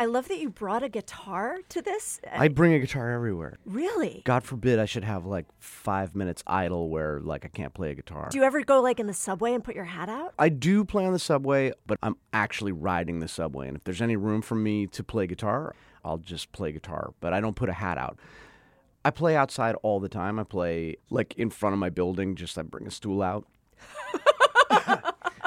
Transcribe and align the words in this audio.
I 0.00 0.06
love 0.06 0.26
that 0.26 0.40
you 0.40 0.50
brought 0.50 0.82
a 0.82 0.88
guitar 0.88 1.58
to 1.68 1.80
this. 1.80 2.20
Uh, 2.26 2.30
I 2.32 2.48
bring 2.48 2.74
a 2.74 2.80
guitar 2.80 3.12
everywhere. 3.12 3.58
really? 3.64 4.22
God 4.24 4.42
forbid 4.42 4.80
I 4.80 4.86
should 4.86 5.04
have 5.04 5.24
like 5.24 5.46
five 5.60 6.16
minutes 6.16 6.42
idle 6.48 6.88
where 6.88 7.20
like 7.20 7.44
I 7.44 7.48
can't 7.48 7.72
play 7.72 7.92
a 7.92 7.94
guitar. 7.94 8.28
Do 8.28 8.38
you 8.38 8.42
ever 8.42 8.64
go 8.64 8.80
like 8.82 8.98
in 8.98 9.06
the 9.06 9.14
subway 9.14 9.52
and 9.54 9.62
put 9.62 9.76
your 9.76 9.84
hat 9.84 10.08
out? 10.08 10.34
I 10.36 10.48
do 10.48 10.84
play 10.84 11.06
on 11.06 11.12
the 11.12 11.20
subway, 11.20 11.72
but 11.86 11.98
I'm 12.02 12.16
actually 12.32 12.72
riding 12.72 13.20
the 13.20 13.28
subway. 13.28 13.68
And 13.68 13.76
if 13.76 13.84
there's 13.84 14.02
any 14.02 14.16
room 14.16 14.42
for 14.42 14.56
me 14.56 14.88
to 14.88 15.04
play 15.04 15.28
guitar, 15.28 15.76
I'll 16.04 16.18
just 16.18 16.50
play 16.50 16.72
guitar. 16.72 17.14
But 17.20 17.32
I 17.32 17.40
don't 17.40 17.54
put 17.54 17.68
a 17.68 17.74
hat 17.74 17.96
out. 17.96 18.18
I 19.04 19.10
play 19.10 19.36
outside 19.36 19.76
all 19.82 20.00
the 20.00 20.08
time. 20.08 20.40
I 20.40 20.44
play 20.44 20.96
like 21.08 21.34
in 21.34 21.50
front 21.50 21.72
of 21.72 21.78
my 21.78 21.90
building, 21.90 22.34
just 22.34 22.58
I 22.58 22.62
bring 22.62 22.88
a 22.88 22.90
stool 22.90 23.22
out. 23.22 23.46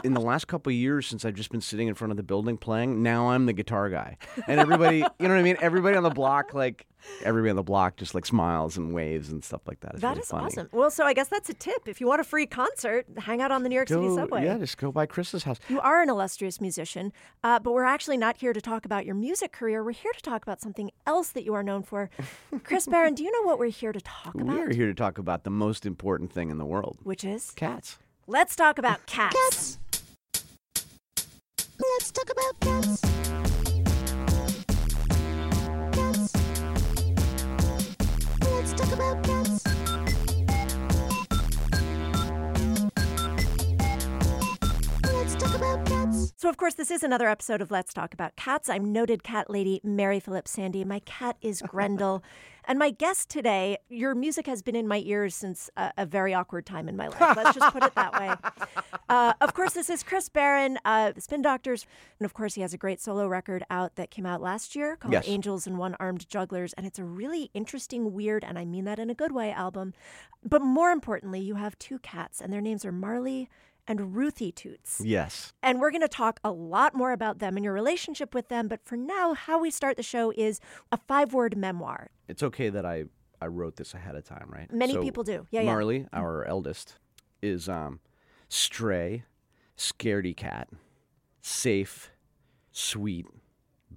in 0.04 0.14
the 0.14 0.22
last 0.22 0.48
couple 0.48 0.70
of 0.72 0.76
years, 0.76 1.08
since 1.08 1.26
I've 1.26 1.36
just 1.36 1.52
been 1.52 1.62
sitting 1.62 1.88
in 1.88 1.94
front 1.96 2.12
of 2.12 2.18
the 2.18 2.24
building 2.24 2.58
playing, 2.58 3.02
now 3.04 3.30
I'm 3.30 3.46
the 3.46 3.54
guitar 3.54 3.90
guy. 3.90 4.18
And 4.48 4.60
everybody, 4.60 4.98
you 4.98 5.04
know 5.20 5.30
what 5.30 5.40
I 5.40 5.44
mean? 5.44 5.58
Everybody 5.62 5.98
on 5.98 6.04
the 6.04 6.10
block, 6.10 6.54
like, 6.54 6.86
everybody 7.24 7.52
on 7.52 7.56
the 7.56 7.64
block 7.64 7.96
just 7.96 8.14
like 8.16 8.26
smiles 8.26 8.76
and 8.78 8.94
waves 8.94 9.30
and 9.32 9.44
stuff 9.44 9.62
like 9.68 9.80
that. 9.82 9.94
It's 9.94 10.02
That 10.02 10.10
really 10.10 10.22
is 10.22 10.28
funny. 10.30 10.46
awesome. 10.46 10.70
Well, 10.72 10.92
so 10.92 11.06
I 11.06 11.14
guess 11.14 11.28
that's 11.30 11.50
a 11.50 11.54
tip. 11.54 11.88
If 11.88 12.02
you 12.02 12.08
want 12.08 12.20
a 12.22 12.24
free 12.24 12.46
concert, 12.46 13.06
hang 13.18 13.42
out 13.42 13.52
on 13.52 13.64
the 13.64 13.70
New 13.70 13.76
York 13.76 13.88
City 13.88 14.14
subway. 14.14 14.44
Yeah, 14.44 14.58
just 14.58 14.78
go 14.78 14.92
by 14.92 15.06
Chris's 15.06 15.44
house. 15.44 15.60
You 15.70 15.80
are 15.80 16.02
an 16.02 16.10
illustrious 16.10 16.60
musician, 16.60 17.14
uh, 17.44 17.60
but 17.60 17.72
we're 17.74 17.84
actually 17.86 18.18
not 18.18 18.38
here 18.38 18.52
to 18.54 18.62
talk 18.62 18.84
about 18.86 19.06
your 19.06 19.16
music 19.16 19.52
career. 19.52 19.84
We're 19.84 19.92
here 19.92 20.12
to 20.14 20.22
talk 20.22 20.44
about 20.44 20.60
something 20.62 20.92
else 21.06 21.30
that 21.30 21.44
you 21.44 21.54
are 21.54 21.64
known 21.64 21.84
for. 21.84 22.10
Chris 22.64 22.88
Barron, 22.88 23.14
do 23.16 23.24
you 23.24 23.32
know 23.32 23.48
what 23.48 23.58
we're 23.60 23.70
here 23.70 23.94
to 23.94 24.02
talk 24.02 24.36
about? 24.36 24.48
We're 24.58 24.74
here 24.74 24.88
to 24.88 24.94
talk 24.94 25.18
about 25.18 25.44
the 25.44 25.50
most 25.50 25.86
important 25.86 26.32
thing 26.34 26.50
in 26.50 26.58
the 26.58 26.66
world 26.66 26.98
Which 27.04 27.24
is? 27.24 27.52
cats. 27.52 27.98
Let's 28.30 28.56
talk 28.58 28.78
about 28.78 29.06
cats. 29.06 29.80
Let's 31.98 32.12
talk 32.12 32.30
about 32.30 32.60
cats. 32.60 33.02
Cats. 35.94 36.34
Let's 38.40 38.74
talk 38.74 38.92
about 38.92 39.24
cats. 39.24 39.64
Let's 45.04 45.36
talk 45.36 45.56
about 45.56 45.86
cats. 45.88 46.34
So, 46.38 46.50
of 46.50 46.58
course, 46.58 46.76
this 46.76 46.92
is 46.92 47.02
another 47.02 47.28
episode 47.28 47.64
of 47.64 47.72
Let's 47.72 47.96
Talk 47.96 48.14
About 48.14 48.36
Cats. 48.36 48.70
I'm 48.70 48.92
noted 48.92 49.24
cat 49.24 49.50
lady 49.50 49.82
Mary 49.84 50.20
Phillips 50.20 50.52
Sandy. 50.52 50.86
My 50.86 51.00
cat 51.00 51.38
is 51.42 51.62
Grendel. 51.68 52.24
And 52.68 52.78
my 52.78 52.92
guest 52.92 53.30
today, 53.30 53.78
your 53.90 54.14
music 54.14 54.46
has 54.48 54.62
been 54.62 54.76
in 54.76 54.88
my 54.88 55.02
ears 55.06 55.36
since 55.36 55.70
a, 55.78 55.92
a 56.00 56.06
very 56.06 56.34
awkward 56.34 56.66
time 56.66 56.88
in 56.90 56.96
my 56.96 57.08
life. 57.08 57.36
Let's 57.36 57.58
just 57.58 57.74
put 57.74 57.84
it 57.84 57.96
that 57.96 58.14
way. 58.14 58.36
Uh, 59.10 59.32
of 59.40 59.54
course, 59.54 59.72
this 59.72 59.90
is 59.90 60.04
Chris 60.04 60.28
Barron, 60.28 60.78
uh, 60.84 61.14
the 61.14 61.22
Spin 61.22 61.42
Doctors. 61.42 61.86
And 62.20 62.26
of 62.26 62.34
course, 62.34 62.56
he 62.56 62.62
has 62.62 62.74
a 62.74 62.78
great 62.78 63.00
solo 63.00 63.26
record 63.26 63.64
out 63.70 63.96
that 63.96 64.12
came 64.12 64.26
out 64.26 64.42
last 64.42 64.76
year 64.76 64.98
called 64.98 65.14
Yes. 65.14 65.24
Angels 65.30 65.66
and 65.66 65.78
One 65.78 65.96
Armed 65.98 66.28
Jugglers. 66.28 66.74
And 66.74 66.86
it's 66.86 67.00
a 67.00 67.06
really 67.06 67.50
interesting, 67.54 68.12
weird, 68.12 68.44
and 68.44 68.60
I 68.60 68.66
mean 68.66 68.84
that 68.84 69.00
in 69.00 69.10
a 69.10 69.14
good 69.14 69.32
way 69.32 69.50
album. 69.52 69.94
But 70.44 70.62
more 70.62 70.92
importantly, 70.92 71.40
you 71.40 71.56
have 71.56 71.80
two 71.80 72.00
cats, 72.00 72.42
and 72.42 72.52
their 72.52 72.60
names 72.60 72.84
are 72.84 72.92
Marley 72.92 73.50
and 73.88 74.16
Ruthie 74.16 74.52
Toots. 74.52 75.02
Yes. 75.04 75.54
And 75.64 75.80
we're 75.80 75.92
going 75.92 76.02
to 76.02 76.08
talk 76.08 76.40
a 76.44 76.52
lot 76.52 76.94
more 76.94 77.12
about 77.12 77.40
them 77.40 77.56
and 77.56 77.64
your 77.64 77.74
relationship 77.74 78.34
with 78.34 78.50
them. 78.50 78.68
But 78.68 78.84
for 78.84 78.98
now, 78.98 79.34
how 79.34 79.60
we 79.60 79.72
start 79.72 79.98
the 79.98 80.04
show 80.04 80.32
is 80.36 80.60
a 80.92 80.98
five 80.98 81.34
word 81.34 81.58
memoir. 81.58 82.12
It's 82.28 82.44
okay 82.44 82.70
that 82.70 82.86
I, 82.86 83.06
I 83.42 83.48
wrote 83.48 83.78
this 83.78 83.94
ahead 83.94 84.16
of 84.16 84.26
time, 84.26 84.50
right? 84.50 84.72
Many 84.72 84.94
So 84.94 85.02
people 85.02 85.24
do. 85.24 85.48
Yeah, 85.52 85.62
yeah. 85.62 85.66
Marley, 85.66 86.08
our 86.12 86.44
eldest, 86.46 86.96
is 87.42 87.70
um, 87.70 88.00
stray, 88.50 89.24
scaredy 89.78 90.36
cat, 90.36 90.70
safe, 91.42 92.12
sweet, 92.72 93.26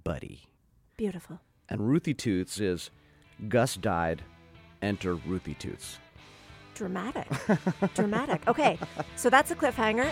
buddy. 0.03 0.43
Beautiful. 0.97 1.39
And 1.67 1.89
Ruthie 1.89 2.13
Toots 2.13 2.59
is 2.59 2.91
Gus 3.47 3.75
died, 3.75 4.21
enter 4.81 5.15
Ruthie 5.15 5.55
Toots. 5.55 5.97
Dramatic. 6.73 7.27
Dramatic. 7.95 8.47
Okay, 8.47 8.79
so 9.15 9.29
that's 9.29 9.51
a 9.51 9.55
cliffhanger. 9.55 10.11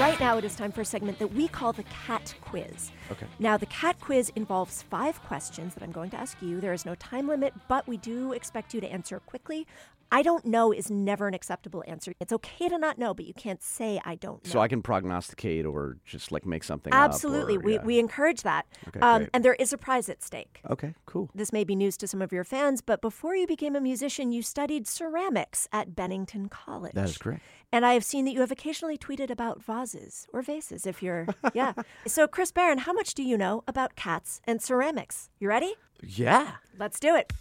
Right 0.00 0.18
now, 0.18 0.36
it 0.36 0.44
is 0.44 0.56
time 0.56 0.72
for 0.72 0.80
a 0.80 0.84
segment 0.84 1.20
that 1.20 1.32
we 1.32 1.46
call 1.46 1.72
the 1.72 1.84
Cat 1.84 2.34
Quiz. 2.40 2.90
Okay. 3.12 3.26
Now, 3.38 3.56
the 3.56 3.66
Cat 3.66 4.00
Quiz 4.00 4.32
involves 4.34 4.82
five 4.82 5.22
questions 5.22 5.72
that 5.74 5.84
I'm 5.84 5.92
going 5.92 6.10
to 6.10 6.16
ask 6.16 6.42
you. 6.42 6.60
There 6.60 6.72
is 6.72 6.84
no 6.84 6.96
time 6.96 7.28
limit, 7.28 7.54
but 7.68 7.86
we 7.86 7.96
do 7.98 8.32
expect 8.32 8.74
you 8.74 8.80
to 8.80 8.88
answer 8.88 9.20
quickly. 9.20 9.68
I 10.14 10.22
don't 10.22 10.44
know 10.44 10.70
is 10.70 10.92
never 10.92 11.26
an 11.26 11.34
acceptable 11.34 11.82
answer. 11.88 12.14
It's 12.20 12.32
okay 12.32 12.68
to 12.68 12.78
not 12.78 12.98
know, 12.98 13.14
but 13.14 13.24
you 13.24 13.34
can't 13.34 13.60
say 13.60 14.00
I 14.04 14.14
don't 14.14 14.44
know. 14.44 14.48
So 14.48 14.60
I 14.60 14.68
can 14.68 14.80
prognosticate 14.80 15.66
or 15.66 15.96
just 16.04 16.30
like 16.30 16.46
make 16.46 16.62
something 16.62 16.92
Absolutely. 16.92 17.56
or- 17.56 17.60
we, 17.60 17.74
yeah. 17.74 17.82
we 17.82 17.98
encourage 17.98 18.42
that. 18.42 18.64
Okay, 18.86 19.00
um, 19.00 19.26
and 19.34 19.44
there 19.44 19.54
is 19.54 19.72
a 19.72 19.76
prize 19.76 20.08
at 20.08 20.22
stake. 20.22 20.60
Okay, 20.70 20.94
cool. 21.04 21.30
This 21.34 21.52
may 21.52 21.64
be 21.64 21.74
news 21.74 21.96
to 21.96 22.06
some 22.06 22.22
of 22.22 22.30
your 22.30 22.44
fans, 22.44 22.80
but 22.80 23.00
before 23.00 23.34
you 23.34 23.48
became 23.48 23.74
a 23.74 23.80
musician, 23.80 24.30
you 24.30 24.40
studied 24.42 24.86
ceramics 24.86 25.66
at 25.72 25.96
Bennington 25.96 26.48
College. 26.48 26.92
That 26.92 27.08
is 27.08 27.18
correct. 27.18 27.42
And 27.72 27.84
I 27.84 27.94
have 27.94 28.04
seen 28.04 28.24
that 28.26 28.34
you 28.34 28.40
have 28.40 28.52
occasionally 28.52 28.96
tweeted 28.96 29.30
about 29.30 29.64
vases 29.64 30.28
or 30.32 30.42
vases 30.42 30.86
if 30.86 31.02
you're, 31.02 31.26
yeah. 31.54 31.72
So, 32.06 32.28
Chris 32.28 32.52
Barron, 32.52 32.78
how 32.78 32.92
much 32.92 33.14
do 33.14 33.24
you 33.24 33.36
know 33.36 33.64
about 33.66 33.96
cats 33.96 34.40
and 34.44 34.62
ceramics? 34.62 35.28
You 35.40 35.48
ready? 35.48 35.74
Yeah. 36.00 36.52
Let's 36.78 37.00
do 37.00 37.16
it. 37.16 37.32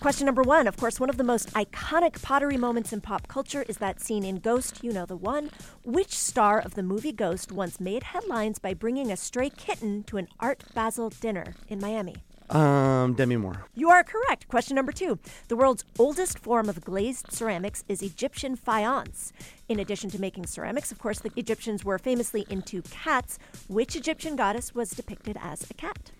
Question 0.00 0.24
number 0.24 0.42
one. 0.42 0.66
Of 0.66 0.78
course, 0.78 0.98
one 0.98 1.10
of 1.10 1.18
the 1.18 1.24
most 1.24 1.52
iconic 1.52 2.22
pottery 2.22 2.56
moments 2.56 2.90
in 2.90 3.02
pop 3.02 3.28
culture 3.28 3.66
is 3.68 3.76
that 3.76 4.00
scene 4.00 4.24
in 4.24 4.36
Ghost, 4.36 4.82
you 4.82 4.94
know 4.94 5.04
the 5.04 5.14
one. 5.14 5.50
Which 5.84 6.16
star 6.16 6.58
of 6.58 6.74
the 6.74 6.82
movie 6.82 7.12
Ghost 7.12 7.52
once 7.52 7.78
made 7.78 8.04
headlines 8.04 8.58
by 8.58 8.72
bringing 8.72 9.12
a 9.12 9.16
stray 9.18 9.50
kitten 9.50 10.02
to 10.04 10.16
an 10.16 10.28
Art 10.40 10.64
Basel 10.74 11.10
dinner 11.10 11.54
in 11.68 11.80
Miami? 11.80 12.16
Um, 12.48 13.12
Demi 13.12 13.36
Moore. 13.36 13.66
You 13.74 13.90
are 13.90 14.02
correct. 14.02 14.48
Question 14.48 14.74
number 14.74 14.90
two. 14.90 15.18
The 15.48 15.56
world's 15.56 15.84
oldest 15.98 16.38
form 16.38 16.70
of 16.70 16.82
glazed 16.82 17.30
ceramics 17.30 17.84
is 17.86 18.00
Egyptian 18.00 18.56
faience. 18.56 19.34
In 19.68 19.78
addition 19.78 20.08
to 20.10 20.18
making 20.20 20.46
ceramics, 20.46 20.90
of 20.90 20.98
course, 20.98 21.18
the 21.18 21.30
Egyptians 21.36 21.84
were 21.84 21.98
famously 21.98 22.46
into 22.48 22.80
cats. 22.90 23.38
Which 23.68 23.94
Egyptian 23.96 24.34
goddess 24.34 24.74
was 24.74 24.92
depicted 24.92 25.36
as 25.42 25.70
a 25.70 25.74
cat? 25.74 26.10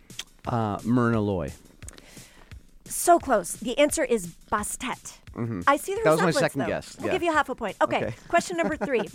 Uh, 0.47 0.79
Myrna 0.85 1.23
Loy. 1.23 1.51
So 2.91 3.19
close. 3.19 3.53
The 3.53 3.79
answer 3.79 4.05
is 4.05 4.27
Bastet. 4.51 5.19
I 5.67 5.77
see 5.77 5.95
the 5.95 6.01
Mm-hmm. 6.01 6.05
That 6.05 6.11
was 6.27 6.35
my 6.35 6.41
second 6.41 6.61
though. 6.63 6.67
guess, 6.67 6.97
We'll 6.99 7.07
yeah. 7.07 7.13
give 7.13 7.23
you 7.23 7.33
half 7.33 7.49
a 7.49 7.55
point. 7.55 7.77
Okay. 7.81 8.05
Okay. 8.05 8.15
Question 8.29 8.57
number 8.57 8.77
three. 8.89 9.09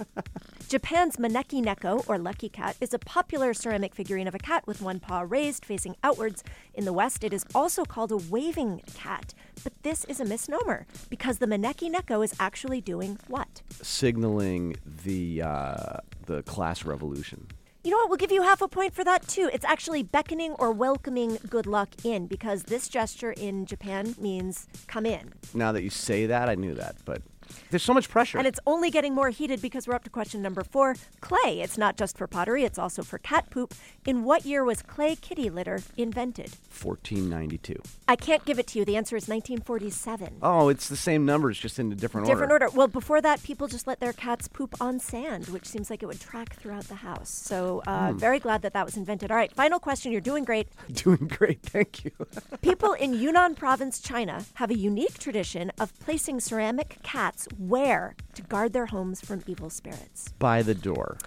Japan's 0.69 1.17
Maneki 1.17 1.63
Neko, 1.63 2.03
or 2.07 2.17
Lucky 2.17 2.49
Cat, 2.49 2.77
is 2.81 2.93
a 2.93 2.99
popular 2.99 3.53
ceramic 3.53 3.93
figurine 3.93 4.27
of 4.27 4.33
a 4.33 4.39
cat 4.39 4.65
with 4.65 4.81
one 4.81 4.99
paw 4.99 5.25
raised, 5.27 5.65
facing 5.65 5.95
outwards. 6.03 6.43
In 6.73 6.85
the 6.85 6.93
West, 6.93 7.23
it 7.23 7.33
is 7.33 7.45
also 7.53 7.83
called 7.85 8.11
a 8.11 8.17
waving 8.17 8.81
cat. 8.95 9.33
But 9.63 9.73
this 9.83 10.05
is 10.05 10.19
a 10.19 10.25
misnomer 10.25 10.87
because 11.09 11.37
the 11.39 11.45
Maneki 11.47 11.91
Neko 11.93 12.23
is 12.23 12.33
actually 12.39 12.81
doing 12.81 13.19
what? 13.28 13.61
signaling 13.81 14.75
the 15.03 15.41
uh, 15.41 15.97
the 16.25 16.41
class 16.43 16.85
revolution. 16.85 17.47
You 17.85 17.91
know 17.91 17.97
what? 17.97 18.09
We'll 18.09 18.17
give 18.17 18.32
you 18.32 18.41
half 18.41 18.64
a 18.64 18.67
point 18.67 18.96
for 18.96 19.03
that 19.03 19.28
too. 19.28 19.47
It's 19.53 19.64
actually 19.64 20.02
beckoning 20.02 20.53
or 20.53 20.72
welcoming 20.72 21.37
good 21.47 21.67
luck 21.67 21.90
in 22.03 22.26
because 22.26 22.64
this 22.64 22.87
gesture 22.87 23.32
in 23.32 23.67
Japan 23.67 24.16
means 24.20 24.66
come 24.87 25.05
in. 25.05 25.34
Now 25.53 25.72
that 25.72 25.84
you 25.84 25.91
say 25.91 26.26
that, 26.26 26.49
I 26.49 26.55
knew 26.55 26.73
that, 26.73 26.96
but 27.05 27.22
There's 27.69 27.83
so 27.83 27.93
much 27.93 28.09
pressure. 28.09 28.37
And 28.37 28.47
it's 28.47 28.59
only 28.65 28.89
getting 28.91 29.13
more 29.13 29.29
heated 29.29 29.61
because 29.61 29.87
we're 29.87 29.95
up 29.95 30.03
to 30.05 30.09
question 30.09 30.41
number 30.41 30.63
four 30.63 30.95
clay. 31.21 31.61
It's 31.61 31.77
not 31.77 31.97
just 31.97 32.17
for 32.17 32.27
pottery, 32.27 32.63
it's 32.63 32.77
also 32.79 33.03
for 33.03 33.17
cat 33.19 33.49
poop. 33.49 33.73
In 34.05 34.23
what 34.23 34.45
year 34.45 34.63
was 34.63 34.81
clay 34.81 35.15
kitty 35.15 35.49
litter 35.49 35.81
invented? 35.97 36.51
1492. 36.81 37.81
I 38.07 38.15
can't 38.15 38.45
give 38.45 38.59
it 38.59 38.67
to 38.67 38.79
you. 38.79 38.85
The 38.85 38.95
answer 38.97 39.15
is 39.15 39.27
1947. 39.27 40.37
Oh, 40.41 40.69
it's 40.69 40.87
the 40.89 40.95
same 40.95 41.25
numbers, 41.25 41.57
just 41.59 41.79
in 41.79 41.91
a 41.91 41.95
different, 41.95 42.27
order. 42.27 42.41
Different 42.41 42.51
order. 42.63 42.69
Well, 42.75 42.87
before 42.87 43.21
that, 43.21 43.41
people 43.43 43.67
just 43.67 43.87
let 43.87 43.99
their 43.99 44.13
cats 44.13 44.47
poop 44.47 44.75
on 44.79 44.99
sand, 44.99 45.47
which 45.47 45.65
seems 45.65 45.89
like 45.89 46.03
it 46.03 46.05
would 46.05 46.19
track 46.21 46.55
throughout 46.55 46.85
the 46.85 46.95
house. 46.95 47.29
So, 47.29 47.81
uh, 47.87 48.11
Hmm. 48.11 48.17
very 48.17 48.39
glad 48.39 48.61
that 48.61 48.73
that 48.73 48.85
was 48.85 48.95
invented. 48.97 49.31
All 49.31 49.37
right, 49.37 49.51
final 49.51 49.79
question. 49.79 50.11
You're 50.11 50.21
doing 50.21 50.43
great. 50.45 50.67
Doing 50.93 51.27
great, 51.27 51.61
thank 51.63 52.05
you. 52.05 52.11
People 52.61 52.93
in 52.93 53.13
Yunnan 53.13 53.55
province, 53.55 53.99
China, 53.99 54.45
have 54.55 54.69
a 54.69 54.77
unique 54.77 55.17
tradition 55.17 55.71
of 55.79 55.97
placing 55.99 56.39
ceramic 56.39 56.97
cats 57.03 57.34
where 57.58 58.16
to 58.34 58.41
guard 58.41 58.73
their 58.73 58.87
homes 58.87 59.22
from 59.22 59.41
evil 59.47 59.70
spirits. 59.70 60.34
By 60.40 60.61
the 60.61 60.76
door. 60.76 61.17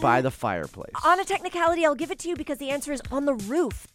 By 0.00 0.20
the 0.22 0.30
fireplace. 0.30 0.92
On 1.04 1.20
a 1.20 1.24
technicality, 1.24 1.84
I'll 1.84 1.94
give 1.94 2.10
it 2.10 2.18
to 2.20 2.28
you 2.28 2.36
because 2.36 2.58
the 2.58 2.70
answer 2.70 2.92
is 2.92 3.02
on 3.10 3.26
the 3.26 3.34
roof. 3.34 3.86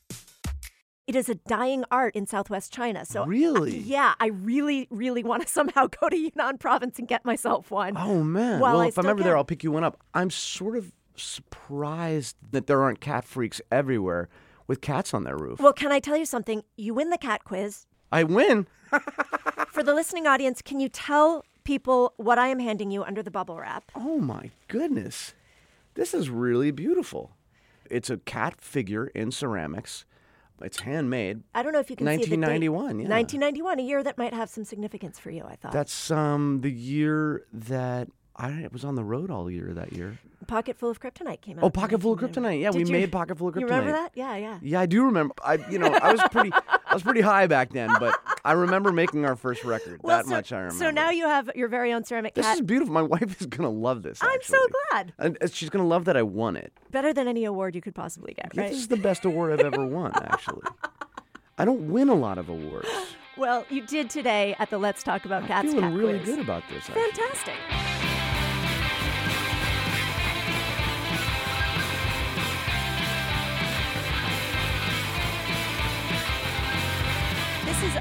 It 1.08 1.16
is 1.16 1.30
a 1.30 1.36
dying 1.36 1.86
art 1.90 2.16
in 2.16 2.28
southwest 2.28 2.72
China. 2.74 3.06
So, 3.06 3.24
uh, 3.24 3.26
Really? 3.28 3.78
yeah, 3.78 4.14
I 4.20 4.28
really, 4.28 4.88
really 4.90 5.24
want 5.24 5.42
to 5.44 5.48
somehow 5.48 5.88
go 6.02 6.10
to 6.10 6.18
Yunnan 6.18 6.58
province 6.58 7.00
and 7.00 7.08
get 7.08 7.24
myself 7.24 7.72
one. 7.72 7.96
Oh 7.98 8.24
man! 8.24 8.60
While 8.60 8.74
well, 8.74 8.82
I 8.82 8.88
if 8.88 8.98
I'm 8.98 9.04
still 9.04 9.12
ever 9.12 9.24
there, 9.24 9.32
can. 9.34 9.38
I'll 9.38 9.46
pick 9.46 9.64
you 9.64 9.72
one 9.72 9.86
up. 9.86 9.98
I'm 10.14 10.30
sort 10.30 10.76
of 10.76 10.92
surprised 11.16 12.36
that 12.52 12.68
there 12.68 12.84
aren't 12.84 13.00
cat 13.00 13.24
freaks 13.24 13.62
everywhere 13.72 14.28
with 14.68 14.82
cats 14.82 15.14
on 15.14 15.24
their 15.24 15.38
roof. 15.38 15.60
Well, 15.62 15.72
can 15.74 15.92
I 15.94 16.00
tell 16.00 16.18
you 16.18 16.26
something? 16.26 16.62
You 16.76 16.94
win 16.94 17.10
the 17.10 17.18
cat 17.18 17.46
quiz. 17.46 17.86
I 18.12 18.24
win. 18.24 18.68
For 19.70 19.84
the 19.84 19.94
listening 19.94 20.28
audience, 20.28 20.62
can 20.62 20.80
you 20.80 20.90
tell 20.90 21.44
people 21.64 22.14
what 22.18 22.38
I 22.40 22.48
am 22.48 22.60
handing 22.60 22.92
you 22.92 23.04
under 23.04 23.22
the 23.22 23.32
bubble 23.32 23.58
wrap? 23.58 23.92
Oh 23.96 24.20
my 24.20 24.52
goodness, 24.68 25.34
this 25.96 26.14
is 26.14 26.30
really 26.30 26.72
beautiful. 26.72 27.32
It's 27.90 28.10
a 28.10 28.18
cat 28.18 28.60
figure 28.60 29.08
in 29.08 29.32
ceramics. 29.32 30.06
It's 30.62 30.80
handmade. 30.82 31.44
I 31.54 31.62
don't 31.62 31.72
know 31.72 31.80
if 31.80 31.90
you 31.90 31.96
can 31.96 32.08
see 32.08 32.16
the 32.16 32.24
date. 32.38 32.40
1991, 32.40 33.00
yeah. 33.00 33.08
1991, 33.10 33.80
a 33.80 33.82
year 33.84 34.04
that 34.04 34.18
might 34.18 34.34
have 34.34 34.50
some 34.50 34.64
significance 34.64 35.20
for 35.20 35.30
you, 35.30 35.44
I 35.44 35.56
thought. 35.56 35.72
That's 35.72 36.10
um 36.10 36.62
the 36.62 36.72
year 36.72 37.44
that 37.54 38.08
I 38.36 38.68
was 38.72 38.84
on 38.84 38.96
the 38.96 39.04
road 39.04 39.30
all 39.30 39.52
year 39.52 39.74
that 39.74 39.94
year. 39.94 40.18
Pocket 40.48 40.78
Full 40.78 40.90
of 40.90 41.00
Kryptonite 41.00 41.42
came 41.42 41.58
out. 41.60 41.64
Oh, 41.66 41.70
Pocket 41.70 42.02
Full 42.02 42.14
of 42.14 42.22
1991. 42.22 42.54
Kryptonite. 42.56 42.62
Yeah, 42.62 42.72
we 42.72 42.86
you- 42.86 42.92
made 42.92 43.12
Pocket 43.12 43.38
Full 43.38 43.50
of 43.50 43.54
Kryptonite. 43.56 43.60
You 43.60 43.66
remember 43.68 43.92
that? 43.92 44.12
Yeah, 44.16 44.36
yeah. 44.38 44.60
Yeah, 44.62 44.80
I 44.80 44.86
do 44.86 45.04
remember. 45.06 45.34
I, 45.44 45.56
you 45.70 45.78
know, 45.78 45.88
I 45.94 46.12
was 46.12 46.22
pretty, 46.32 46.52
was 46.98 47.04
pretty 47.04 47.22
high 47.22 47.48
back 47.48 47.72
then, 47.72 47.92
but 48.00 48.20
I 48.44 48.54
remember 48.54 48.92
making 48.92 49.26
our 49.26 49.36
first 49.36 49.64
record. 49.64 50.00
Well, 50.04 50.18
that 50.18 50.26
so, 50.26 50.32
much 50.32 50.52
I 50.52 50.58
remember. 50.58 50.84
So 50.84 50.90
now 50.92 51.10
you 51.12 51.26
have 51.28 51.50
your 51.56 51.68
very 51.68 51.94
own 51.94 52.04
ceramic 52.04 52.34
this 52.34 52.46
cat. 52.46 52.56
is 52.56 52.62
beautiful. 52.62 52.94
My 52.94 53.02
wife 53.14 53.40
is 53.40 53.48
gonna 53.48 53.70
love 53.70 54.04
this. 54.04 54.20
I'm 54.22 54.42
so 54.42 54.58
glad. 54.90 55.14
and 55.20 55.38
she's 55.52 55.70
gonna 55.70 55.88
love 55.88 56.06
that 56.06 56.18
I 56.18 56.24
won 56.24 56.56
it. 56.56 56.74
Better 56.92 57.14
than 57.14 57.28
any 57.28 57.46
award 57.46 57.76
you 57.76 57.82
could 57.82 57.96
possibly 57.96 58.34
get, 58.34 58.56
right? 58.56 58.70
This 58.70 58.78
is 58.80 58.88
the 58.88 58.98
best 58.98 59.26
award 59.26 59.54
I've 59.54 59.66
ever 59.74 59.86
won. 59.86 60.12
Actually, 60.16 60.64
I 61.58 61.66
don't 61.66 61.92
win 61.92 62.10
a 62.10 62.16
lot 62.16 62.38
of 62.38 62.50
awards. 62.50 62.90
Well, 63.38 63.66
you 63.70 63.86
did 63.86 64.10
today 64.10 64.56
at 64.58 64.70
the 64.72 64.80
Let's 64.80 65.04
Talk 65.04 65.26
About 65.26 65.44
I'm 65.44 65.48
Cats 65.48 65.68
feeling 65.74 65.82
cat 65.92 65.94
really 65.94 66.20
quiz. 66.20 66.36
good 66.36 66.40
about 66.40 66.64
this. 66.70 66.90
Actually. 66.90 67.02
Fantastic. 67.12 68.17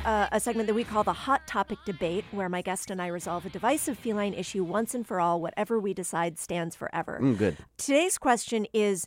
A, 0.04 0.28
a 0.32 0.40
segment 0.40 0.66
that 0.66 0.74
we 0.74 0.84
call 0.84 1.02
the 1.04 1.12
Hot 1.12 1.46
Topic 1.46 1.78
Debate, 1.84 2.24
where 2.30 2.48
my 2.48 2.62
guest 2.62 2.90
and 2.90 3.00
I 3.00 3.06
resolve 3.08 3.46
a 3.46 3.48
divisive 3.48 3.98
feline 3.98 4.34
issue 4.34 4.62
once 4.64 4.94
and 4.94 5.06
for 5.06 5.20
all. 5.20 5.40
Whatever 5.40 5.78
we 5.80 5.94
decide 5.94 6.38
stands 6.38 6.76
forever. 6.76 7.18
Mm, 7.22 7.38
good. 7.38 7.56
Today's 7.78 8.18
question 8.18 8.66
is 8.72 9.06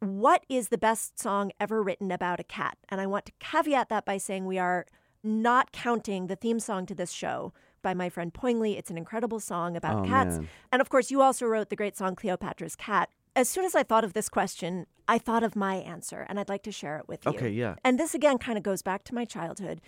What 0.00 0.44
is 0.48 0.68
the 0.68 0.78
best 0.78 1.18
song 1.18 1.52
ever 1.60 1.82
written 1.82 2.10
about 2.12 2.40
a 2.40 2.44
cat? 2.44 2.78
And 2.88 3.00
I 3.00 3.06
want 3.06 3.26
to 3.26 3.32
caveat 3.40 3.88
that 3.88 4.04
by 4.04 4.18
saying 4.18 4.46
we 4.46 4.58
are 4.58 4.86
not 5.24 5.72
counting 5.72 6.28
the 6.28 6.36
theme 6.36 6.60
song 6.60 6.86
to 6.86 6.94
this 6.94 7.10
show 7.10 7.52
by 7.82 7.92
my 7.94 8.08
friend 8.08 8.32
Poingley. 8.32 8.78
It's 8.78 8.90
an 8.90 8.96
incredible 8.98 9.40
song 9.40 9.76
about 9.76 10.04
Oh, 10.04 10.08
cats. 10.08 10.36
man. 10.38 10.48
And 10.72 10.80
of 10.80 10.88
course, 10.88 11.10
you 11.10 11.20
also 11.22 11.46
wrote 11.46 11.68
the 11.70 11.76
great 11.76 11.96
song 11.96 12.14
Cleopatra's 12.14 12.76
Cat. 12.76 13.10
As 13.36 13.48
soon 13.48 13.64
as 13.64 13.74
I 13.74 13.82
thought 13.82 14.04
of 14.04 14.14
this 14.14 14.28
question, 14.28 14.86
I 15.08 15.18
thought 15.18 15.42
of 15.44 15.54
my 15.54 15.76
answer, 15.76 16.26
and 16.28 16.40
I'd 16.40 16.48
like 16.48 16.62
to 16.64 16.72
share 16.72 16.98
it 16.98 17.08
with 17.08 17.24
you. 17.24 17.30
Okay, 17.32 17.50
yeah. 17.50 17.76
And 17.84 17.98
this 17.98 18.14
again 18.14 18.38
kind 18.38 18.58
of 18.58 18.64
goes 18.64 18.82
back 18.82 19.04
to 19.04 19.14
my 19.14 19.24
childhood 19.24 19.80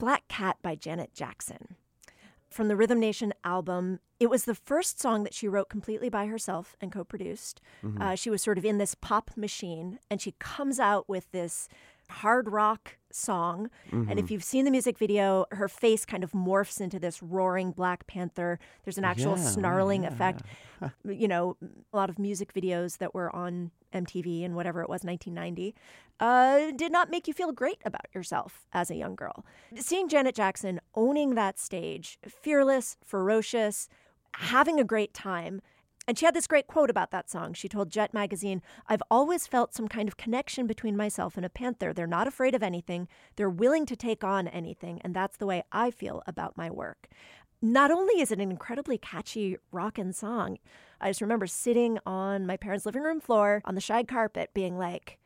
Black 0.00 0.26
Cat 0.28 0.56
by 0.62 0.74
Janet 0.74 1.12
Jackson. 1.12 1.76
From 2.48 2.68
the 2.68 2.74
Rhythm 2.74 2.98
Nation 2.98 3.34
album, 3.44 4.00
it 4.18 4.30
was 4.30 4.46
the 4.46 4.54
first 4.54 4.98
song 4.98 5.24
that 5.24 5.34
she 5.34 5.46
wrote 5.46 5.68
completely 5.68 6.08
by 6.08 6.24
herself 6.24 6.74
and 6.80 6.90
co 6.90 7.04
produced. 7.04 7.60
Mm-hmm. 7.84 8.00
Uh, 8.00 8.14
she 8.14 8.30
was 8.30 8.42
sort 8.42 8.56
of 8.56 8.64
in 8.64 8.78
this 8.78 8.94
pop 8.94 9.30
machine, 9.36 9.98
and 10.10 10.18
she 10.18 10.34
comes 10.38 10.80
out 10.80 11.06
with 11.06 11.30
this 11.32 11.68
hard 12.08 12.50
rock 12.50 12.96
song. 13.12 13.70
And 13.90 14.06
Mm-hmm. 14.08 14.18
if 14.18 14.30
you've 14.30 14.44
seen 14.44 14.64
the 14.64 14.70
music 14.70 14.98
video, 14.98 15.46
her 15.52 15.68
face 15.68 16.04
kind 16.04 16.22
of 16.24 16.32
morphs 16.32 16.80
into 16.80 16.98
this 16.98 17.22
roaring 17.22 17.72
Black 17.72 18.06
Panther. 18.06 18.58
There's 18.84 18.98
an 18.98 19.04
actual 19.04 19.36
Yeah, 19.36 19.44
snarling 19.44 20.02
yeah. 20.04 20.08
effect. 20.12 20.42
you 21.04 21.28
know, 21.28 21.56
a 21.92 21.96
lot 21.96 22.08
of 22.10 22.18
music 22.18 22.52
videos 22.54 22.98
that 22.98 23.14
were 23.14 23.34
on 23.34 23.70
MTV 23.92 24.44
and 24.44 24.54
whatever 24.54 24.80
it 24.82 24.88
was, 24.88 25.02
1990, 25.04 25.74
uh, 26.20 26.70
did 26.76 26.92
not 26.92 27.10
make 27.10 27.26
you 27.26 27.34
feel 27.34 27.52
great 27.52 27.78
about 27.84 28.06
yourself 28.14 28.66
as 28.72 28.90
a 28.90 28.94
young 28.94 29.14
girl. 29.14 29.44
Seeing 29.76 30.08
Janet 30.08 30.34
Jackson 30.34 30.80
owning 30.94 31.34
that 31.34 31.58
stage, 31.58 32.18
fearless, 32.26 32.96
ferocious, 33.04 33.88
having 34.34 34.78
a 34.78 34.84
great 34.84 35.12
time. 35.12 35.60
And 36.08 36.18
she 36.18 36.24
had 36.24 36.34
this 36.34 36.46
great 36.46 36.66
quote 36.66 36.90
about 36.90 37.12
that 37.12 37.30
song. 37.30 37.52
She 37.52 37.68
told 37.68 37.90
Jet 37.90 38.12
Magazine, 38.12 38.62
I've 38.88 39.02
always 39.10 39.46
felt 39.46 39.74
some 39.74 39.86
kind 39.86 40.08
of 40.08 40.16
connection 40.16 40.66
between 40.66 40.96
myself 40.96 41.36
and 41.36 41.46
a 41.46 41.50
panther. 41.50 41.92
They're 41.92 42.06
not 42.06 42.26
afraid 42.26 42.54
of 42.54 42.62
anything, 42.62 43.06
they're 43.36 43.48
willing 43.48 43.86
to 43.86 43.96
take 43.96 44.24
on 44.24 44.48
anything. 44.48 45.00
And 45.04 45.14
that's 45.14 45.36
the 45.36 45.46
way 45.46 45.62
I 45.70 45.90
feel 45.90 46.22
about 46.26 46.56
my 46.56 46.70
work. 46.70 47.08
Not 47.62 47.90
only 47.90 48.20
is 48.20 48.32
it 48.32 48.40
an 48.40 48.50
incredibly 48.50 48.96
catchy 48.96 49.58
rockin' 49.70 50.14
song, 50.14 50.56
I 51.00 51.10
just 51.10 51.20
remember 51.20 51.46
sitting 51.46 51.98
on 52.06 52.46
my 52.46 52.56
parents' 52.56 52.86
living 52.86 53.02
room 53.02 53.20
floor 53.20 53.60
on 53.64 53.74
the 53.74 53.80
shag 53.80 54.08
carpet 54.08 54.50
being 54.54 54.78
like, 54.78 55.19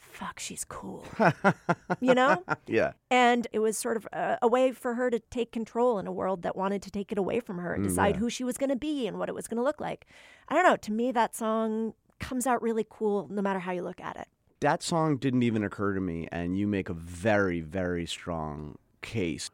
fuck, 0.00 0.38
she's 0.38 0.64
cool. 0.64 1.06
you 2.00 2.14
know? 2.14 2.42
Yeah. 2.66 2.92
And 3.10 3.46
it 3.52 3.60
was 3.60 3.78
sort 3.78 3.96
of 3.96 4.06
a, 4.12 4.38
a 4.42 4.48
way 4.48 4.72
for 4.72 4.94
her 4.94 5.10
to 5.10 5.18
take 5.18 5.52
control 5.52 5.98
in 5.98 6.06
a 6.06 6.12
world 6.12 6.42
that 6.42 6.56
wanted 6.56 6.82
to 6.82 6.90
take 6.90 7.12
it 7.12 7.18
away 7.18 7.40
from 7.40 7.58
her 7.58 7.74
and 7.74 7.84
mm, 7.84 7.88
decide 7.88 8.16
who 8.16 8.28
she 8.28 8.44
was 8.44 8.58
going 8.58 8.70
to 8.70 8.76
be 8.76 9.06
and 9.06 9.18
what 9.18 9.28
it 9.28 9.34
was 9.34 9.46
going 9.46 9.56
to 9.56 9.62
look 9.62 9.80
like. 9.80 10.06
I 10.48 10.54
don't 10.54 10.64
know. 10.64 10.76
To 10.76 10.92
me, 10.92 11.12
that 11.12 11.34
song 11.34 11.94
comes 12.18 12.46
out 12.46 12.62
really 12.62 12.86
cool 12.88 13.28
no 13.30 13.42
matter 13.42 13.58
how 13.58 13.72
you 13.72 13.82
look 13.82 14.00
at 14.00 14.16
it. 14.16 14.28
That 14.60 14.82
song 14.82 15.16
didn't 15.16 15.42
even 15.42 15.64
occur 15.64 15.94
to 15.94 16.00
me, 16.00 16.28
and 16.30 16.58
you 16.58 16.66
make 16.66 16.90
a 16.90 16.94
very, 16.94 17.60
very 17.60 18.04
strong 18.04 18.76
case. 19.00 19.50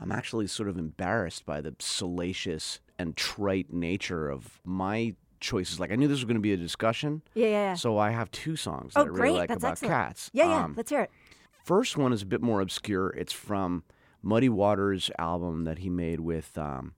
I'm 0.00 0.10
actually 0.10 0.48
sort 0.48 0.68
of 0.68 0.76
embarrassed 0.76 1.46
by 1.46 1.60
the 1.60 1.76
salacious 1.78 2.80
and 2.98 3.16
trite 3.16 3.72
nature 3.72 4.28
of 4.28 4.60
my 4.64 5.14
choices. 5.40 5.80
Like, 5.80 5.90
I 5.90 5.96
knew 5.96 6.06
this 6.08 6.18
was 6.18 6.24
going 6.24 6.36
to 6.36 6.40
be 6.40 6.52
a 6.52 6.56
discussion, 6.56 7.22
Yeah, 7.34 7.46
yeah, 7.46 7.50
yeah. 7.52 7.74
so 7.74 7.98
I 7.98 8.10
have 8.10 8.30
two 8.30 8.56
songs 8.56 8.94
that 8.94 9.00
oh, 9.00 9.04
I 9.04 9.06
really 9.06 9.18
great. 9.20 9.32
like 9.32 9.48
That's 9.48 9.62
about 9.62 9.72
excellent. 9.72 9.92
cats. 9.94 10.30
Yeah, 10.32 10.48
yeah. 10.48 10.64
Um, 10.64 10.74
Let's 10.76 10.90
hear 10.90 11.00
it. 11.02 11.10
First 11.64 11.96
one 11.96 12.12
is 12.12 12.22
a 12.22 12.26
bit 12.26 12.40
more 12.42 12.60
obscure. 12.60 13.08
It's 13.10 13.32
from 13.32 13.84
Muddy 14.22 14.48
Waters' 14.48 15.10
album 15.18 15.64
that 15.64 15.78
he 15.78 15.88
made 15.90 16.20
with 16.20 16.56
um, 16.58 16.94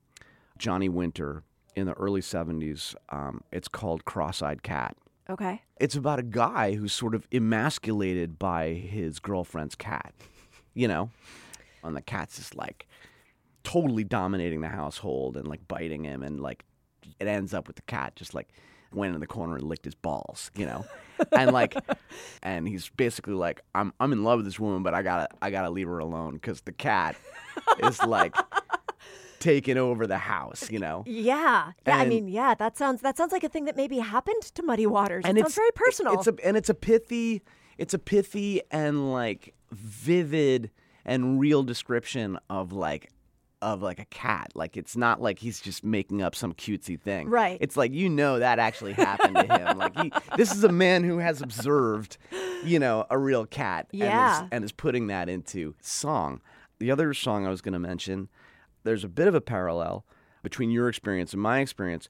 Johnny 0.58 0.88
Winter 0.88 1.42
in 1.74 1.86
the 1.86 1.94
early 1.94 2.20
70s. 2.20 2.94
Um, 3.10 3.42
it's 3.52 3.68
called 3.68 4.04
Cross 4.04 4.42
Eyed 4.42 4.62
Cat. 4.62 4.96
Okay. 5.30 5.62
It's 5.78 5.94
about 5.94 6.18
a 6.18 6.22
guy 6.24 6.74
who's 6.74 6.92
sort 6.92 7.14
of 7.14 7.26
emasculated 7.32 8.38
by 8.38 8.70
his 8.74 9.18
girlfriend's 9.18 9.74
cat, 9.74 10.12
you 10.74 10.86
know? 10.88 11.10
And 11.84 11.96
the 11.96 12.02
cat's 12.02 12.36
just 12.36 12.54
like 12.56 12.86
totally 13.64 14.04
dominating 14.04 14.60
the 14.60 14.68
household 14.68 15.36
and 15.36 15.46
like 15.46 15.66
biting 15.68 16.04
him. 16.04 16.22
And 16.22 16.40
like 16.40 16.64
it 17.22 17.28
ends 17.28 17.54
up 17.54 17.66
with 17.66 17.76
the 17.76 17.82
cat 17.82 18.16
just 18.16 18.34
like 18.34 18.48
went 18.92 19.14
in 19.14 19.20
the 19.20 19.26
corner 19.26 19.56
and 19.56 19.64
licked 19.64 19.84
his 19.84 19.94
balls, 19.94 20.50
you 20.56 20.66
know? 20.66 20.84
and 21.32 21.52
like, 21.52 21.74
and 22.42 22.68
he's 22.68 22.90
basically 22.90 23.34
like, 23.34 23.60
I'm, 23.74 23.92
I'm 24.00 24.12
in 24.12 24.22
love 24.24 24.38
with 24.40 24.46
this 24.46 24.60
woman, 24.60 24.82
but 24.82 24.94
I 24.94 25.02
gotta, 25.02 25.28
I 25.40 25.50
gotta 25.50 25.70
leave 25.70 25.86
her 25.88 25.98
alone 25.98 26.34
because 26.34 26.60
the 26.62 26.72
cat 26.72 27.16
is 27.82 28.02
like 28.02 28.36
taking 29.38 29.78
over 29.78 30.06
the 30.06 30.18
house, 30.18 30.70
you 30.70 30.78
know? 30.78 31.04
Yeah. 31.06 31.72
Yeah. 31.86 31.96
I 31.96 32.06
mean, 32.06 32.28
yeah, 32.28 32.54
that 32.54 32.76
sounds 32.76 33.00
that 33.02 33.16
sounds 33.16 33.32
like 33.32 33.44
a 33.44 33.48
thing 33.48 33.64
that 33.64 33.76
maybe 33.76 33.98
happened 33.98 34.42
to 34.42 34.62
Muddy 34.62 34.86
Waters. 34.86 35.24
and 35.26 35.38
it 35.38 35.40
it's 35.40 35.54
sounds 35.54 35.56
very 35.56 35.70
personal. 35.74 36.14
It's 36.14 36.26
a 36.26 36.34
and 36.44 36.56
it's 36.56 36.68
a 36.68 36.74
pithy, 36.74 37.42
it's 37.78 37.94
a 37.94 37.98
pithy 37.98 38.62
and 38.70 39.12
like 39.12 39.54
vivid 39.70 40.70
and 41.04 41.40
real 41.40 41.62
description 41.62 42.38
of 42.50 42.72
like 42.72 43.10
of 43.62 43.80
like 43.80 43.98
a 43.98 44.04
cat. 44.06 44.50
Like 44.54 44.76
it's 44.76 44.96
not 44.96 45.22
like 45.22 45.38
he's 45.38 45.60
just 45.60 45.82
making 45.84 46.20
up 46.20 46.34
some 46.34 46.52
cutesy 46.52 47.00
thing. 47.00 47.28
Right. 47.30 47.56
It's 47.60 47.76
like 47.76 47.92
you 47.92 48.08
know 48.10 48.38
that 48.40 48.58
actually 48.58 48.92
happened 48.92 49.36
to 49.36 49.46
him. 49.46 49.78
Like 49.78 49.96
he, 49.98 50.12
this 50.36 50.52
is 50.52 50.64
a 50.64 50.72
man 50.72 51.04
who 51.04 51.18
has 51.18 51.40
observed, 51.40 52.18
you 52.64 52.78
know, 52.78 53.06
a 53.08 53.16
real 53.18 53.46
cat. 53.46 53.86
And 53.92 54.00
Yeah. 54.00 54.42
is, 54.42 54.48
and 54.52 54.64
is 54.64 54.72
putting 54.72 55.06
that 55.06 55.28
into 55.28 55.74
song. 55.80 56.40
The 56.78 56.90
other 56.90 57.14
song 57.14 57.46
I 57.46 57.50
was 57.50 57.62
going 57.62 57.72
to 57.74 57.78
mention 57.78 58.28
there's 58.84 59.04
a 59.04 59.08
bit 59.08 59.28
of 59.28 59.34
a 59.34 59.40
parallel 59.40 60.04
between 60.42 60.70
your 60.70 60.88
experience 60.88 61.32
and 61.32 61.40
my 61.40 61.60
experience 61.60 62.08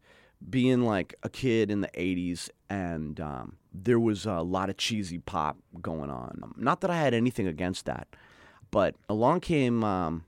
being 0.48 0.82
like 0.82 1.14
a 1.22 1.28
kid 1.28 1.70
in 1.70 1.82
the 1.82 1.88
80s 1.88 2.48
and 2.70 3.20
um, 3.20 3.56
there 3.72 4.00
was 4.00 4.24
a 4.26 4.40
lot 4.40 4.70
of 4.70 4.76
cheesy 4.78 5.18
pop 5.18 5.58
going 5.80 6.10
on. 6.10 6.52
Not 6.56 6.80
that 6.80 6.90
I 6.90 6.96
had 6.96 7.12
anything 7.14 7.46
against 7.46 7.84
that, 7.84 8.08
but 8.70 8.96
along 9.08 9.40
came 9.40 9.84
um, 9.84 10.24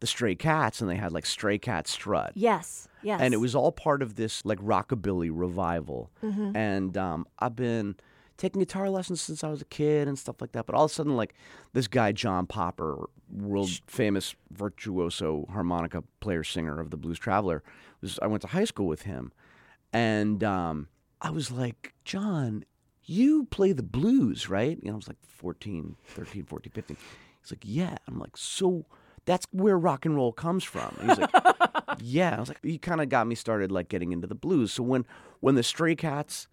the 0.00 0.06
Stray 0.06 0.34
Cats 0.34 0.80
and 0.80 0.90
they 0.90 0.96
had 0.96 1.12
like 1.12 1.26
Stray 1.26 1.58
Cat 1.58 1.88
Strut. 1.88 2.32
Yes. 2.34 2.88
Yes. 3.02 3.20
And 3.20 3.32
it 3.32 3.38
was 3.38 3.54
all 3.54 3.72
part 3.72 4.02
of 4.02 4.16
this 4.16 4.44
like 4.44 4.58
rockabilly 4.58 5.30
revival. 5.32 6.10
And 6.56 6.96
um, 6.96 7.26
I've 7.38 7.56
been 7.56 7.96
taking 8.36 8.60
guitar 8.60 8.90
lessons 8.90 9.20
since 9.20 9.42
I 9.42 9.48
was 9.48 9.62
a 9.62 9.66
kid 9.66 10.08
and 10.08 10.18
stuff 10.18 10.40
like 10.40 10.52
that. 10.52 10.66
But 10.66 10.74
all 10.74 10.84
of 10.84 10.90
a 10.90 10.94
sudden, 10.94 11.16
like 11.16 11.34
this 11.72 11.88
guy, 11.88 12.12
John 12.12 12.46
Popper, 12.46 13.08
world 13.32 13.70
famous 13.86 14.34
virtuoso 14.52 15.46
harmonica 15.50 16.04
player 16.20 16.44
singer 16.44 16.78
of 16.80 16.90
the 16.90 16.96
Blues 16.96 17.18
Traveler, 17.18 17.62
was 18.00 18.18
I 18.20 18.26
went 18.26 18.42
to 18.42 18.48
high 18.48 18.64
school 18.64 18.86
with 18.86 19.02
him. 19.02 19.32
And 19.92 20.44
um, 20.44 20.88
I 21.22 21.30
was 21.30 21.50
like, 21.50 21.94
John, 22.04 22.64
you 23.04 23.44
play 23.46 23.72
the 23.72 23.82
blues, 23.82 24.48
right? 24.48 24.78
You 24.82 24.88
know, 24.88 24.94
I 24.94 24.96
was 24.96 25.08
like 25.08 25.16
14, 25.26 25.96
13, 26.06 26.44
14, 26.44 26.72
15. 26.72 26.96
He's 27.40 27.52
like, 27.52 27.62
yeah. 27.62 27.96
I'm 28.06 28.18
like, 28.18 28.36
so 28.36 28.84
that's 29.26 29.46
where 29.50 29.78
rock 29.78 30.06
and 30.06 30.16
roll 30.16 30.32
comes 30.32 30.64
from. 30.64 30.96
And 31.00 31.10
he's 31.10 31.18
like, 31.18 31.30
yeah. 32.00 32.36
I 32.36 32.40
was 32.40 32.48
like, 32.48 32.64
he 32.64 32.78
kind 32.78 33.00
of 33.00 33.08
got 33.08 33.26
me 33.26 33.34
started 33.34 33.70
like 33.70 33.88
getting 33.88 34.12
into 34.12 34.26
the 34.26 34.34
blues. 34.34 34.72
So 34.72 34.82
when 34.82 35.04
when 35.40 35.54
the 35.56 35.62
Stray 35.62 35.94
Cats 35.94 36.48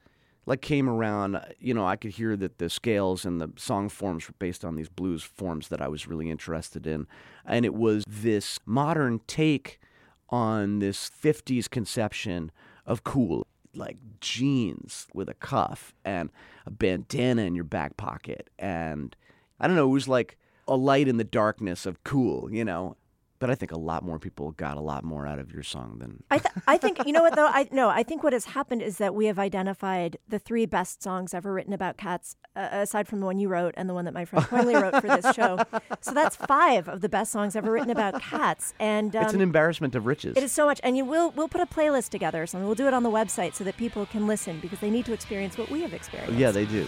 like 0.45 0.61
came 0.61 0.89
around, 0.89 1.39
you 1.59 1.73
know, 1.73 1.85
I 1.85 1.95
could 1.95 2.11
hear 2.11 2.35
that 2.35 2.57
the 2.57 2.69
scales 2.69 3.23
and 3.23 3.39
the 3.39 3.49
song 3.55 3.87
forms 3.87 4.27
were 4.27 4.35
based 4.39 4.65
on 4.65 4.75
these 4.75 4.89
blues 4.89 5.23
forms 5.23 5.69
that 5.69 5.81
I 5.81 5.87
was 5.87 6.05
really 6.07 6.29
interested 6.29 6.85
in, 6.85 7.07
and 7.45 7.63
it 7.65 7.73
was 7.73 8.03
this 8.07 8.59
modern 8.65 9.21
take 9.25 9.79
on 10.29 10.79
this 10.79 11.09
50s 11.09 11.69
conception 11.69 12.51
of 12.85 13.03
cool 13.03 13.47
like 13.75 13.97
jeans 14.19 15.07
with 15.13 15.29
a 15.29 15.33
cuff 15.35 15.93
and 16.03 16.31
a 16.65 16.71
bandana 16.71 17.43
in 17.43 17.55
your 17.55 17.63
back 17.63 17.97
pocket 17.97 18.49
and 18.59 19.15
i 19.59 19.67
don't 19.67 19.75
know 19.75 19.87
it 19.87 19.93
was 19.93 20.07
like 20.07 20.37
a 20.67 20.75
light 20.75 21.07
in 21.07 21.17
the 21.17 21.23
darkness 21.23 21.85
of 21.85 22.03
cool 22.03 22.49
you 22.51 22.63
know? 22.65 22.95
But 23.39 23.49
i 23.49 23.55
think 23.55 23.73
a 23.73 23.77
lot 23.77 24.03
more 24.03 24.19
people 24.19 24.51
got 24.51 24.77
a 24.77 24.79
lot 24.79 25.03
more 25.03 25.27
out 25.27 25.37
of 25.37 25.51
your 25.51 25.63
song 25.63 25.97
than 25.99 26.23
I, 26.31 26.37
th- 26.37 26.53
I 26.65 26.77
think 26.77 27.05
you 27.05 27.11
know 27.11 27.21
what 27.21 27.35
though? 27.35 27.47
I 27.47 27.67
no 27.73 27.89
I 27.89 28.01
think 28.01 28.23
what 28.23 28.31
has 28.31 28.45
happened 28.45 28.81
is 28.81 28.99
that 28.99 29.13
we 29.13 29.25
have 29.25 29.37
identified 29.37 30.15
the 30.29 30.39
three 30.39 30.65
best 30.65 31.03
songs 31.03 31.33
ever 31.33 31.51
written 31.51 31.73
about 31.73 31.97
cats 31.97 32.37
uh, 32.55 32.69
aside 32.71 33.05
from 33.05 33.19
the 33.19 33.25
one 33.25 33.39
you 33.39 33.49
wrote 33.49 33.73
and 33.75 33.89
the 33.89 33.93
one 33.93 34.05
that 34.05 34.13
my 34.13 34.23
friend 34.23 34.45
Pointley 34.45 34.75
wrote 34.81 34.95
for 35.01 35.07
this 35.07 35.35
show. 35.35 35.59
So 35.99 36.11
that's 36.13 36.37
five 36.37 36.87
of 36.87 37.01
the 37.01 37.09
best 37.09 37.33
songs 37.33 37.57
ever 37.57 37.69
written 37.69 37.89
about 37.89 38.21
cats 38.21 38.73
and 38.79 39.13
um, 39.13 39.23
it's 39.25 39.33
an 39.33 39.41
embarrassment 39.41 39.93
of 39.95 40.05
riches. 40.05 40.37
it 40.37 40.43
is 40.43 40.53
so 40.53 40.65
much 40.65 40.79
and 40.81 40.95
you 40.95 41.03
will 41.03 41.31
we'll 41.31 41.49
put 41.49 41.59
a 41.59 41.65
playlist 41.65 42.09
together 42.11 42.43
or 42.43 42.47
something. 42.47 42.65
We'll 42.65 42.75
do 42.75 42.87
it 42.87 42.93
on 42.93 43.03
the 43.03 43.11
website 43.11 43.55
so 43.55 43.65
that 43.65 43.75
people 43.75 44.05
can 44.05 44.25
listen 44.25 44.61
because 44.61 44.79
they 44.79 44.89
need 44.89 45.05
to 45.07 45.11
experience 45.11 45.57
what 45.57 45.69
we 45.69 45.81
have 45.81 45.93
experienced. 45.93 46.37
Yeah 46.39 46.51
they 46.51 46.65
do 46.65 46.87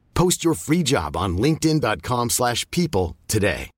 Post 0.21 0.43
your 0.43 0.53
free 0.53 0.83
job 0.83 1.17
on 1.17 1.37
linkedin.com/people 1.37 2.29
slash 2.29 2.69
people 2.69 3.17
today. 3.27 3.71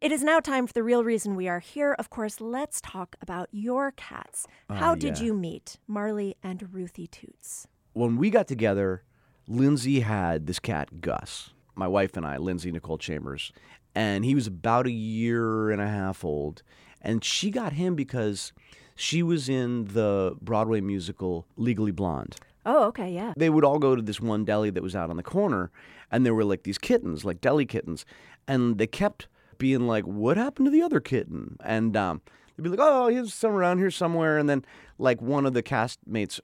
It 0.00 0.12
is 0.12 0.22
now 0.22 0.40
time 0.40 0.66
for 0.66 0.72
the 0.72 0.82
real 0.82 1.04
reason 1.04 1.36
we 1.36 1.46
are 1.48 1.60
here. 1.60 1.94
Of 1.98 2.08
course, 2.08 2.40
let's 2.40 2.80
talk 2.80 3.16
about 3.20 3.48
your 3.52 3.92
cats. 3.92 4.46
Ah, 4.70 4.74
How 4.76 4.94
did 4.94 5.18
yeah. 5.18 5.24
you 5.24 5.34
meet 5.34 5.78
Marley 5.86 6.36
and 6.42 6.72
Ruthie 6.72 7.06
Toots? 7.06 7.66
when 7.92 8.16
we 8.16 8.30
got 8.30 8.46
together, 8.46 9.02
Lindsay 9.46 10.00
had 10.00 10.46
this 10.46 10.58
cat, 10.58 11.00
Gus. 11.02 11.50
My 11.74 11.88
wife 11.88 12.16
and 12.16 12.26
I, 12.26 12.36
Lindsay 12.38 12.70
Nicole 12.70 12.98
Chambers, 12.98 13.52
and 13.94 14.24
he 14.24 14.34
was 14.34 14.46
about 14.46 14.86
a 14.86 14.90
year 14.90 15.70
and 15.70 15.82
a 15.82 15.88
half 15.88 16.24
old. 16.24 16.62
And 17.02 17.22
she 17.24 17.50
got 17.50 17.74
him 17.74 17.94
because 17.94 18.52
she 18.94 19.22
was 19.22 19.48
in 19.48 19.86
the 19.86 20.36
Broadway 20.40 20.80
musical 20.80 21.46
Legally 21.56 21.92
Blonde. 21.92 22.36
Oh, 22.66 22.86
okay, 22.86 23.10
yeah. 23.10 23.32
They 23.36 23.48
would 23.48 23.64
all 23.64 23.78
go 23.78 23.94
to 23.94 24.02
this 24.02 24.20
one 24.20 24.44
deli 24.44 24.70
that 24.70 24.82
was 24.82 24.96
out 24.96 25.08
on 25.08 25.16
the 25.16 25.22
corner, 25.22 25.70
and 26.10 26.26
there 26.26 26.34
were 26.34 26.44
like 26.44 26.64
these 26.64 26.78
kittens, 26.78 27.24
like 27.24 27.40
deli 27.40 27.64
kittens, 27.64 28.04
and 28.48 28.76
they 28.76 28.88
kept 28.88 29.28
being 29.56 29.86
like, 29.86 30.04
"What 30.04 30.36
happened 30.36 30.66
to 30.66 30.70
the 30.70 30.82
other 30.82 30.98
kitten?" 31.00 31.56
And 31.64 31.96
um, 31.96 32.22
they'd 32.56 32.64
be 32.64 32.68
like, 32.68 32.80
"Oh, 32.82 33.06
he's 33.06 33.32
somewhere 33.32 33.60
around 33.60 33.78
here 33.78 33.92
somewhere." 33.92 34.36
And 34.36 34.50
then 34.50 34.64
like 34.98 35.22
one 35.22 35.46
of 35.46 35.54
the 35.54 35.62
castmates 35.62 36.40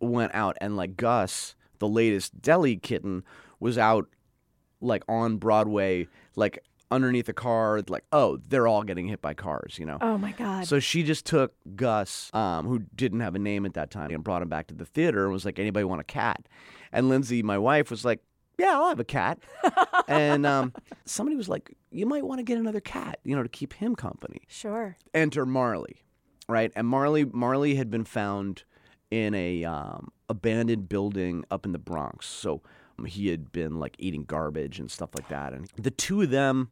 went 0.00 0.34
out, 0.34 0.56
and 0.60 0.74
like 0.74 0.96
Gus, 0.96 1.54
the 1.80 1.88
latest 1.88 2.40
deli 2.40 2.76
kitten, 2.76 3.22
was 3.60 3.76
out 3.76 4.08
like 4.80 5.02
on 5.06 5.36
Broadway, 5.36 6.08
like 6.34 6.64
underneath 6.90 7.28
a 7.28 7.32
car. 7.32 7.82
Like, 7.88 8.04
oh, 8.12 8.38
they're 8.48 8.66
all 8.66 8.82
getting 8.82 9.08
hit 9.08 9.20
by 9.20 9.34
cars, 9.34 9.76
you 9.78 9.86
know. 9.86 9.98
Oh 10.00 10.18
my 10.18 10.32
God. 10.32 10.66
So 10.66 10.80
she 10.80 11.02
just 11.02 11.26
took 11.26 11.54
Gus, 11.76 12.30
um, 12.34 12.66
who 12.66 12.80
didn't 12.94 13.20
have 13.20 13.34
a 13.34 13.38
name 13.38 13.66
at 13.66 13.74
that 13.74 13.90
time, 13.90 14.10
and 14.10 14.24
brought 14.24 14.42
him 14.42 14.48
back 14.48 14.66
to 14.68 14.74
the 14.74 14.84
theater 14.84 15.24
and 15.24 15.32
was 15.32 15.44
like, 15.44 15.58
anybody 15.58 15.84
want 15.84 16.00
a 16.00 16.04
cat? 16.04 16.48
And 16.92 17.08
Lindsay, 17.08 17.42
my 17.42 17.58
wife, 17.58 17.90
was 17.90 18.04
like, 18.04 18.20
yeah, 18.58 18.72
I'll 18.72 18.88
have 18.88 19.00
a 19.00 19.04
cat. 19.04 19.38
and 20.08 20.44
um, 20.44 20.72
somebody 21.04 21.36
was 21.36 21.48
like, 21.48 21.74
you 21.90 22.06
might 22.06 22.24
want 22.24 22.40
to 22.40 22.42
get 22.42 22.58
another 22.58 22.80
cat, 22.80 23.20
you 23.24 23.36
know, 23.36 23.42
to 23.42 23.48
keep 23.48 23.74
him 23.74 23.94
company. 23.94 24.42
sure. 24.48 24.96
Enter 25.14 25.46
Marley, 25.46 26.02
right? 26.48 26.72
And 26.74 26.86
Marley, 26.86 27.24
Marley 27.24 27.76
had 27.76 27.90
been 27.90 28.04
found 28.04 28.64
in 29.10 29.34
a 29.34 29.64
um, 29.64 30.10
abandoned 30.28 30.88
building 30.88 31.44
up 31.50 31.64
in 31.64 31.72
the 31.72 31.78
Bronx. 31.78 32.26
So 32.26 32.62
um, 32.98 33.04
he 33.04 33.28
had 33.28 33.52
been 33.52 33.78
like 33.78 33.94
eating 33.98 34.24
garbage 34.24 34.78
and 34.78 34.90
stuff 34.90 35.10
like 35.14 35.28
that. 35.28 35.52
And 35.52 35.68
the 35.76 35.90
two 35.90 36.22
of 36.22 36.30
them 36.30 36.70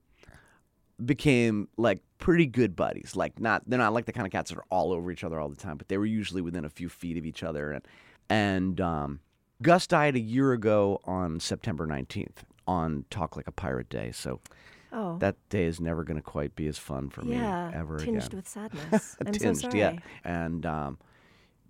became 1.04 1.68
like 1.76 2.00
pretty 2.18 2.46
good 2.46 2.74
buddies. 2.76 3.14
Like 3.16 3.38
not 3.40 3.62
they're 3.66 3.78
not 3.78 3.92
like 3.92 4.06
the 4.06 4.12
kind 4.12 4.26
of 4.26 4.32
cats 4.32 4.50
that 4.50 4.58
are 4.58 4.64
all 4.70 4.92
over 4.92 5.10
each 5.10 5.24
other 5.24 5.38
all 5.40 5.48
the 5.48 5.56
time, 5.56 5.76
but 5.76 5.88
they 5.88 5.98
were 5.98 6.06
usually 6.06 6.42
within 6.42 6.64
a 6.64 6.70
few 6.70 6.88
feet 6.88 7.16
of 7.16 7.26
each 7.26 7.42
other. 7.42 7.72
And 7.72 7.84
and 8.30 8.80
um, 8.80 9.20
Gus 9.62 9.86
died 9.86 10.16
a 10.16 10.20
year 10.20 10.52
ago 10.52 11.00
on 11.04 11.40
September 11.40 11.86
nineteenth 11.86 12.44
on 12.66 13.04
Talk 13.10 13.36
Like 13.36 13.46
a 13.46 13.52
Pirate 13.52 13.88
Day. 13.88 14.10
So 14.12 14.40
Oh. 14.92 15.18
that 15.18 15.36
day 15.50 15.64
is 15.64 15.78
never 15.80 16.04
going 16.04 16.16
to 16.16 16.22
quite 16.22 16.54
be 16.54 16.68
as 16.68 16.78
fun 16.78 17.10
for 17.10 17.22
yeah. 17.24 17.68
me 17.70 17.76
ever 17.76 17.98
tinged 17.98 18.22
again. 18.24 18.36
with 18.36 18.48
sadness. 18.48 19.16
I'm 19.26 19.34
so 19.34 19.52
sorry. 19.52 19.78
yeah. 19.78 19.98
And 20.24 20.64
um, 20.64 20.98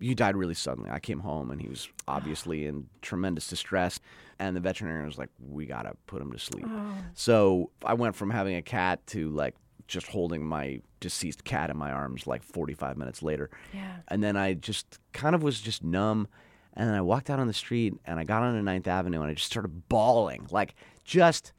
he 0.00 0.14
died 0.14 0.36
really 0.36 0.54
suddenly. 0.54 0.90
I 0.90 1.00
came 1.00 1.20
home 1.20 1.50
and 1.50 1.60
he 1.60 1.68
was 1.68 1.88
obviously 2.06 2.66
in 2.66 2.88
tremendous 3.02 3.48
distress. 3.48 4.00
And 4.38 4.54
the 4.54 4.60
veterinarian 4.60 5.06
was 5.06 5.16
like, 5.16 5.30
"We 5.40 5.64
gotta 5.64 5.96
put 6.06 6.20
him 6.20 6.30
to 6.32 6.38
sleep." 6.38 6.66
Oh. 6.68 6.94
So 7.14 7.70
I 7.84 7.94
went 7.94 8.16
from 8.16 8.30
having 8.30 8.56
a 8.56 8.62
cat 8.62 9.06
to 9.08 9.30
like 9.30 9.54
just 9.88 10.08
holding 10.08 10.44
my 10.44 10.80
deceased 11.00 11.44
cat 11.44 11.70
in 11.70 11.76
my 11.76 11.90
arms 11.90 12.26
like 12.26 12.42
45 12.42 12.96
minutes 12.96 13.22
later. 13.22 13.50
Yeah. 13.72 13.96
And 14.08 14.22
then 14.22 14.36
I 14.36 14.54
just 14.54 14.98
kind 15.12 15.34
of 15.34 15.42
was 15.42 15.60
just 15.60 15.84
numb. 15.84 16.28
And 16.74 16.88
then 16.88 16.94
I 16.94 17.00
walked 17.00 17.30
out 17.30 17.38
on 17.38 17.46
the 17.46 17.54
street 17.54 17.94
and 18.04 18.18
I 18.20 18.24
got 18.24 18.42
onto 18.42 18.60
Ninth 18.60 18.86
Avenue 18.86 19.22
and 19.22 19.30
I 19.30 19.34
just 19.34 19.46
started 19.46 19.88
bawling, 19.88 20.46
like 20.50 20.74
just 21.04 21.52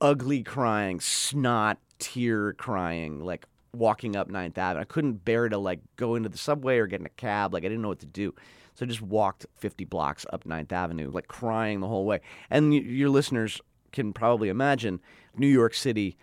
ugly 0.00 0.42
crying, 0.42 1.00
snot, 1.00 1.78
tear 1.98 2.54
crying, 2.54 3.20
like 3.20 3.46
walking 3.74 4.16
up 4.16 4.28
Ninth 4.28 4.58
Avenue. 4.58 4.82
I 4.82 4.84
couldn't 4.84 5.24
bear 5.24 5.48
to 5.48 5.58
like 5.58 5.80
go 5.96 6.14
into 6.14 6.28
the 6.28 6.38
subway 6.38 6.78
or 6.78 6.86
get 6.86 7.00
in 7.00 7.06
a 7.06 7.10
cab. 7.10 7.52
Like 7.52 7.64
I 7.64 7.68
didn't 7.68 7.82
know 7.82 7.88
what 7.88 8.00
to 8.00 8.06
do. 8.06 8.34
So 8.74 8.86
I 8.86 8.88
just 8.88 9.02
walked 9.02 9.46
50 9.56 9.84
blocks 9.84 10.24
up 10.32 10.46
Ninth 10.46 10.72
Avenue, 10.72 11.10
like 11.10 11.28
crying 11.28 11.80
the 11.80 11.88
whole 11.88 12.04
way. 12.04 12.20
And 12.48 12.70
y- 12.70 12.78
your 12.78 13.10
listeners 13.10 13.60
can 13.92 14.12
probably 14.12 14.48
imagine 14.48 15.00
New 15.36 15.48
York 15.48 15.74
City 15.74 16.16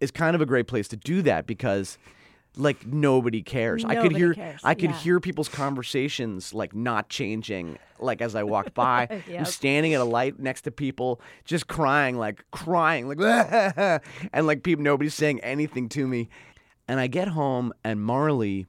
is 0.00 0.10
kind 0.10 0.34
of 0.34 0.40
a 0.40 0.46
great 0.46 0.66
place 0.66 0.88
to 0.88 0.96
do 0.96 1.22
that 1.22 1.46
because 1.46 1.98
like 2.56 2.86
nobody 2.86 3.42
cares. 3.42 3.84
I 3.84 3.96
could 3.96 4.14
hear 4.14 4.34
cares, 4.34 4.60
I 4.62 4.74
could 4.74 4.90
yeah. 4.90 4.98
hear 4.98 5.20
people's 5.20 5.48
conversations 5.48 6.52
like 6.52 6.74
not 6.74 7.08
changing 7.08 7.78
like 7.98 8.20
as 8.20 8.34
I 8.34 8.42
walked 8.42 8.74
by. 8.74 9.22
I'm 9.32 9.44
standing 9.44 9.94
at 9.94 10.00
a 10.00 10.04
light 10.04 10.38
next 10.38 10.62
to 10.62 10.70
people 10.70 11.20
just 11.44 11.66
crying 11.66 12.18
like 12.18 12.44
crying 12.50 13.08
like 13.08 13.20
and 14.32 14.46
like 14.46 14.62
people 14.62 14.82
nobody's 14.82 15.14
saying 15.14 15.40
anything 15.40 15.88
to 15.90 16.06
me. 16.06 16.28
And 16.88 17.00
I 17.00 17.06
get 17.06 17.28
home 17.28 17.72
and 17.84 18.00
Marley 18.00 18.66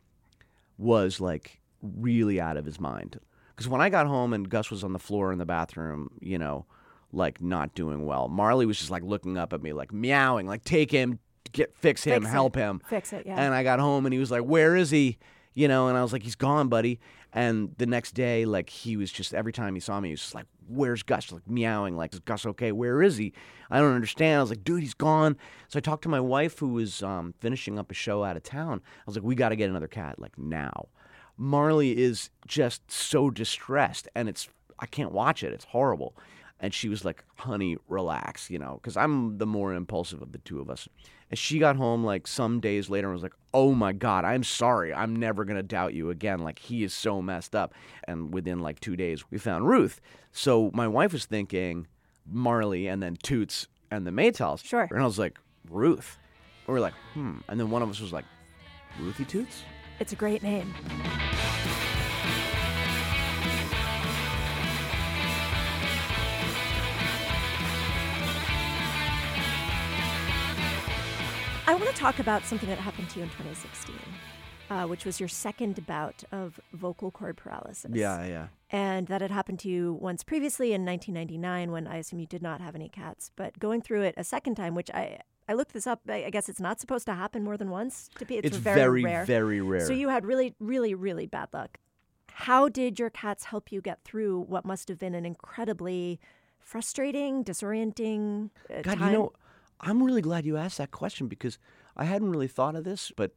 was 0.78 1.20
like 1.20 1.60
really 1.82 2.40
out 2.40 2.58
of 2.58 2.66
his 2.66 2.80
mind. 2.80 3.20
Because 3.50 3.68
when 3.68 3.82
I 3.82 3.90
got 3.90 4.08
home 4.08 4.34
and 4.34 4.50
Gus 4.50 4.72
was 4.72 4.84
on 4.84 4.94
the 4.94 5.00
floor 5.00 5.32
in 5.32 5.38
the 5.38 5.46
bathroom, 5.46 6.10
you 6.22 6.38
know, 6.38 6.66
like 7.12 7.42
not 7.42 7.76
doing 7.76 8.06
well, 8.06 8.28
Marley 8.28 8.66
was 8.66 8.80
just 8.80 8.90
like 8.90 9.04
looking 9.04 9.38
up 9.38 9.54
at 9.54 9.62
me, 9.62 9.74
like 9.74 9.94
meowing, 9.94 10.48
like 10.48 10.64
take 10.64 10.90
him, 10.92 11.20
get 11.52 11.76
fix 11.78 12.04
him, 12.04 12.22
Fix 12.22 12.32
it. 12.32 12.34
help 12.34 12.56
him. 12.56 12.82
Fix 12.88 13.14
it, 13.14 13.26
yeah. 13.26 13.36
And 13.36 13.54
I 13.54 13.64
got 13.64 13.80
home 13.80 14.06
and 14.06 14.14
he 14.14 14.20
was 14.20 14.32
like, 14.32 14.42
"Where 14.42 14.76
is 14.76 14.90
he?" 14.90 15.18
You 15.54 15.68
know, 15.68 15.88
and 15.88 15.96
I 15.96 16.02
was 16.02 16.12
like, 16.12 16.24
"He's 16.24 16.36
gone, 16.36 16.68
buddy." 16.70 17.00
And 17.34 17.74
the 17.78 17.86
next 17.88 18.14
day, 18.14 18.46
like 18.46 18.70
he 18.70 18.96
was 18.96 19.12
just 19.12 19.34
every 19.34 19.52
time 19.52 19.74
he 19.74 19.80
saw 19.80 20.00
me, 20.00 20.10
he 20.10 20.14
was 20.14 20.22
just 20.22 20.36
like, 20.36 20.46
"Where's 20.68 21.02
Gus?" 21.02 21.32
Like 21.32 21.50
meowing, 21.50 21.98
like, 21.98 22.14
"Is 22.14 22.20
Gus 22.20 22.46
okay? 22.46 22.72
Where 22.72 23.02
is 23.02 23.18
he?" 23.18 23.34
I 23.72 23.80
don't 23.80 23.96
understand. 23.96 24.38
I 24.38 24.42
was 24.42 24.52
like, 24.52 24.64
"Dude, 24.64 24.82
he's 24.82 24.94
gone." 24.94 25.36
So 25.68 25.78
I 25.78 25.82
talked 25.82 26.04
to 26.04 26.10
my 26.10 26.20
wife, 26.20 26.60
who 26.60 26.70
was 26.70 27.02
um, 27.02 27.34
finishing 27.40 27.80
up 27.80 27.90
a 27.90 27.96
show 27.96 28.24
out 28.24 28.38
of 28.38 28.44
town. 28.44 28.82
I 28.86 29.04
was 29.08 29.16
like, 29.16 29.26
"We 29.26 29.34
got 29.36 29.50
to 29.50 29.56
get 29.56 29.70
another 29.70 29.88
cat, 29.88 30.20
like 30.20 30.38
now." 30.38 30.90
Marley 31.36 31.98
is 31.98 32.30
just 32.48 32.92
so 32.92 33.32
distressed, 33.32 34.08
and 34.14 34.30
it's 34.30 34.48
I 34.78 34.86
can't 34.86 35.12
watch 35.12 35.44
it. 35.44 35.54
It's 35.54 35.66
horrible. 35.66 36.16
And 36.60 36.74
she 36.74 36.88
was 36.88 37.04
like, 37.04 37.26
"Honey, 37.36 37.78
relax," 37.88 38.50
you 38.50 38.58
know, 38.58 38.80
because 38.82 38.96
I'm 38.96 39.38
the 39.38 39.46
more 39.46 39.74
impulsive 39.74 40.22
of 40.22 40.32
the 40.32 40.38
two 40.38 40.62
of 40.62 40.70
us. 40.70 40.88
And 41.30 41.38
she 41.38 41.60
got 41.60 41.76
home 41.76 42.04
like 42.04 42.26
some 42.28 42.60
days 42.60 42.90
later 42.90 43.08
and 43.08 43.16
was 43.16 43.24
like, 43.24 43.36
"Oh 43.54 43.74
my 43.74 43.92
God, 43.92 44.24
I'm 44.24 44.44
sorry. 44.44 44.94
I'm 44.94 45.16
never 45.16 45.44
gonna 45.44 45.64
doubt 45.64 45.94
you 45.94 46.10
again. 46.10 46.40
Like 46.40 46.60
he 46.60 46.84
is 46.84 46.94
so 46.94 47.22
messed 47.22 47.54
up." 47.56 47.74
And 48.06 48.34
within 48.34 48.60
like 48.60 48.80
two 48.80 48.96
days, 48.96 49.30
we 49.30 49.38
found 49.38 49.68
Ruth. 49.68 50.00
So 50.32 50.72
my 50.74 50.88
wife 50.88 51.12
was 51.12 51.26
thinking 51.26 51.88
Marley 52.26 52.88
and 52.88 53.04
then 53.04 53.18
Toots 53.22 53.68
and 53.92 54.08
the 54.08 54.12
Maytals. 54.12 54.64
Sure. 54.64 54.88
And 54.90 55.02
I 55.02 55.06
was 55.06 55.20
like, 55.20 55.38
Ruth. 55.70 56.18
We 56.68 56.74
were 56.74 56.80
like, 56.80 56.94
hmm. 57.14 57.38
And 57.48 57.60
then 57.60 57.70
one 57.70 57.82
of 57.82 57.90
us 57.90 58.00
was 58.00 58.14
like, 58.14 58.26
Ruthie 59.00 59.26
Toots. 59.26 59.64
It's 60.00 60.14
a 60.14 60.16
great 60.16 60.44
name. 60.44 60.74
I 71.74 71.76
want 71.76 71.90
to 71.90 71.96
talk 71.96 72.20
about 72.20 72.46
something 72.46 72.70
that 72.70 72.78
happened 72.78 73.10
to 73.10 73.18
you 73.18 73.24
in 73.24 73.30
2016, 73.32 73.96
uh, 74.70 74.84
which 74.86 75.06
was 75.06 75.20
your 75.20 75.28
second 75.28 75.84
bout 75.88 76.24
of 76.32 76.60
vocal 76.72 77.10
cord 77.10 77.36
paralysis. 77.36 77.90
yeah. 77.92 78.24
Yeah. 78.28 78.48
And 78.70 79.08
that 79.08 79.22
had 79.22 79.32
happened 79.32 79.58
to 79.62 79.70
you 79.70 79.94
once 79.94 80.24
previously 80.24 80.74
in 80.74 80.86
1999 80.86 81.72
when 81.72 81.88
I 81.88 81.98
assume 81.98 82.20
you 82.20 82.28
did 82.28 82.44
not 82.44 82.62
have 82.62 82.76
any 82.76 82.90
cats. 82.90 83.32
But 83.36 83.58
going 83.58 83.82
through 83.82 84.04
it 84.04 84.14
a 84.18 84.24
second 84.24 84.54
time, 84.54 84.76
which 84.76 84.92
I, 84.92 85.22
I 85.50 85.54
looked 85.54 85.74
this 85.74 85.88
up, 85.88 86.02
I 86.08 86.26
I 86.26 86.30
guess 86.30 86.48
it's 86.48 86.60
not 86.60 86.80
supposed 86.80 87.08
to 87.08 87.16
happen 87.16 87.44
more 87.44 87.58
than 87.58 87.72
once. 87.72 88.08
To 88.20 88.26
be, 88.26 88.36
it's, 88.38 88.50
It's 88.50 88.58
very, 88.58 88.80
very, 88.80 89.04
rare. 89.04 89.26
very 89.26 89.60
rare. 89.60 89.88
So 89.88 89.94
you 89.94 90.10
had 90.10 90.28
really, 90.28 90.54
really, 90.60 90.94
really 90.94 91.26
bad 91.26 91.48
luck. 91.54 91.80
How 92.34 92.70
did 92.70 93.00
your 93.00 93.10
cats 93.10 93.46
help 93.46 93.72
you 93.72 93.82
get 93.82 94.04
through 94.04 94.42
what 94.42 94.64
must 94.64 94.90
have 94.90 95.00
been 95.00 95.16
an 95.16 95.26
incredibly 95.26 96.20
frustrating, 96.60 97.44
disorienting 97.44 98.52
uh, 98.70 98.84
God, 98.84 99.00
time? 99.00 99.12
you 99.12 99.18
know, 99.18 99.34
I'm 99.80 100.02
really 100.02 100.22
glad 100.22 100.46
you 100.46 100.58
asked 100.58 100.78
that 100.78 100.92
question 100.92 101.28
because 101.28 101.58
I 101.98 102.06
hadn't 102.06 102.30
really 102.30 102.48
thought 102.48 102.76
of 102.76 102.84
this. 102.84 103.12
But 103.16 103.34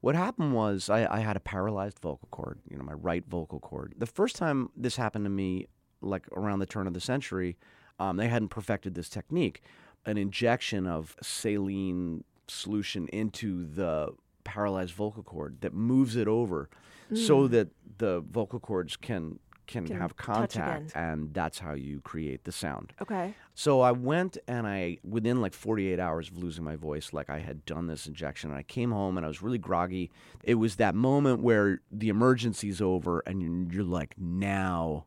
what 0.00 0.14
happened 0.14 0.54
was 0.54 0.88
I, 0.90 1.06
I 1.12 1.20
had 1.20 1.36
a 1.36 1.40
paralyzed 1.40 1.98
vocal 2.00 2.28
cord, 2.30 2.58
you 2.68 2.76
know, 2.76 2.84
my 2.84 2.94
right 2.94 3.24
vocal 3.28 3.60
cord. 3.60 3.94
The 3.96 4.06
first 4.06 4.36
time 4.36 4.70
this 4.76 4.96
happened 4.96 5.24
to 5.24 5.30
me, 5.30 5.66
like 6.00 6.26
around 6.32 6.58
the 6.58 6.66
turn 6.66 6.86
of 6.86 6.94
the 6.94 7.00
century, 7.00 7.56
um, 7.98 8.16
they 8.16 8.28
hadn't 8.28 8.48
perfected 8.48 8.94
this 8.94 9.08
technique 9.08 9.62
an 10.04 10.18
injection 10.18 10.86
of 10.86 11.16
saline 11.22 12.24
solution 12.48 13.08
into 13.08 13.64
the 13.64 14.08
paralyzed 14.44 14.92
vocal 14.94 15.22
cord 15.22 15.60
that 15.60 15.72
moves 15.72 16.16
it 16.16 16.26
over 16.26 16.68
so 17.14 17.46
that 17.46 17.68
the 17.98 18.24
vocal 18.30 18.58
cords 18.58 18.96
can 18.96 19.38
can, 19.72 19.86
Can 19.86 20.00
have 20.00 20.16
contact 20.16 20.92
and 20.94 21.32
that's 21.32 21.58
how 21.58 21.72
you 21.72 22.00
create 22.00 22.44
the 22.44 22.52
sound. 22.52 22.92
Okay. 23.00 23.34
So 23.54 23.80
I 23.80 23.92
went 23.92 24.38
and 24.46 24.66
I, 24.66 24.98
within 25.02 25.40
like 25.40 25.54
48 25.54 25.98
hours 25.98 26.28
of 26.28 26.38
losing 26.38 26.64
my 26.64 26.76
voice, 26.76 27.12
like 27.12 27.30
I 27.30 27.38
had 27.38 27.64
done 27.64 27.86
this 27.86 28.06
injection 28.06 28.50
and 28.50 28.58
I 28.58 28.62
came 28.62 28.92
home 28.92 29.16
and 29.16 29.24
I 29.24 29.28
was 29.28 29.42
really 29.42 29.58
groggy. 29.58 30.10
It 30.44 30.54
was 30.56 30.76
that 30.76 30.94
moment 30.94 31.42
where 31.42 31.80
the 31.90 32.08
emergency's 32.08 32.80
over 32.80 33.20
and 33.26 33.42
you're, 33.42 33.74
you're 33.74 33.90
like, 33.90 34.14
now 34.18 35.06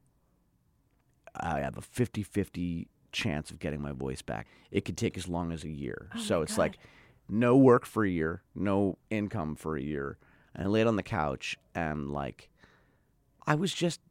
I 1.35 1.59
have 1.59 1.77
a 1.77 1.81
50 1.81 2.23
50 2.23 2.87
chance 3.11 3.49
of 3.49 3.59
getting 3.59 3.81
my 3.81 3.91
voice 3.91 4.21
back. 4.21 4.47
It 4.71 4.83
could 4.85 4.97
take 4.97 5.17
as 5.17 5.27
long 5.27 5.51
as 5.51 5.63
a 5.63 5.69
year. 5.69 6.09
so 6.19 6.41
it's 6.41 6.57
like 6.57 6.77
no 7.29 7.55
work 7.55 7.85
for 7.85 8.03
a 8.03 8.09
year, 8.09 8.41
no 8.53 8.97
income 9.09 9.55
for 9.55 9.77
a 9.77 9.81
year. 9.81 10.17
And 10.53 10.65
I 10.65 10.67
laid 10.69 10.87
on 10.87 10.95
the 10.95 11.03
couch 11.03 11.57
and 11.73 12.11
like, 12.11 12.49
I 13.47 13.55
was 13.55 13.73
just 13.73 14.01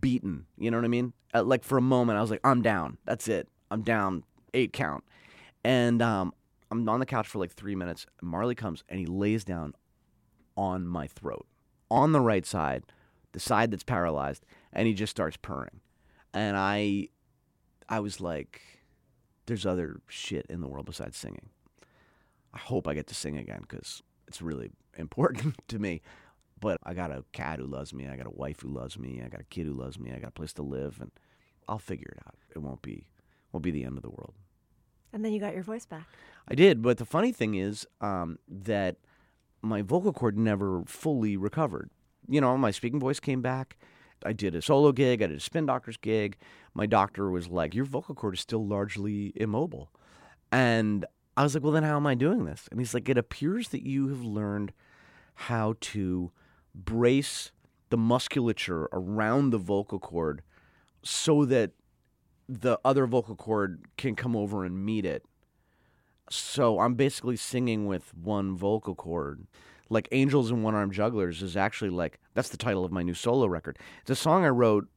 beaten. 0.00 0.46
You 0.56 0.70
know 0.70 0.78
what 0.78 0.84
I 0.84 0.88
mean? 0.88 1.12
Like 1.34 1.64
for 1.64 1.78
a 1.78 1.82
moment, 1.82 2.18
I 2.18 2.22
was 2.22 2.30
like, 2.30 2.40
I'm 2.44 2.62
down. 2.62 2.98
That's 3.04 3.28
it. 3.28 3.48
I'm 3.70 3.82
down. 3.82 4.24
Eight 4.54 4.72
count. 4.72 5.04
And 5.64 6.00
um, 6.00 6.32
I'm 6.70 6.88
on 6.88 7.00
the 7.00 7.06
couch 7.06 7.26
for 7.26 7.38
like 7.38 7.52
three 7.52 7.74
minutes. 7.74 8.06
Marley 8.22 8.54
comes 8.54 8.84
and 8.88 8.98
he 8.98 9.06
lays 9.06 9.44
down 9.44 9.74
on 10.56 10.86
my 10.86 11.06
throat, 11.06 11.46
on 11.90 12.12
the 12.12 12.20
right 12.20 12.44
side, 12.44 12.84
the 13.32 13.40
side 13.40 13.70
that's 13.70 13.84
paralyzed, 13.84 14.44
and 14.72 14.86
he 14.86 14.94
just 14.94 15.10
starts 15.10 15.36
purring. 15.36 15.80
And 16.34 16.56
I, 16.56 17.08
I 17.88 18.00
was 18.00 18.20
like, 18.20 18.60
there's 19.46 19.64
other 19.64 20.00
shit 20.08 20.46
in 20.48 20.60
the 20.60 20.68
world 20.68 20.86
besides 20.86 21.16
singing. 21.16 21.50
I 22.52 22.58
hope 22.58 22.88
I 22.88 22.94
get 22.94 23.06
to 23.08 23.14
sing 23.14 23.36
again 23.36 23.60
because 23.62 24.02
it's 24.26 24.42
really 24.42 24.70
important 24.96 25.56
to 25.68 25.78
me. 25.78 26.02
But 26.60 26.78
I 26.82 26.94
got 26.94 27.10
a 27.10 27.24
cat 27.32 27.58
who 27.58 27.66
loves 27.66 27.92
me. 27.92 28.08
I 28.08 28.16
got 28.16 28.26
a 28.26 28.30
wife 28.30 28.60
who 28.60 28.68
loves 28.68 28.98
me. 28.98 29.22
I 29.24 29.28
got 29.28 29.40
a 29.40 29.44
kid 29.44 29.66
who 29.66 29.72
loves 29.72 29.98
me. 29.98 30.12
I 30.12 30.18
got 30.18 30.28
a 30.28 30.32
place 30.32 30.52
to 30.54 30.62
live, 30.62 30.98
and 31.00 31.10
I'll 31.68 31.78
figure 31.78 32.12
it 32.16 32.22
out. 32.26 32.36
It 32.54 32.58
won't 32.58 32.82
be 32.82 33.08
won't 33.52 33.62
be 33.62 33.70
the 33.70 33.84
end 33.84 33.96
of 33.96 34.02
the 34.02 34.10
world. 34.10 34.34
And 35.12 35.24
then 35.24 35.32
you 35.32 35.40
got 35.40 35.54
your 35.54 35.62
voice 35.62 35.86
back. 35.86 36.06
I 36.46 36.54
did, 36.54 36.82
but 36.82 36.98
the 36.98 37.04
funny 37.04 37.32
thing 37.32 37.54
is 37.54 37.86
um, 38.00 38.38
that 38.46 38.96
my 39.62 39.82
vocal 39.82 40.12
cord 40.12 40.38
never 40.38 40.82
fully 40.86 41.36
recovered. 41.36 41.90
You 42.28 42.40
know, 42.40 42.56
my 42.58 42.70
speaking 42.70 43.00
voice 43.00 43.20
came 43.20 43.40
back. 43.40 43.76
I 44.24 44.32
did 44.32 44.54
a 44.54 44.62
solo 44.62 44.92
gig. 44.92 45.22
I 45.22 45.26
did 45.26 45.36
a 45.36 45.40
spin 45.40 45.66
doctor's 45.66 45.96
gig. 45.96 46.36
My 46.74 46.86
doctor 46.86 47.30
was 47.30 47.48
like, 47.48 47.74
"Your 47.74 47.84
vocal 47.84 48.14
cord 48.14 48.34
is 48.34 48.40
still 48.40 48.66
largely 48.66 49.32
immobile," 49.36 49.90
and 50.50 51.06
I 51.36 51.44
was 51.44 51.54
like, 51.54 51.62
"Well, 51.62 51.72
then 51.72 51.84
how 51.84 51.96
am 51.96 52.06
I 52.06 52.14
doing 52.14 52.44
this?" 52.44 52.68
And 52.70 52.80
he's 52.80 52.94
like, 52.94 53.08
"It 53.08 53.16
appears 53.16 53.68
that 53.68 53.86
you 53.86 54.08
have 54.08 54.22
learned 54.22 54.72
how 55.34 55.76
to 55.80 56.32
brace 56.74 57.50
the 57.90 57.96
musculature 57.96 58.88
around 58.92 59.50
the 59.50 59.58
vocal 59.58 59.98
cord 59.98 60.42
so 61.02 61.44
that 61.44 61.72
the 62.48 62.78
other 62.84 63.06
vocal 63.06 63.34
cord 63.34 63.84
can 63.96 64.14
come 64.14 64.36
over 64.36 64.64
and 64.64 64.84
meet 64.84 65.04
it." 65.04 65.24
So 66.30 66.80
I'm 66.80 66.94
basically 66.94 67.36
singing 67.36 67.86
with 67.86 68.14
one 68.14 68.56
vocal 68.56 68.94
cord. 68.94 69.46
Like 69.90 70.08
Angels 70.12 70.50
and 70.50 70.62
One 70.62 70.74
Armed 70.74 70.92
Jugglers 70.92 71.42
is 71.42 71.56
actually 71.56 71.90
like 71.90 72.20
that's 72.34 72.50
the 72.50 72.58
title 72.58 72.84
of 72.84 72.92
my 72.92 73.02
new 73.02 73.14
solo 73.14 73.46
record. 73.46 73.78
It's 74.02 74.10
a 74.10 74.14
song 74.14 74.44
I 74.44 74.48
wrote 74.48 74.88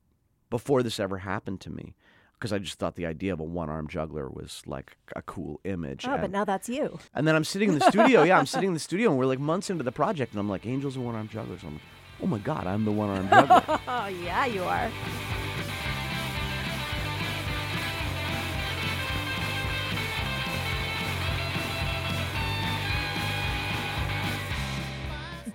before 0.49 0.83
this 0.83 0.99
ever 0.99 1.19
happened 1.19 1.61
to 1.61 1.69
me 1.69 1.95
because 2.41 2.51
I 2.51 2.57
just 2.57 2.79
thought 2.79 2.95
the 2.95 3.05
idea 3.05 3.33
of 3.33 3.39
a 3.39 3.43
one 3.43 3.69
armed 3.69 3.91
juggler 3.91 4.27
was 4.27 4.63
like 4.65 4.97
a 5.15 5.21
cool 5.21 5.59
image. 5.63 6.07
Oh, 6.07 6.17
but 6.17 6.31
now 6.31 6.43
that's 6.43 6.67
you. 6.67 6.97
and 7.13 7.27
then 7.27 7.35
I'm 7.35 7.43
sitting 7.43 7.69
in 7.69 7.77
the 7.77 7.87
studio. 7.91 8.23
yeah, 8.23 8.39
I'm 8.39 8.47
sitting 8.47 8.69
in 8.69 8.73
the 8.73 8.79
studio 8.89 9.11
and 9.11 9.19
we're 9.19 9.27
like 9.27 9.39
months 9.39 9.69
into 9.69 9.83
the 9.83 9.91
project 9.91 10.33
and 10.33 10.39
I'm 10.39 10.49
like 10.49 10.65
Angels 10.65 10.95
and 10.95 11.05
One 11.05 11.13
Armed 11.13 11.29
Jugglers. 11.29 11.61
I'm 11.61 11.73
like, 11.73 11.81
oh 12.23 12.25
my 12.25 12.39
god, 12.39 12.65
I'm 12.65 12.83
the 12.83 12.91
one 12.91 13.09
armed 13.09 13.29
juggler. 13.29 13.79
Oh, 13.87 14.07
yeah, 14.25 14.47
you 14.47 14.63
are. 14.63 14.89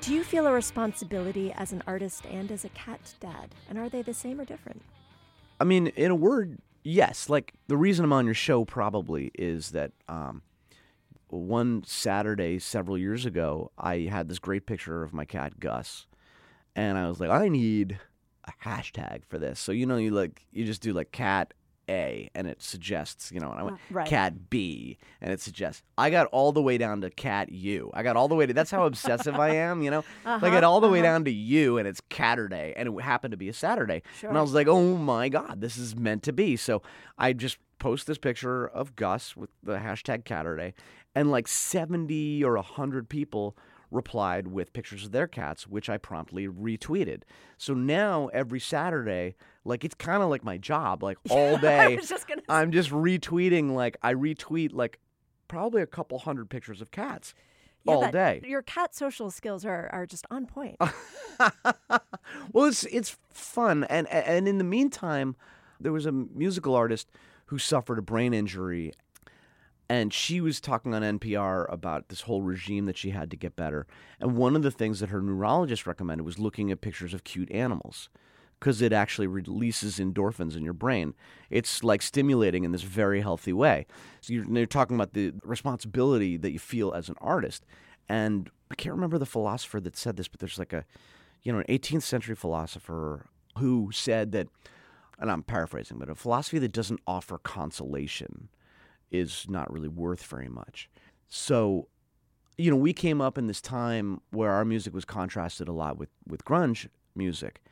Do 0.01 0.14
you 0.14 0.22
feel 0.22 0.46
a 0.46 0.53
responsibility 0.53 1.53
as 1.57 1.72
an 1.72 1.83
artist 1.88 2.27
and 2.27 2.53
as 2.53 2.64
a 2.64 2.68
cat 2.68 3.01
dad? 3.18 3.57
And 3.68 3.77
are 3.77 3.88
they 3.88 4.03
the 4.03 4.14
same 4.14 4.40
or 4.40 4.44
different? 4.44 4.83
I 5.59 5.64
mean, 5.64 5.88
in 5.88 6.11
a 6.11 6.14
word, 6.14 6.59
yes. 6.87 7.29
Like 7.29 7.55
the 7.66 7.77
reason 7.77 8.05
I'm 8.05 8.12
on 8.12 8.25
your 8.25 8.35
show 8.35 8.64
probably 8.64 9.31
is 9.35 9.72
that 9.72 9.92
um, 10.09 10.42
one 11.29 11.83
Saturday 11.85 12.59
several 12.59 12.96
years 12.96 13.27
ago, 13.27 13.72
I 13.77 14.09
had 14.11 14.29
this 14.29 14.38
great 14.38 14.66
picture 14.66 15.03
of 15.03 15.12
my 15.12 15.25
cat 15.25 15.59
Gus, 15.59 16.07
and 16.75 16.96
I 16.96 17.09
was 17.09 17.20
like, 17.20 17.31
I 17.31 17.49
need 17.49 17.99
a 18.44 18.53
hashtag 18.64 19.25
for 19.25 19.38
this. 19.38 19.59
So 19.59 19.72
you 19.72 19.87
know, 19.87 19.96
you 19.96 20.12
like 20.12 20.46
you 20.53 20.64
just 20.64 20.83
do 20.83 20.92
like 20.92 21.12
cat 21.12 21.53
A, 21.88 22.31
and 22.35 22.46
it 22.46 22.62
suggests 22.62 23.31
you 23.33 23.40
know, 23.40 23.51
and 23.51 23.61
I 23.61 23.62
went 23.62 23.79
right. 23.90 24.09
cat 24.09 24.51
B, 24.51 24.99
and 25.20 25.33
it 25.33 25.40
suggests. 25.40 25.83
I 25.96 26.11
got 26.11 26.27
all 26.29 26.53
the 26.53 26.62
way 26.62 26.79
down 26.79 27.01
to 27.03 27.11
cat 27.11 27.51
U. 27.51 27.90
I 27.94 28.03
got 28.03 28.16
all 28.16 28.29
the 28.29 28.35
way 28.35 28.46
to. 28.46 28.53
That's 28.53 28.70
how 28.70 28.87
obsessive 28.87 29.37
I 29.37 29.55
am. 29.57 29.83
You 29.83 29.90
know, 29.90 29.99
uh-huh, 30.25 30.44
I 30.44 30.51
got 30.51 30.64
all 30.64 30.81
the 30.81 30.88
way 30.88 30.99
uh-huh. 31.01 31.09
down 31.09 31.25
to 31.25 31.31
U, 31.31 31.79
and 31.79 31.87
it's 31.87 32.01
Caturday, 32.09 32.75
and 32.77 32.88
it 32.88 33.03
happened 33.03 33.33
to 33.33 33.37
be 33.37 33.49
a 33.49 33.53
Saturday, 33.53 34.03
and 34.22 34.37
I 34.37 34.40
was 34.40 34.55
like, 34.55 34.66
oh 34.68 34.96
my 34.96 35.29
god, 35.29 35.61
this 35.61 35.77
is 35.77 35.96
meant 35.96 36.22
to 36.25 36.33
be. 36.33 36.57
So 36.57 36.83
I 37.18 37.33
just 37.33 37.59
post 37.79 38.07
this 38.07 38.18
picture 38.18 38.66
of 38.66 38.96
Gus 38.96 39.37
with 39.37 39.51
the 39.62 39.77
hashtag 39.77 40.25
Caturday, 40.25 40.75
and 41.14 41.31
like 41.31 41.49
seventy 41.49 42.42
or 42.42 42.57
hundred 42.57 43.09
people 43.09 43.57
replied 43.90 44.49
with 44.49 44.72
pictures 44.72 45.05
of 45.05 45.12
their 45.12 45.27
cats, 45.27 45.66
which 45.66 45.88
I 45.88 45.99
promptly 45.99 46.49
retweeted. 46.49 47.22
So 47.57 47.75
now 47.75 48.29
every 48.33 48.61
Saturday, 48.61 49.37
like 49.66 49.85
it's 49.85 49.94
kind 49.94 50.22
of 50.22 50.31
like 50.31 50.44
my 50.44 50.57
job, 50.59 51.02
like 51.02 51.18
all 51.31 51.59
day. 51.59 51.96
was 51.96 52.09
just 52.09 52.26
gonna 52.29 52.42
I'm 52.48 52.72
just 52.72 52.90
retweeting, 52.90 53.74
like 53.74 53.96
I 54.02 54.14
retweet 54.14 54.72
like 54.72 54.98
probably 55.48 55.83
a 55.83 55.87
couple 55.87 56.18
hundred 56.18 56.50
pictures 56.50 56.81
of 56.81 56.90
cats 56.90 57.35
Yeah, 57.85 57.94
all 57.94 58.11
day. 58.11 58.40
Your 58.44 58.62
cat 58.62 58.94
social 58.94 59.31
skills 59.31 59.64
are, 59.64 59.88
are 59.92 60.07
just 60.07 60.26
on 60.31 60.46
point. 60.46 60.76
well, 62.52 62.64
it's 62.66 62.85
it's 62.85 63.16
fun, 63.33 63.85
and 63.85 64.09
and 64.09 64.48
in 64.48 64.59
the 64.59 64.64
meantime, 64.64 65.37
there 65.81 65.92
was 65.92 66.07
a 66.07 66.12
musical 66.12 66.74
artist 66.74 67.11
who 67.46 67.59
suffered 67.59 67.98
a 67.98 68.02
brain 68.02 68.35
injury, 68.35 68.92
and 69.88 70.12
she 70.12 70.40
was 70.40 70.61
talking 70.61 70.94
on 70.94 71.02
NPR 71.02 71.72
about 71.72 72.09
this 72.09 72.22
whole 72.22 72.42
regime 72.42 72.87
that 72.87 72.96
she 72.96 73.11
had 73.11 73.31
to 73.31 73.37
get 73.37 73.55
better. 73.55 73.87
And 74.20 74.37
one 74.37 74.57
of 74.57 74.62
the 74.62 74.70
things 74.72 74.98
that 75.00 75.11
her 75.11 75.22
neurologist 75.22 75.87
recommended 75.87 76.24
was 76.24 76.38
looking 76.40 76.72
at 76.72 76.81
pictures 76.81 77.14
of 77.14 77.22
cute 77.24 77.50
animals. 77.52 78.09
Because 78.59 78.81
it 78.81 78.92
actually 78.92 79.27
releases 79.27 79.99
endorphins 79.99 80.57
in 80.57 80.64
your 80.64 80.73
brain. 80.73 81.14
It's 81.51 81.85
like 81.85 82.01
stimulating 82.01 82.64
in 82.64 82.73
this 82.73 82.83
very 82.83 83.21
healthy 83.21 83.53
way. 83.53 83.87
So 84.23 84.33
you're, 84.33 84.47
you're 84.51 84.66
talking 84.66 84.97
about 84.97 85.12
the 85.12 85.33
responsibility 85.42 86.37
that 86.38 86.53
you 86.53 86.59
feel 86.59 86.92
as 86.92 87.09
an 87.09 87.16
artist. 87.21 87.66
And 88.09 88.51
I 88.71 88.75
can't 88.75 88.95
remember 88.95 89.19
the 89.19 89.27
philosopher 89.27 89.81
that 89.81 89.97
said 89.97 90.16
this, 90.16 90.29
but 90.29 90.40
there's 90.40 90.59
like 90.59 90.73
a, 90.73 90.85
you 91.42 91.53
know, 91.53 91.59
an 91.59 91.66
18th 91.69 92.03
century 92.03 92.35
philosopher 92.35 93.27
who 93.59 93.90
said 93.92 94.33
that, 94.33 94.49
and 95.19 95.31
I'm 95.31 95.42
paraphrasing, 95.42 95.99
but 95.99 96.09
a 96.09 96.14
philosophy 96.14 96.59
that 96.59 96.73
doesn't 96.73 97.01
offer 97.07 97.38
consolation 97.38 98.49
is 99.11 99.47
not 99.49 99.73
really 99.73 99.88
worth 99.88 100.25
very 100.25 100.49
much. 100.49 100.88
So, 101.29 101.88
you 102.59 102.71
know, 102.71 102.77
we 102.77 102.92
came 102.92 103.21
up 103.21 103.38
in 103.38 103.47
this 103.47 103.61
time 103.61 104.21
where 104.31 104.51
our 104.51 104.64
music 104.64 104.95
was 104.95 105.05
contrasted 105.05 105.69
a 105.69 105.73
lot 105.73 105.99
with, 105.99 106.09
with 106.27 106.45
grunge 106.45 106.88
music. 107.14 107.62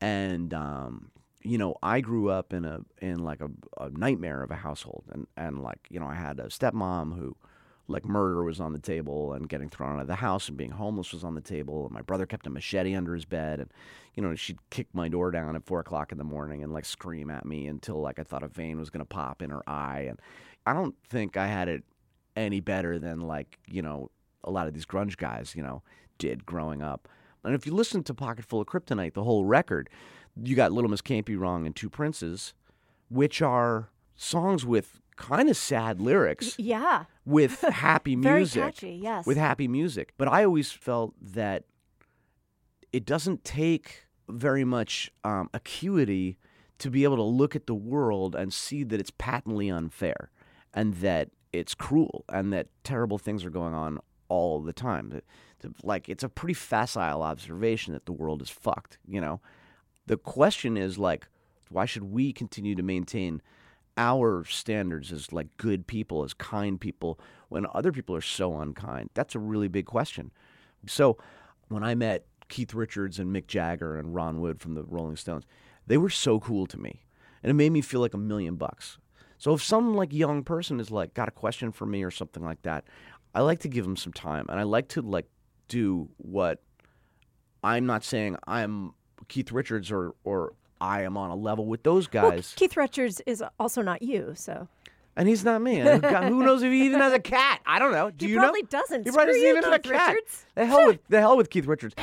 And, 0.00 0.54
um, 0.54 1.10
you 1.42 1.58
know, 1.58 1.76
I 1.82 2.00
grew 2.00 2.30
up 2.30 2.52
in 2.52 2.64
a 2.64 2.80
in 3.00 3.20
like 3.20 3.40
a, 3.40 3.48
a 3.82 3.90
nightmare 3.90 4.42
of 4.42 4.50
a 4.50 4.56
household, 4.56 5.04
and 5.12 5.26
and 5.36 5.62
like 5.62 5.78
you 5.90 6.00
know, 6.00 6.06
I 6.06 6.14
had 6.14 6.40
a 6.40 6.44
stepmom 6.44 7.16
who, 7.16 7.36
like, 7.86 8.04
murder 8.04 8.42
was 8.44 8.60
on 8.60 8.72
the 8.72 8.78
table, 8.78 9.32
and 9.32 9.48
getting 9.48 9.70
thrown 9.70 9.96
out 9.96 10.02
of 10.02 10.06
the 10.08 10.16
house, 10.16 10.48
and 10.48 10.56
being 10.58 10.72
homeless 10.72 11.12
was 11.12 11.24
on 11.24 11.34
the 11.34 11.40
table, 11.40 11.86
and 11.86 11.94
my 11.94 12.02
brother 12.02 12.26
kept 12.26 12.46
a 12.46 12.50
machete 12.50 12.94
under 12.94 13.14
his 13.14 13.24
bed, 13.24 13.60
and 13.60 13.72
you 14.14 14.22
know, 14.22 14.34
she'd 14.34 14.58
kick 14.70 14.88
my 14.92 15.08
door 15.08 15.30
down 15.30 15.56
at 15.56 15.64
four 15.64 15.80
o'clock 15.80 16.12
in 16.12 16.18
the 16.18 16.24
morning 16.24 16.62
and 16.62 16.72
like 16.72 16.84
scream 16.84 17.30
at 17.30 17.46
me 17.46 17.66
until 17.66 18.00
like 18.00 18.18
I 18.18 18.24
thought 18.24 18.42
a 18.42 18.48
vein 18.48 18.78
was 18.78 18.90
gonna 18.90 19.04
pop 19.04 19.40
in 19.42 19.50
her 19.50 19.62
eye, 19.68 20.06
and 20.08 20.20
I 20.66 20.74
don't 20.74 20.96
think 21.08 21.36
I 21.36 21.46
had 21.46 21.68
it 21.68 21.84
any 22.36 22.60
better 22.60 22.98
than 22.98 23.20
like 23.20 23.58
you 23.68 23.82
know 23.82 24.10
a 24.44 24.50
lot 24.50 24.68
of 24.68 24.74
these 24.74 24.86
grunge 24.86 25.16
guys 25.16 25.54
you 25.56 25.62
know 25.62 25.82
did 26.18 26.44
growing 26.46 26.82
up. 26.82 27.08
And 27.44 27.54
if 27.54 27.66
you 27.66 27.74
listen 27.74 28.02
to 28.04 28.14
Pocket 28.14 28.44
Full 28.44 28.60
of 28.60 28.66
Kryptonite, 28.66 29.14
the 29.14 29.24
whole 29.24 29.44
record, 29.44 29.88
you 30.42 30.56
got 30.56 30.72
Little 30.72 30.90
Miss 30.90 31.00
Can't 31.00 31.26
Be 31.26 31.36
Wrong 31.36 31.66
and 31.66 31.74
Two 31.74 31.90
Princes, 31.90 32.54
which 33.08 33.40
are 33.42 33.90
songs 34.16 34.64
with 34.64 35.00
kind 35.16 35.48
of 35.48 35.56
sad 35.56 36.00
lyrics 36.00 36.54
yeah. 36.58 37.04
with 37.24 37.60
happy 37.62 38.16
music. 38.16 38.54
Very 38.54 38.72
catchy, 38.72 39.00
yes. 39.02 39.26
With 39.26 39.36
happy 39.36 39.68
music. 39.68 40.12
But 40.16 40.28
I 40.28 40.44
always 40.44 40.70
felt 40.72 41.14
that 41.20 41.64
it 42.92 43.04
doesn't 43.04 43.44
take 43.44 44.06
very 44.28 44.64
much 44.64 45.10
um, 45.24 45.48
acuity 45.52 46.38
to 46.78 46.90
be 46.90 47.04
able 47.04 47.16
to 47.16 47.22
look 47.22 47.56
at 47.56 47.66
the 47.66 47.74
world 47.74 48.34
and 48.34 48.52
see 48.52 48.84
that 48.84 49.00
it's 49.00 49.10
patently 49.18 49.68
unfair 49.68 50.30
and 50.72 50.94
that 50.94 51.30
it's 51.52 51.74
cruel 51.74 52.24
and 52.28 52.52
that 52.52 52.68
terrible 52.84 53.18
things 53.18 53.44
are 53.44 53.50
going 53.50 53.74
on 53.74 53.98
all 54.28 54.60
the 54.60 54.72
time. 54.72 55.20
Like, 55.82 56.08
it's 56.08 56.22
a 56.22 56.28
pretty 56.28 56.54
facile 56.54 57.22
observation 57.22 57.92
that 57.94 58.06
the 58.06 58.12
world 58.12 58.42
is 58.42 58.50
fucked, 58.50 58.98
you 59.06 59.20
know? 59.20 59.40
The 60.06 60.16
question 60.16 60.76
is, 60.76 60.98
like, 60.98 61.28
why 61.70 61.84
should 61.84 62.04
we 62.04 62.32
continue 62.32 62.74
to 62.74 62.82
maintain 62.82 63.42
our 63.96 64.44
standards 64.44 65.12
as 65.12 65.32
like 65.32 65.56
good 65.56 65.86
people, 65.86 66.24
as 66.24 66.32
kind 66.32 66.80
people, 66.80 67.20
when 67.48 67.66
other 67.74 67.92
people 67.92 68.14
are 68.16 68.22
so 68.22 68.58
unkind? 68.58 69.10
That's 69.14 69.34
a 69.34 69.40
really 69.40 69.68
big 69.68 69.84
question. 69.84 70.30
So 70.86 71.18
when 71.68 71.82
I 71.82 71.94
met 71.94 72.24
Keith 72.48 72.72
Richards 72.72 73.18
and 73.18 73.34
Mick 73.34 73.46
Jagger 73.48 73.96
and 73.96 74.14
Ron 74.14 74.40
Wood 74.40 74.60
from 74.60 74.74
the 74.74 74.84
Rolling 74.84 75.16
Stones, 75.16 75.44
they 75.86 75.98
were 75.98 76.08
so 76.08 76.40
cool 76.40 76.66
to 76.66 76.78
me. 76.78 77.02
And 77.42 77.50
it 77.50 77.54
made 77.54 77.72
me 77.72 77.82
feel 77.82 78.00
like 78.00 78.14
a 78.14 78.18
million 78.18 78.54
bucks. 78.56 78.98
So 79.36 79.52
if 79.52 79.62
some 79.62 79.94
like 79.94 80.12
young 80.12 80.42
person 80.42 80.80
is 80.80 80.90
like 80.90 81.14
got 81.14 81.28
a 81.28 81.32
question 81.32 81.70
for 81.70 81.84
me 81.84 82.02
or 82.02 82.10
something 82.10 82.42
like 82.42 82.62
that, 82.62 82.84
I 83.34 83.40
like 83.42 83.60
to 83.60 83.68
give 83.68 83.84
them 83.84 83.96
some 83.96 84.12
time 84.12 84.46
and 84.48 84.58
I 84.58 84.64
like 84.64 84.88
to 84.88 85.02
like 85.02 85.26
do 85.68 86.08
what 86.16 86.60
I'm 87.62 87.86
not 87.86 88.04
saying 88.04 88.36
I'm 88.46 88.92
Keith 89.28 89.52
Richards 89.52 89.90
or 89.92 90.14
or 90.24 90.54
I 90.80 91.02
am 91.02 91.16
on 91.16 91.30
a 91.30 91.36
level 91.36 91.66
with 91.66 91.82
those 91.82 92.10
Well, 92.12 92.30
guys. 92.30 92.52
Keith 92.56 92.76
Richards 92.76 93.20
is 93.26 93.42
also 93.58 93.82
not 93.82 94.00
you, 94.02 94.32
so 94.36 94.68
And 95.16 95.28
he's 95.28 95.44
not 95.44 95.60
me. 95.60 95.78
Who 95.80 96.42
knows 96.44 96.62
if 96.62 96.70
he 96.72 96.86
even 96.86 97.00
has 97.00 97.12
a 97.12 97.18
cat? 97.18 97.60
I 97.66 97.78
don't 97.80 97.92
know. 97.92 98.10
Do 98.10 98.26
He 98.26 98.32
you 98.32 98.38
probably 98.38 98.62
know? 98.62 98.68
doesn't. 98.70 99.04
He 99.04 99.10
probably 99.10 99.34
doesn't 99.34 99.42
you, 99.42 99.50
even 99.50 99.62
have 99.64 99.72
a 99.74 99.78
Keith 99.80 99.92
cat. 99.92 100.14
Richards. 100.14 100.46
The 100.54 100.66
hell 100.66 100.86
with 100.86 101.00
the 101.08 101.18
hell 101.20 101.36
with 101.36 101.50
Keith 101.50 101.66
Richards. 101.66 101.94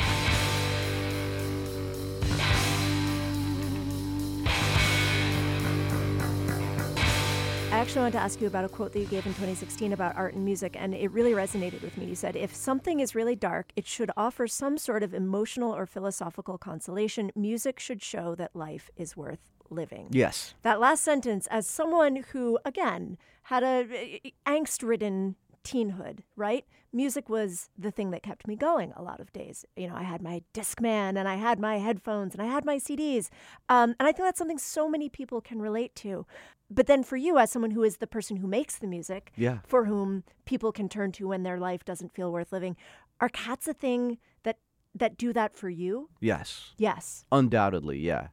Actually 7.86 8.02
wanted 8.02 8.13
to 8.13 8.24
ask 8.24 8.41
you 8.41 8.48
about 8.48 8.65
a 8.65 8.69
quote 8.69 8.93
that 8.93 9.00
you 9.00 9.06
gave 9.06 9.28
in 9.28 9.34
2016 9.34 9.93
about 9.93 10.15
art 10.15 10.34
and 10.34 10.43
music, 10.43 10.76
and 10.76 10.95
it 10.95 11.12
really 11.12 11.34
resonated 11.34 11.84
with 11.84 11.95
me. 12.00 12.06
You 12.08 12.15
said, 12.15 12.36
If 12.36 12.56
something 12.56 13.00
is 13.00 13.13
really 13.13 13.36
dark, 13.36 13.71
it 13.76 13.86
should 13.86 14.10
offer 14.17 14.48
some 14.48 14.80
sort 14.80 15.04
of 15.04 15.13
emotional 15.13 15.71
or 15.71 15.86
philosophical 15.86 16.58
consolation. 16.58 17.32
Music 17.36 17.80
should 17.80 18.02
show 18.02 18.34
that 18.36 18.56
life 18.56 18.89
is 18.98 19.15
worth 19.15 19.52
living. 19.69 20.08
Yes. 20.10 20.56
That 20.63 20.80
last 20.80 21.04
sentence, 21.04 21.45
as 21.52 21.67
someone 21.67 22.24
who, 22.32 22.58
again, 22.65 23.19
had 23.43 23.62
a 23.62 23.88
eh, 23.93 24.17
eh, 24.26 24.30
angst 24.48 24.82
ridden 24.82 25.36
teenhood, 25.65 26.19
right? 26.36 26.63
Music 26.93 27.28
was 27.28 27.69
the 27.78 27.91
thing 27.91 28.12
that 28.12 28.23
kept 28.23 28.47
me 28.47 28.56
going 28.56 28.93
a 28.95 29.01
lot 29.01 29.19
of 29.19 29.34
days. 29.34 29.65
You 29.75 29.88
know, 29.88 29.95
I 29.95 30.04
had 30.04 30.21
my 30.21 30.43
Discman 30.54 31.17
and 31.17 31.28
I 31.28 31.36
had 31.36 31.60
my 31.60 31.78
headphones 31.80 32.34
and 32.34 32.41
I 32.41 32.45
had 32.45 32.63
my 32.63 32.78
CDs. 32.78 33.30
Um, 33.67 33.95
and 33.99 34.08
I 34.08 34.12
think 34.13 34.25
that's 34.28 34.38
something 34.38 34.58
so 34.60 34.88
many 34.88 35.10
people 35.10 35.41
can 35.41 35.62
relate 35.62 35.93
to. 35.95 36.25
But 36.69 36.88
then 36.88 37.04
for 37.04 37.17
you, 37.17 37.38
as 37.38 37.51
someone 37.51 37.71
who 37.71 37.84
is 37.84 37.97
the 37.97 38.08
person 38.08 38.38
who 38.38 38.47
makes 38.47 38.78
the 38.78 38.88
music, 38.88 39.32
Yeah. 39.36 39.58
for 39.67 39.86
whom 39.86 40.23
people 40.45 40.71
can 40.71 40.88
turn 40.88 41.12
to 41.13 41.28
when 41.28 41.43
their 41.43 41.60
life 41.60 41.84
doesn't 41.84 42.13
feel 42.13 42.32
worth 42.32 42.51
living, 42.54 42.78
are 43.19 43.30
cats 43.30 43.67
a 43.67 43.73
thing 43.73 44.17
that 44.43 44.58
that 44.93 45.17
do 45.17 45.34
that 45.34 45.54
for 45.56 45.69
you? 45.69 46.10
Yes. 46.21 46.73
Yes. 46.78 47.25
Undoubtedly, 47.32 47.99
yeah. 47.99 48.28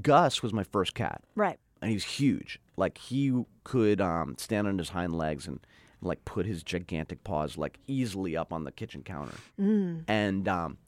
Gus 0.00 0.42
was 0.42 0.52
my 0.52 0.64
first 0.64 0.94
cat. 0.94 1.22
Right. 1.34 1.58
and 1.82 1.90
he's 1.90 2.04
huge. 2.04 2.58
Like 2.78 2.96
he 2.98 3.44
could 3.62 4.00
um, 4.00 4.34
stand 4.38 4.66
on 4.66 4.78
his 4.78 4.88
hind 4.90 5.14
legs 5.16 5.46
and 5.46 5.60
like 6.02 6.24
put 6.24 6.46
his 6.46 6.62
gigantic 6.62 7.24
paws 7.24 7.56
like 7.56 7.78
easily 7.86 8.36
up 8.36 8.52
on 8.52 8.64
the 8.64 8.72
kitchen 8.72 9.02
counter. 9.02 9.34
Mm. 9.60 10.04
And 10.08 10.48
um, 10.48 10.78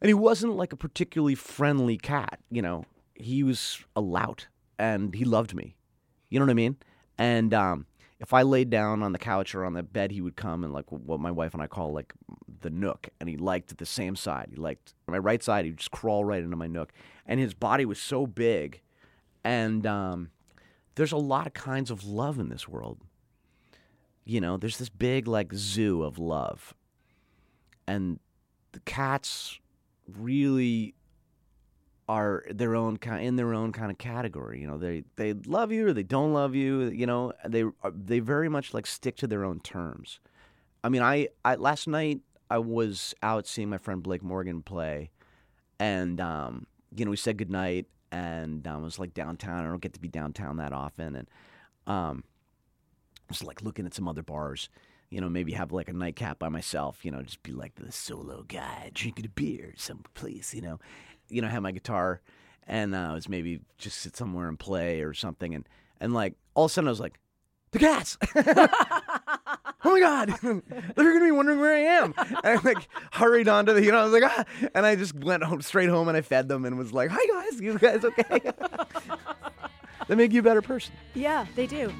and 0.00 0.08
he 0.08 0.14
wasn't 0.14 0.56
like 0.56 0.72
a 0.72 0.76
particularly 0.76 1.34
friendly 1.34 1.96
cat. 1.96 2.40
You 2.50 2.62
know, 2.62 2.84
he 3.14 3.42
was 3.42 3.84
a 3.96 4.00
lout, 4.00 4.48
and 4.78 5.14
he 5.14 5.24
loved 5.24 5.54
me. 5.54 5.76
You 6.28 6.38
know 6.38 6.46
what 6.46 6.50
I 6.50 6.54
mean? 6.54 6.76
And 7.16 7.54
um, 7.54 7.86
if 8.18 8.32
I 8.32 8.42
laid 8.42 8.70
down 8.70 9.02
on 9.02 9.12
the 9.12 9.18
couch 9.18 9.54
or 9.54 9.64
on 9.64 9.74
the 9.74 9.82
bed, 9.82 10.10
he 10.10 10.20
would 10.20 10.36
come 10.36 10.64
and 10.64 10.72
like 10.72 10.90
what 10.90 11.20
my 11.20 11.30
wife 11.30 11.54
and 11.54 11.62
I 11.62 11.66
call 11.66 11.92
like 11.92 12.12
the 12.60 12.70
nook, 12.70 13.08
and 13.20 13.28
he 13.28 13.36
liked 13.36 13.76
the 13.76 13.86
same 13.86 14.16
side. 14.16 14.48
He 14.50 14.56
liked 14.56 14.94
my 15.06 15.18
right 15.18 15.42
side. 15.42 15.64
He'd 15.64 15.76
just 15.76 15.90
crawl 15.90 16.24
right 16.24 16.42
into 16.42 16.56
my 16.56 16.66
nook, 16.66 16.92
and 17.26 17.38
his 17.38 17.54
body 17.54 17.84
was 17.84 18.00
so 18.00 18.26
big, 18.26 18.80
and 19.44 19.86
um, 19.86 20.30
there's 20.94 21.12
a 21.12 21.16
lot 21.16 21.46
of 21.46 21.54
kinds 21.54 21.90
of 21.90 22.04
love 22.04 22.38
in 22.38 22.48
this 22.48 22.68
world. 22.68 22.98
You 24.24 24.40
know, 24.40 24.56
there's 24.56 24.78
this 24.78 24.88
big 24.88 25.28
like 25.28 25.52
zoo 25.54 26.02
of 26.02 26.18
love, 26.18 26.74
and 27.86 28.18
the 28.72 28.80
cats 28.80 29.58
really 30.06 30.94
are 32.08 32.44
their 32.50 32.74
own 32.74 32.96
kind 32.98 33.24
in 33.24 33.36
their 33.36 33.54
own 33.54 33.72
kind 33.72 33.90
of 33.90 33.98
category. 33.98 34.60
You 34.60 34.66
know, 34.66 34.78
they 34.78 35.04
they 35.16 35.32
love 35.32 35.72
you 35.72 35.88
or 35.88 35.92
they 35.92 36.02
don't 36.02 36.32
love 36.32 36.54
you. 36.54 36.84
You 36.88 37.06
know, 37.06 37.32
they 37.46 37.64
they 37.94 38.20
very 38.20 38.48
much 38.48 38.74
like 38.74 38.86
stick 38.86 39.16
to 39.16 39.26
their 39.26 39.44
own 39.44 39.60
terms. 39.60 40.20
I 40.82 40.90
mean, 40.90 41.02
I, 41.02 41.28
I 41.44 41.54
last 41.54 41.88
night 41.88 42.20
I 42.50 42.58
was 42.58 43.14
out 43.22 43.46
seeing 43.46 43.70
my 43.70 43.78
friend 43.78 44.02
Blake 44.02 44.22
Morgan 44.22 44.62
play, 44.62 45.10
and 45.78 46.20
um, 46.20 46.66
you 46.94 47.04
know 47.04 47.10
we 47.10 47.16
said 47.16 47.38
goodnight, 47.38 47.86
and 48.12 48.66
um, 48.66 48.82
I 48.82 48.84
was 48.84 48.98
like 48.98 49.14
downtown. 49.14 49.64
I 49.64 49.68
don't 49.68 49.80
get 49.80 49.94
to 49.94 50.00
be 50.00 50.08
downtown 50.08 50.58
that 50.58 50.72
often, 50.72 51.16
and 51.16 51.28
um, 51.86 52.24
Was 53.28 53.42
like 53.42 53.62
looking 53.62 53.86
at 53.86 53.94
some 53.94 54.08
other 54.08 54.22
bars. 54.22 54.68
You 55.10 55.20
know, 55.20 55.28
maybe 55.28 55.52
have 55.52 55.72
like 55.72 55.88
a 55.88 55.92
nightcap 55.92 56.38
by 56.38 56.48
myself. 56.48 57.04
You 57.04 57.10
know, 57.10 57.22
just 57.22 57.42
be 57.42 57.52
like 57.52 57.74
the 57.76 57.92
solo 57.92 58.44
guy 58.46 58.90
drinking 58.94 59.26
a 59.26 59.28
beer 59.28 59.74
someplace. 59.76 60.54
You 60.54 60.62
know, 60.62 60.80
you 61.28 61.40
know, 61.40 61.48
have 61.48 61.62
my 61.62 61.72
guitar, 61.72 62.20
and 62.66 62.94
uh, 62.94 63.08
I 63.10 63.14
was 63.14 63.28
maybe 63.28 63.60
just 63.78 63.98
sit 63.98 64.16
somewhere 64.16 64.48
and 64.48 64.58
play 64.58 65.02
or 65.02 65.14
something, 65.14 65.54
and 65.54 65.68
and 66.00 66.12
like 66.12 66.34
all 66.54 66.66
of 66.66 66.70
a 66.70 66.74
sudden 66.74 66.88
I 66.88 66.90
was 66.90 67.00
like, 67.00 67.18
the 67.74 67.78
cats. 67.78 68.16
oh 69.84 69.90
my 69.92 70.00
god, 70.00 70.28
they're 70.42 71.12
gonna 71.12 71.24
be 71.24 71.32
wondering 71.32 71.60
where 71.60 71.74
I 71.74 72.02
am. 72.02 72.14
And 72.16 72.38
I 72.44 72.54
like 72.62 72.88
hurried 73.12 73.48
onto 73.48 73.74
the, 73.74 73.82
you 73.82 73.92
know, 73.92 73.98
I 73.98 74.04
was 74.04 74.12
like, 74.12 74.22
ah, 74.24 74.44
and 74.74 74.86
I 74.86 74.96
just 74.96 75.14
went 75.14 75.42
home 75.42 75.60
straight 75.60 75.90
home 75.90 76.08
and 76.08 76.16
I 76.16 76.22
fed 76.22 76.48
them 76.48 76.64
and 76.64 76.78
was 76.78 76.92
like, 76.92 77.10
hi 77.10 77.26
guys, 77.26 77.60
you 77.60 77.78
guys 77.78 78.04
okay? 78.04 78.40
they 80.08 80.14
make 80.14 80.32
you 80.32 80.40
a 80.40 80.42
better 80.42 80.62
person. 80.62 80.94
Yeah, 81.14 81.46
they 81.54 81.66
do. 81.66 81.92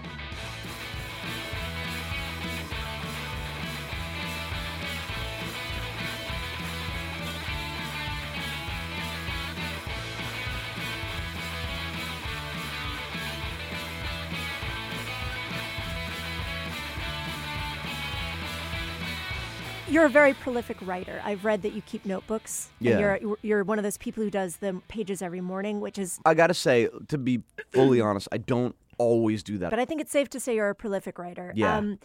You're 19.94 20.06
a 20.06 20.08
very 20.10 20.34
prolific 20.34 20.76
writer. 20.82 21.22
I've 21.24 21.44
read 21.44 21.62
that 21.62 21.72
you 21.72 21.80
keep 21.82 22.04
notebooks. 22.04 22.68
and 22.80 22.88
Yeah. 22.88 22.98
you're 23.20 23.36
you're 23.42 23.62
one 23.64 23.78
of 23.78 23.84
those 23.84 23.96
people 23.96 24.24
who 24.24 24.30
does 24.30 24.56
the 24.56 24.82
pages 24.88 25.22
every 25.22 25.40
morning, 25.40 25.80
which 25.80 25.98
is. 25.98 26.18
I 26.26 26.34
gotta 26.34 26.52
say, 26.54 26.88
to 27.08 27.16
be 27.16 27.42
fully 27.72 28.00
honest, 28.00 28.26
I 28.32 28.38
don't 28.38 28.74
always 28.98 29.42
do 29.44 29.56
that. 29.58 29.70
But 29.70 29.78
I 29.78 29.84
think 29.84 30.00
it's 30.00 30.10
safe 30.10 30.28
to 30.30 30.40
say 30.40 30.56
you're 30.56 30.68
a 30.70 30.74
prolific 30.74 31.16
writer. 31.18 31.52
Yeah. 31.54 31.76
Um, 31.76 31.98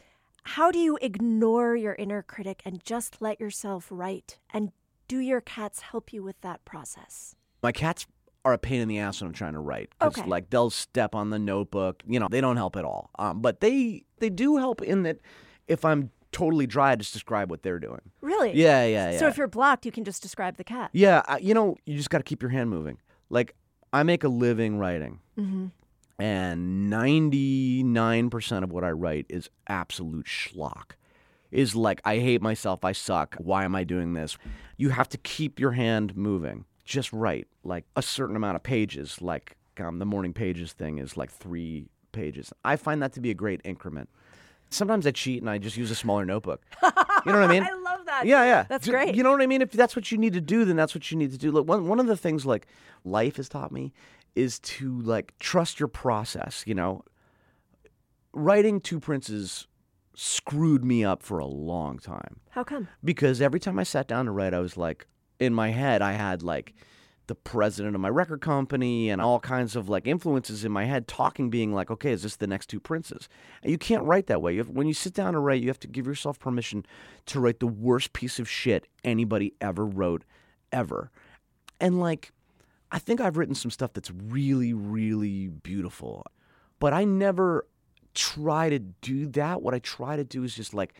how 0.44 0.70
do 0.72 0.78
you 0.78 1.00
ignore 1.02 1.76
your 1.76 1.96
inner 1.96 2.22
critic 2.22 2.62
and 2.64 2.84
just 2.84 3.22
let 3.24 3.40
yourself 3.40 3.88
write? 3.90 4.38
And 4.54 4.72
do 5.08 5.18
your 5.18 5.42
cats 5.42 5.80
help 5.82 6.14
you 6.14 6.22
with 6.24 6.40
that 6.42 6.64
process? 6.66 7.36
my 7.64 7.72
cats 7.72 8.06
are 8.46 8.54
a 8.54 8.58
pain 8.58 8.80
in 8.82 8.88
the 8.88 9.00
ass 9.00 9.20
when 9.20 9.28
I'm 9.28 9.34
trying 9.34 9.54
to 9.54 9.60
write. 9.60 9.90
'cause, 10.00 10.18
Okay. 10.20 10.30
like 10.30 10.50
they'll 10.52 10.70
step 10.70 11.14
on 11.16 11.30
the 11.32 11.40
notebook. 11.40 12.04
You 12.08 12.20
know, 12.20 12.28
they 12.30 12.40
don't 12.40 12.56
help 12.58 12.76
at 12.78 12.86
all. 12.86 13.10
Um, 13.18 13.42
but 13.42 13.60
they 13.62 14.04
they 14.20 14.30
do 14.30 14.58
help 14.58 14.82
in 14.84 15.02
that 15.04 15.18
if 15.68 15.84
I'm 15.84 16.12
totally 16.32 16.68
dry, 16.68 16.92
I 16.92 16.96
just 16.96 17.14
describe 17.14 17.50
what 17.50 17.64
they're 17.64 17.80
doing. 17.80 18.02
Really? 18.22 18.54
Yeah, 18.54 18.86
yeah, 18.86 19.12
yeah. 19.12 19.20
So 19.20 19.28
if 19.28 19.38
you're 19.38 19.48
blocked, 19.48 19.86
you 19.86 19.92
can 19.92 20.04
just 20.04 20.22
describe 20.22 20.58
the 20.58 20.64
cat. 20.64 20.90
Yeah, 20.94 21.22
I, 21.28 21.38
you 21.40 21.54
know, 21.54 21.78
you 21.86 21.96
just 21.98 22.10
got 22.10 22.20
to 22.20 22.24
keep 22.24 22.42
your 22.42 22.52
hand 22.52 22.70
moving. 22.70 22.98
Like, 23.30 23.56
I 23.92 24.04
make 24.04 24.24
a 24.24 24.28
living 24.30 24.78
writing, 24.78 25.20
and 26.20 26.92
99% 26.92 28.64
of 28.64 28.72
what 28.72 28.84
I 28.84 28.92
write 28.92 29.26
is 29.30 29.50
absolute 29.68 30.26
schlock. 30.26 30.92
Is 31.52 31.76
like, 31.76 32.00
I 32.06 32.20
hate 32.20 32.42
myself, 32.44 32.86
I 32.86 32.92
suck, 32.92 33.36
why 33.40 33.64
am 33.66 33.74
I 33.76 33.84
doing 33.84 34.14
this? 34.14 34.38
You 34.78 34.90
have 34.90 35.10
to 35.10 35.18
keep 35.18 35.60
your 35.60 35.72
hand 35.72 36.16
moving. 36.16 36.66
Just 36.86 37.12
write, 37.12 37.48
like, 37.64 37.86
a 37.96 38.04
certain 38.04 38.36
amount 38.36 38.56
of 38.56 38.62
pages. 38.64 39.20
Like, 39.22 39.56
um, 39.80 39.98
the 40.00 40.06
morning 40.06 40.34
pages 40.34 40.74
thing 40.74 40.98
is 41.00 41.18
like 41.18 41.32
three 41.32 41.88
pages. 42.12 42.52
I 42.64 42.76
find 42.76 43.02
that 43.02 43.14
to 43.14 43.22
be 43.22 43.32
a 43.32 43.36
great 43.36 43.62
increment. 43.64 44.10
Sometimes 44.70 45.08
I 45.08 45.12
cheat 45.12 45.42
and 45.42 45.50
I 45.50 45.58
just 45.58 45.78
use 45.78 45.90
a 45.92 45.96
smaller 45.96 46.26
notebook. 46.26 46.62
You 46.82 47.32
know 47.32 47.40
what 47.40 47.44
I 47.44 47.48
mean? 47.48 47.64
I 47.70 47.74
love 47.74 48.06
that. 48.06 48.26
Yeah, 48.26 48.44
yeah. 48.44 48.66
That's 48.70 48.88
great. 48.88 49.16
You 49.16 49.24
know 49.24 49.32
what 49.32 49.42
I 49.42 49.48
mean? 49.48 49.62
If 49.62 49.72
that's 49.72 49.96
what 49.96 50.12
you 50.12 50.18
need 50.18 50.34
to 50.34 50.42
do, 50.42 50.64
then 50.66 50.76
that's 50.76 50.94
what 50.94 51.10
you 51.12 51.18
need 51.18 51.32
to 51.32 51.38
do. 51.38 51.52
Look, 51.52 51.68
one 51.68 51.88
one 51.88 52.00
of 52.00 52.08
the 52.08 52.16
things 52.18 52.46
like 52.46 52.68
life 53.04 53.38
has 53.38 53.50
taught 53.50 53.72
me 53.72 53.94
is 54.36 54.60
to 54.60 55.00
like 55.02 55.34
trust 55.40 55.80
your 55.80 55.88
process. 55.90 56.64
You 56.68 56.76
know, 56.76 57.04
writing 58.34 58.80
Two 58.80 59.00
Princes 59.00 59.68
screwed 60.16 60.84
me 60.84 61.04
up 61.04 61.24
for 61.24 61.40
a 61.40 61.46
long 61.46 61.98
time 61.98 62.42
How 62.50 62.64
come? 62.64 62.90
because 63.04 63.42
every 63.42 63.60
time 63.60 63.80
I 63.80 63.84
sat 63.84 64.08
down 64.08 64.26
to 64.26 64.32
write, 64.32 64.54
I 64.54 64.60
was 64.60 64.76
like, 64.76 65.08
in 65.40 65.54
my 65.54 65.70
head, 65.70 66.02
I 66.02 66.12
had 66.14 66.44
like 66.44 66.74
the 67.30 67.36
president 67.36 67.96
of 67.96 68.02
my 68.02 68.10
record 68.10 68.42
company 68.42 69.10
and 69.10 69.22
all 69.22 69.40
kinds 69.40 69.78
of 69.78 69.88
like 69.88 70.06
influences 70.06 70.66
in 70.66 70.72
my 70.74 70.84
head 70.84 71.08
talking, 71.08 71.50
being 71.50 71.74
like, 71.74 71.90
okay, 71.90 72.12
is 72.12 72.24
this 72.24 72.36
the 72.36 72.48
next 72.48 72.66
two 72.66 72.80
princes? 72.80 73.30
And 73.64 73.72
you 73.72 73.78
can't 73.78 74.04
write 74.04 74.28
that 74.28 74.42
way. 74.42 74.54
You 74.54 74.60
have, 74.60 74.70
when 74.70 74.88
you 74.88 74.94
sit 74.94 75.14
down 75.14 75.34
to 75.34 75.40
write, 75.40 75.62
you 75.62 75.70
have 75.70 75.80
to 75.80 75.88
give 75.88 76.06
yourself 76.06 76.38
permission 76.40 76.86
to 77.28 77.40
write 77.40 77.62
the 77.62 77.68
worst 77.68 78.12
piece 78.12 78.40
of 78.40 78.50
shit 78.50 78.88
anybody 79.06 79.54
ever 79.62 79.86
wrote, 79.86 80.26
ever. 80.74 81.12
And 81.80 82.02
like, 82.02 82.34
I 82.92 83.00
think 83.00 83.22
I've 83.22 83.38
written 83.38 83.56
some 83.56 83.72
stuff 83.72 83.94
that's 83.94 84.12
really, 84.12 84.74
really 84.74 85.48
beautiful, 85.48 86.26
but 86.80 86.92
I 86.92 87.06
never 87.06 87.68
try 88.16 88.70
to 88.70 88.80
do 88.80 89.28
that. 89.28 89.62
What 89.62 89.74
I 89.74 89.80
try 89.80 90.18
to 90.18 90.24
do 90.24 90.44
is 90.44 90.56
just 90.56 90.74
like, 90.74 90.96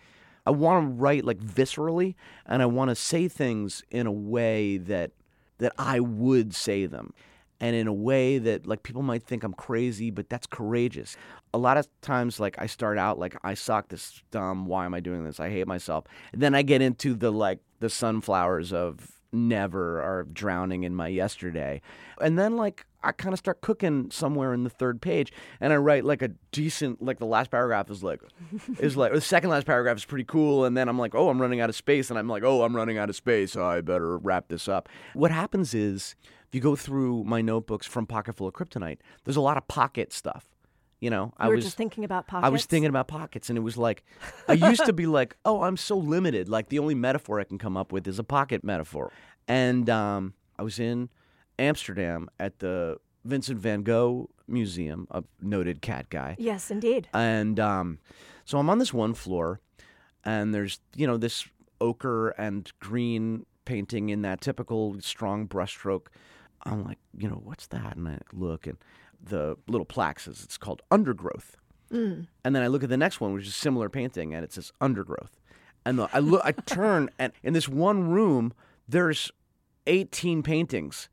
I 0.46 0.52
want 0.52 0.84
to 0.84 0.90
write 0.90 1.26
like 1.26 1.40
viscerally, 1.40 2.16
and 2.46 2.62
I 2.62 2.68
want 2.68 2.90
to 2.90 2.96
say 2.96 3.28
things 3.28 3.84
in 3.92 4.08
a 4.08 4.12
way 4.12 4.78
that 4.78 5.12
that 5.60 5.74
I 5.78 6.00
would 6.00 6.54
say 6.54 6.86
them, 6.86 7.14
and 7.60 7.76
in 7.76 7.88
a 7.88 7.94
way 7.94 8.38
that 8.38 8.66
like 8.66 8.84
people 8.84 9.02
might 9.02 9.24
think 9.24 9.44
I'm 9.44 9.54
crazy, 9.54 10.12
but 10.12 10.30
that's 10.30 10.48
courageous. 10.48 11.16
A 11.54 11.58
lot 11.58 11.78
of 11.78 11.88
times, 12.02 12.40
like 12.40 12.56
I 12.60 12.66
start 12.66 12.98
out 12.98 13.20
like 13.20 13.36
I 13.44 13.54
suck, 13.54 13.90
this 13.90 14.08
is 14.08 14.24
dumb. 14.32 14.66
Why 14.66 14.86
am 14.86 14.94
I 14.94 15.00
doing 15.00 15.24
this? 15.24 15.40
I 15.40 15.50
hate 15.50 15.68
myself. 15.68 16.06
And 16.34 16.42
then 16.42 16.56
I 16.56 16.62
get 16.62 16.82
into 16.82 17.16
the 17.16 17.32
like 17.32 17.60
the 17.80 17.90
sunflowers 17.90 18.74
of 18.74 19.19
never 19.32 20.02
are 20.02 20.24
drowning 20.24 20.84
in 20.84 20.96
my 20.96 21.08
yesterday, 21.08 21.82
and 22.22 22.38
then 22.38 22.56
like 22.56 22.86
I 23.04 23.12
kind 23.12 23.34
of 23.34 23.40
start 23.40 23.62
cooking 23.62 24.12
somewhere 24.12 24.54
in 24.54 24.64
the 24.64 24.70
third 24.70 25.02
page, 25.02 25.32
and 25.62 25.72
I 25.72 25.78
write 25.78 26.06
like 26.06 26.22
a 26.22 26.30
decent 26.52 27.02
like 27.02 27.20
the 27.20 27.26
last 27.26 27.52
paragraph 27.52 27.90
is 27.90 28.04
like 28.04 28.22
is 28.80 28.98
like 28.98 29.14
the 29.14 29.22
second 29.22 29.50
last 29.50 29.66
paragraph 29.66 29.98
is 29.98 30.06
pretty 30.06 30.26
cool, 30.26 30.66
and 30.66 30.76
then 30.76 30.90
I'm 30.90 31.00
like, 31.00 31.16
oh, 31.16 31.30
I'm 31.30 31.42
running 31.42 31.62
out 31.62 31.70
of 31.70 31.76
space, 31.76 32.10
and 32.10 32.20
I'm 32.20 32.28
like, 32.28 32.44
oh, 32.44 32.64
I'm 32.64 32.76
running 32.76 32.98
out 32.98 33.10
of 33.10 33.16
space, 33.16 33.54
so 33.54 33.66
I 33.66 33.82
better 33.82 34.18
wrap 34.18 34.48
this 34.50 34.68
up. 34.68 34.90
What 35.14 35.32
happens 35.32 35.74
is 35.74 36.16
if 36.48 36.56
you 36.56 36.62
go 36.62 36.76
through 36.76 37.24
my 37.26 37.42
notebooks 37.42 37.86
from 37.86 38.08
Pocket 38.08 38.36
Full 38.36 38.48
of 38.48 38.54
Kryptonite, 38.54 38.98
there's 39.24 39.38
a 39.38 39.42
lot 39.42 39.58
of 39.58 39.68
pocket 39.68 40.12
stuff. 40.12 40.50
You 41.00 41.10
know, 41.10 41.26
You 41.26 41.32
I 41.38 41.48
was 41.48 41.64
just 41.64 41.78
thinking 41.78 42.04
about 42.04 42.28
pockets. 42.28 42.46
I 42.46 42.50
was 42.50 42.66
thinking 42.66 42.90
about 42.90 43.08
pockets, 43.08 43.50
and 43.50 43.58
it 43.58 43.62
was 43.62 43.78
like, 43.78 44.04
I 44.50 44.54
used 44.54 44.86
to 44.86 44.94
be 44.94 45.06
like, 45.20 45.38
oh, 45.46 45.62
I'm 45.62 45.78
so 45.78 45.98
limited. 45.98 46.50
Like, 46.50 46.70
the 46.70 46.80
only 46.80 46.96
metaphor 46.96 47.40
I 47.40 47.46
can 47.46 47.58
come 47.58 47.78
up 47.78 47.94
with 47.94 48.06
is 48.08 48.20
a 48.20 48.24
pocket 48.24 48.64
metaphor. 48.64 49.12
And 49.48 49.90
um, 49.90 50.34
I 50.58 50.64
was 50.64 50.78
in 50.78 51.10
Amsterdam 51.58 52.30
at 52.40 52.60
the 52.60 52.98
Vincent 53.24 53.60
van 53.60 53.84
Gogh 53.84 54.30
Museum, 54.48 55.08
a 55.12 55.24
noted 55.42 55.82
cat 55.82 56.10
guy. 56.10 56.36
Yes, 56.38 56.70
indeed. 56.70 57.08
And 57.14 57.60
um, 57.60 58.00
so 58.44 58.58
I'm 58.58 58.70
on 58.70 58.80
this 58.80 58.94
one 58.94 59.14
floor, 59.14 59.62
and 60.26 60.54
there's, 60.54 60.80
you 60.96 61.08
know, 61.08 61.18
this 61.18 61.48
ochre 61.80 62.30
and 62.30 62.70
green 62.80 63.46
painting 63.66 64.10
in 64.10 64.22
that 64.24 64.42
typical 64.42 65.00
strong 65.00 65.48
brushstroke. 65.48 66.08
I'm 66.64 66.84
like, 66.84 66.98
you 67.18 67.30
know, 67.30 67.40
what's 67.44 67.68
that? 67.68 67.96
And 67.96 68.08
I 68.08 68.18
look, 68.34 68.68
and 68.68 68.78
the 69.22 69.58
little 69.68 69.86
plaques 69.86 70.24
says 70.24 70.44
it's 70.44 70.58
called 70.58 70.82
Undergrowth. 70.92 71.58
Mm. 71.92 72.28
And 72.44 72.56
then 72.56 72.64
I 72.64 72.68
look 72.68 72.84
at 72.84 72.90
the 72.90 72.98
next 72.98 73.20
one, 73.20 73.34
which 73.34 73.44
is 73.44 73.50
a 73.50 73.54
similar 73.54 73.90
painting, 73.90 74.34
and 74.34 74.44
it 74.44 74.54
says 74.54 74.72
Undergrowth. 74.80 75.40
And 75.86 76.00
the, 76.00 76.10
I 76.14 76.20
look, 76.20 76.42
I 76.44 76.52
turn, 76.66 77.10
and 77.18 77.34
in 77.44 77.54
this 77.54 77.68
one 77.68 78.10
room, 78.10 78.54
there's 78.88 79.32
18 79.88 80.44
paintings 80.44 81.10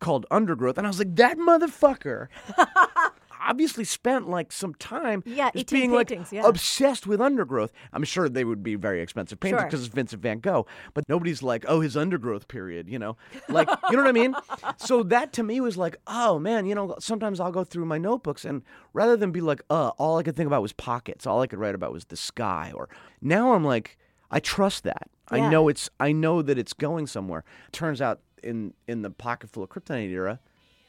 called 0.00 0.26
Undergrowth, 0.30 0.78
and 0.78 0.86
I 0.86 0.90
was 0.90 0.98
like, 0.98 1.14
that 1.16 1.38
motherfucker 1.38 2.28
obviously 3.46 3.84
spent 3.84 4.28
like 4.28 4.52
some 4.52 4.74
time 4.74 5.22
Yeah, 5.26 5.50
just 5.52 5.70
being 5.70 5.90
paintings, 5.90 6.32
like 6.32 6.42
yeah. 6.42 6.48
obsessed 6.48 7.06
with 7.06 7.20
undergrowth. 7.20 7.72
I'm 7.92 8.04
sure 8.04 8.28
they 8.28 8.44
would 8.44 8.62
be 8.62 8.74
very 8.74 9.00
expensive 9.00 9.40
paintings 9.40 9.60
Sure. 9.62 9.68
because 9.68 9.84
it's 9.86 9.94
Vincent 9.94 10.22
Van 10.22 10.38
Gogh, 10.40 10.66
but 10.94 11.08
nobody's 11.08 11.42
like, 11.42 11.64
oh, 11.68 11.80
his 11.80 11.96
undergrowth 11.96 12.48
period, 12.48 12.88
you 12.88 12.98
know, 12.98 13.16
like 13.48 13.68
you 13.90 13.96
know 13.96 14.02
what 14.02 14.08
I 14.08 14.12
mean. 14.12 14.34
So 14.78 15.02
that 15.04 15.32
to 15.34 15.42
me 15.42 15.60
was 15.60 15.76
like, 15.76 15.96
oh 16.06 16.38
man, 16.38 16.66
you 16.66 16.74
know, 16.74 16.94
sometimes 16.98 17.40
I'll 17.40 17.52
go 17.52 17.64
through 17.64 17.84
my 17.86 17.98
notebooks 17.98 18.44
and 18.44 18.62
rather 18.92 19.16
than 19.16 19.30
be 19.30 19.40
like, 19.40 19.62
uh, 19.70 19.88
all 19.98 20.18
I 20.18 20.22
could 20.22 20.36
think 20.36 20.46
about 20.46 20.62
was 20.62 20.72
pockets, 20.72 21.26
all 21.26 21.40
I 21.40 21.46
could 21.46 21.58
write 21.58 21.74
about 21.74 21.92
was 21.92 22.06
the 22.06 22.16
sky, 22.16 22.72
or 22.74 22.88
now 23.22 23.54
I'm 23.54 23.64
like, 23.64 23.96
I 24.30 24.40
trust 24.40 24.84
that. 24.84 25.08
I 25.30 25.48
know 25.48 25.68
it's, 25.68 25.88
I 25.98 26.12
know 26.12 26.42
that 26.42 26.58
it's 26.58 26.72
going 26.74 27.06
somewhere. 27.06 27.44
Turns 27.72 28.00
out 28.02 28.20
in 28.42 28.74
in 28.86 29.02
the 29.02 29.10
pocket 29.10 29.50
full 29.50 29.62
of 29.62 29.70
kryptonite 29.70 30.10
era, 30.10 30.38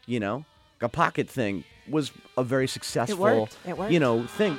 you 0.06 0.20
know, 0.20 0.46
a 0.86 0.89
pocket 0.89 1.30
thing 1.30 1.63
was 1.89 2.12
a 2.38 2.43
very 2.43 2.67
successful, 2.67 3.17
worked. 3.19 3.58
It 3.67 3.78
worked. 3.78 3.91
you 3.91 4.00
know, 4.00 4.26
thing. 4.26 4.58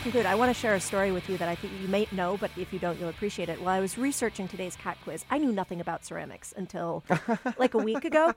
Conclude, 0.00 0.24
I 0.24 0.34
want 0.34 0.54
to 0.54 0.58
share 0.58 0.74
a 0.74 0.80
story 0.80 1.12
with 1.12 1.28
you 1.28 1.36
that 1.36 1.48
I 1.48 1.54
think 1.54 1.74
you 1.80 1.88
may 1.88 2.06
know, 2.12 2.36
but 2.38 2.50
if 2.56 2.72
you 2.72 2.78
don't, 2.78 2.98
you'll 2.98 3.10
appreciate 3.10 3.48
it. 3.48 3.60
While 3.60 3.74
I 3.76 3.80
was 3.80 3.98
researching 3.98 4.48
today's 4.48 4.74
cat 4.76 4.96
quiz, 5.04 5.24
I 5.30 5.38
knew 5.38 5.52
nothing 5.52 5.80
about 5.80 6.04
ceramics 6.04 6.54
until 6.56 7.04
like 7.58 7.74
a 7.74 7.78
week 7.78 8.04
ago. 8.04 8.34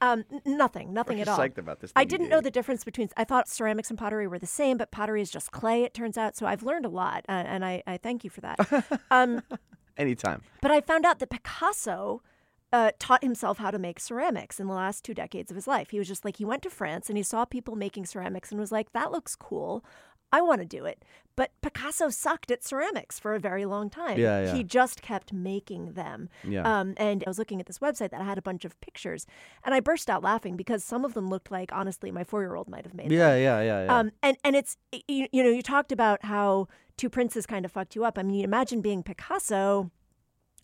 Um, 0.00 0.24
nothing, 0.44 0.92
nothing 0.92 1.20
at 1.20 1.28
all. 1.28 1.38
psyched 1.38 1.58
about 1.58 1.80
this 1.80 1.92
I 1.96 2.04
didn't 2.04 2.28
know 2.28 2.40
the 2.40 2.50
difference 2.50 2.84
between. 2.84 3.08
I 3.16 3.24
thought 3.24 3.48
ceramics 3.48 3.90
and 3.90 3.98
pottery 3.98 4.28
were 4.28 4.38
the 4.38 4.46
same, 4.46 4.76
but 4.76 4.90
pottery 4.90 5.22
is 5.22 5.30
just 5.30 5.50
clay. 5.50 5.82
It 5.82 5.92
turns 5.92 6.16
out. 6.16 6.36
So 6.36 6.46
I've 6.46 6.62
learned 6.62 6.86
a 6.86 6.90
lot, 6.90 7.24
uh, 7.28 7.32
and 7.32 7.64
I, 7.64 7.82
I 7.86 7.96
thank 7.96 8.22
you 8.22 8.30
for 8.30 8.40
that. 8.42 9.00
um, 9.10 9.42
Anytime. 9.96 10.42
but 10.60 10.70
I 10.70 10.80
found 10.80 11.04
out 11.04 11.18
that 11.18 11.30
Picasso 11.30 12.22
uh, 12.72 12.90
taught 12.98 13.22
himself 13.22 13.58
how 13.58 13.70
to 13.70 13.78
make 13.78 14.00
ceramics 14.00 14.58
in 14.58 14.66
the 14.66 14.72
last 14.72 15.04
two 15.04 15.12
decades 15.12 15.50
of 15.50 15.56
his 15.56 15.66
life. 15.66 15.90
He 15.90 15.98
was 15.98 16.08
just 16.08 16.24
like, 16.24 16.38
he 16.38 16.44
went 16.44 16.62
to 16.62 16.70
France 16.70 17.08
and 17.10 17.18
he 17.18 17.22
saw 17.22 17.44
people 17.44 17.76
making 17.76 18.06
ceramics 18.06 18.50
and 18.50 18.58
was 18.58 18.72
like, 18.72 18.92
that 18.92 19.12
looks 19.12 19.36
cool. 19.36 19.84
I 20.32 20.40
want 20.40 20.60
to 20.60 20.66
do 20.66 20.84
it. 20.84 21.04
But 21.34 21.50
Picasso 21.62 22.10
sucked 22.10 22.50
at 22.50 22.62
ceramics 22.62 23.18
for 23.18 23.34
a 23.34 23.38
very 23.40 23.64
long 23.64 23.88
time. 23.88 24.18
Yeah, 24.18 24.44
yeah. 24.44 24.54
He 24.54 24.62
just 24.64 25.00
kept 25.00 25.32
making 25.32 25.92
them. 25.92 26.28
Yeah. 26.46 26.62
Um, 26.62 26.94
and 26.98 27.24
I 27.26 27.30
was 27.30 27.38
looking 27.38 27.58
at 27.58 27.66
this 27.66 27.78
website 27.78 28.10
that 28.10 28.20
had 28.20 28.36
a 28.36 28.42
bunch 28.42 28.64
of 28.66 28.78
pictures, 28.80 29.26
and 29.64 29.74
I 29.74 29.80
burst 29.80 30.10
out 30.10 30.22
laughing 30.22 30.56
because 30.56 30.84
some 30.84 31.04
of 31.04 31.14
them 31.14 31.30
looked 31.30 31.50
like, 31.50 31.72
honestly, 31.72 32.10
my 32.10 32.24
four 32.24 32.42
year 32.42 32.54
old 32.54 32.68
might 32.68 32.84
have 32.84 32.94
made 32.94 33.06
them. 33.06 33.16
Yeah, 33.16 33.34
yeah, 33.36 33.62
yeah, 33.62 33.84
yeah. 33.84 33.98
Um, 33.98 34.10
and 34.22 34.36
and 34.44 34.56
it's 34.56 34.76
you, 35.08 35.26
you 35.32 35.42
know 35.42 35.50
you 35.50 35.62
talked 35.62 35.92
about 35.92 36.24
how 36.24 36.68
Two 36.98 37.08
Princes 37.08 37.46
kind 37.46 37.64
of 37.64 37.72
fucked 37.72 37.94
you 37.96 38.04
up. 38.04 38.18
I 38.18 38.22
mean, 38.22 38.44
imagine 38.44 38.82
being 38.82 39.02
Picasso 39.02 39.90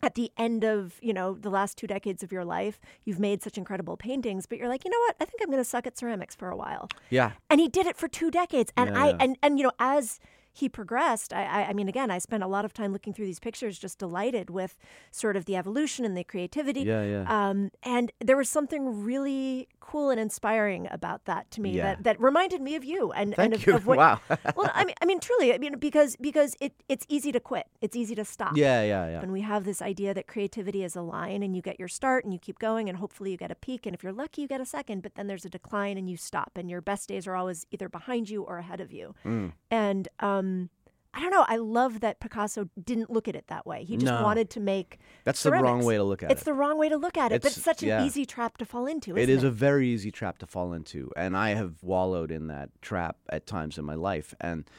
at 0.01 0.15
the 0.15 0.31
end 0.37 0.63
of 0.63 0.95
you 1.01 1.13
know 1.13 1.33
the 1.33 1.49
last 1.49 1.77
two 1.77 1.87
decades 1.87 2.23
of 2.23 2.31
your 2.31 2.45
life. 2.45 2.79
You've 3.05 3.19
made 3.19 3.43
such 3.43 3.57
incredible 3.57 3.97
paintings, 3.97 4.45
but 4.45 4.57
you're 4.57 4.69
like, 4.69 4.85
you 4.85 4.91
know 4.91 4.99
what? 4.99 5.15
I 5.19 5.25
think 5.25 5.41
I'm 5.41 5.49
going 5.49 5.59
to 5.59 5.69
suck 5.69 5.87
at 5.87 5.97
ceramics 5.97 6.35
for 6.35 6.49
a 6.49 6.55
while. 6.55 6.89
yeah. 7.09 7.31
And 7.49 7.59
he 7.59 7.67
did 7.67 7.85
it 7.87 7.97
for 7.97 8.07
two 8.07 8.31
decades. 8.31 8.71
And 8.75 8.89
Yeah, 8.89 9.03
I 9.03 9.15
and 9.19 9.37
and 9.41 9.57
you 9.57 9.63
know 9.65 9.71
as 9.79 10.19
he 10.51 10.67
progressed, 10.67 11.31
I, 11.31 11.43
I 11.45 11.69
I 11.69 11.73
mean, 11.73 11.87
again, 11.87 12.09
I 12.11 12.17
spent 12.17 12.43
a 12.43 12.47
lot 12.47 12.65
of 12.65 12.73
time 12.73 12.91
looking 12.91 13.13
through 13.13 13.25
these 13.27 13.39
pictures, 13.39 13.77
just 13.77 13.99
delighted 13.99 14.49
with 14.49 14.77
sort 15.11 15.37
of 15.37 15.45
the 15.45 15.55
evolution 15.55 16.05
and 16.05 16.17
the 16.17 16.23
creativity. 16.23 16.81
Yeah, 16.81 17.03
yeah. 17.03 17.25
Um, 17.49 17.71
and 17.83 18.11
there 18.19 18.35
was 18.35 18.49
something 18.49 19.03
really 19.03 19.67
cool 19.91 20.09
and 20.11 20.19
inspiring 20.19 20.87
about 20.91 21.25
that 21.25 21.49
to 21.51 21.61
me 21.61 21.71
Yeah. 21.71 21.83
that, 21.83 22.03
that 22.03 22.21
reminded 22.21 22.61
me 22.61 22.75
of 22.75 22.83
you 22.83 23.11
and, 23.11 23.33
Thank 23.35 23.45
and 23.45 23.53
of, 23.55 23.65
you. 23.67 23.75
of 23.75 23.87
what. 23.87 23.97
Wow. 23.97 24.19
well, 24.55 24.69
I 24.73 24.85
mean, 24.85 24.95
I 25.01 25.05
mean, 25.05 25.19
truly, 25.19 25.53
I 25.53 25.57
mean, 25.57 25.77
because 25.79 26.15
because 26.17 26.55
it 26.61 26.73
it's 26.87 27.05
easy 27.09 27.31
to 27.31 27.39
quit. 27.39 27.65
It's 27.81 27.95
easy 27.95 28.15
to 28.15 28.25
stop. 28.25 28.53
Yeah, 28.55 28.81
yeah, 28.83 29.09
yeah. 29.13 29.21
And 29.21 29.31
we 29.31 29.41
have 29.41 29.63
this 29.65 29.81
idea 29.81 30.13
that 30.13 30.27
creativity 30.27 30.83
is 30.83 30.95
a 30.95 31.01
line 31.01 31.41
and 31.43 31.55
you 31.55 31.61
get 31.61 31.79
your 31.79 31.87
start 31.87 32.23
and 32.23 32.31
you 32.33 32.39
keep 32.39 32.59
going 32.59 32.87
and 32.89 32.97
hopefully 32.97 33.31
you 33.31 33.37
get 33.37 33.51
a 33.51 33.55
peak. 33.55 33.85
And 33.87 33.95
if 33.95 34.03
you're 34.03 34.13
lucky, 34.23 34.43
you 34.43 34.47
get 34.47 34.61
a 34.61 34.65
second, 34.65 35.01
but 35.01 35.15
then 35.15 35.27
there's 35.27 35.45
a 35.45 35.49
decline 35.49 35.97
and 35.97 36.09
you 36.09 36.17
stop. 36.17 36.51
And 36.55 36.69
your 36.69 36.81
best 36.81 37.09
days 37.09 37.25
are 37.27 37.35
always 37.35 37.65
either 37.71 37.89
behind 37.89 38.29
you 38.29 38.43
or 38.43 38.57
ahead 38.59 38.81
of 38.81 38.91
you. 38.91 39.15
Mm. 39.25 39.53
And 39.71 40.07
um, 40.19 40.69
I 41.13 41.21
don't 41.21 41.31
know. 41.31 41.43
I 41.47 41.57
love 41.57 42.01
that 42.01 42.19
Picasso 42.19 42.69
didn't 42.83 43.09
look 43.09 43.27
at 43.27 43.35
it 43.35 43.47
that 43.47 43.65
way. 43.65 43.83
He 43.83 43.97
just 43.97 44.11
No. 44.13 44.21
wanted 44.21 44.49
to 44.51 44.59
make. 44.59 44.99
That's 45.23 45.41
the 45.41 45.51
wrong 45.51 45.83
way 45.83 45.97
to 45.97 46.03
look 46.03 46.21
at 46.21 46.29
It's 46.29 46.31
it. 46.31 46.41
It's 46.41 46.45
the 46.45 46.53
wrong 46.53 46.77
way 46.77 46.87
to 46.87 46.97
look 46.97 47.17
at 47.17 47.31
it, 47.31 47.41
but 47.41 47.47
It's- 47.51 47.57
it's 47.57 47.65
such 47.65 47.81
an 47.83 48.05
easy 48.05 48.25
trap 48.25 48.57
to 48.57 48.65
fall 48.65 48.85
into. 48.85 49.17
It 49.17 49.27
is 49.27 49.43
a 49.43 49.49
very 49.49 49.87
easy 49.87 50.11
trap 50.11 50.37
to 50.39 50.45
fall 50.45 50.71
into, 50.71 51.11
and 51.17 51.35
I 51.35 51.49
have 51.55 51.81
wallowed 51.81 52.29
in 52.31 52.47
that 52.47 52.69
trap 52.81 53.17
at 53.29 53.47
times 53.47 53.77
in 53.79 53.85
my 53.85 53.95
life. 53.95 54.35
And 54.39 54.69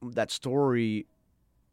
that 0.00 0.30
story, 0.30 1.06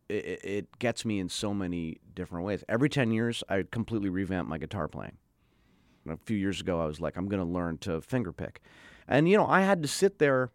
it, 0.10 0.42
it 0.44 0.80
gets 0.80 1.06
me 1.06 1.20
in 1.20 1.30
so 1.30 1.54
many 1.54 2.00
different 2.14 2.46
ways. 2.46 2.66
Every 2.68 2.90
ten 2.90 3.12
years, 3.12 3.44
I 3.48 3.64
completely 3.64 4.10
revamp 4.10 4.50
my 4.50 4.58
guitar 4.58 4.88
playing. 4.90 5.18
A 6.08 6.18
few 6.18 6.38
years 6.38 6.60
ago, 6.60 6.82
I 6.82 6.86
was 6.86 7.00
like, 7.00 7.16
I'm 7.18 7.28
going 7.28 7.40
to 7.44 7.50
learn 7.52 7.78
to 7.80 8.02
finger 8.02 8.34
pick, 8.34 8.62
and 9.08 9.30
you 9.30 9.38
know, 9.38 9.48
I 9.48 9.62
had 9.62 9.82
to 9.84 9.88
sit 9.88 10.20
there. 10.20 10.52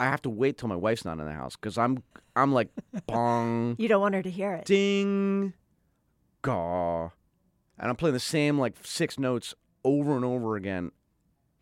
I 0.00 0.04
have 0.06 0.22
to 0.22 0.30
wait 0.30 0.58
till 0.58 0.68
my 0.68 0.76
wife's 0.76 1.04
not 1.04 1.18
in 1.18 1.24
the 1.26 1.32
house 1.32 1.56
because 1.56 1.78
I'm, 1.78 2.02
I'm 2.34 2.52
like, 2.52 2.68
bong, 3.06 3.76
You 3.78 3.88
don't 3.88 4.00
want 4.00 4.14
her 4.14 4.22
to 4.22 4.30
hear 4.30 4.54
it. 4.54 4.64
ding, 4.64 5.52
gaw, 6.42 7.10
and 7.78 7.88
I'm 7.90 7.96
playing 7.96 8.14
the 8.14 8.20
same 8.20 8.58
like 8.58 8.74
six 8.82 9.18
notes 9.18 9.54
over 9.84 10.16
and 10.16 10.24
over 10.24 10.56
again, 10.56 10.90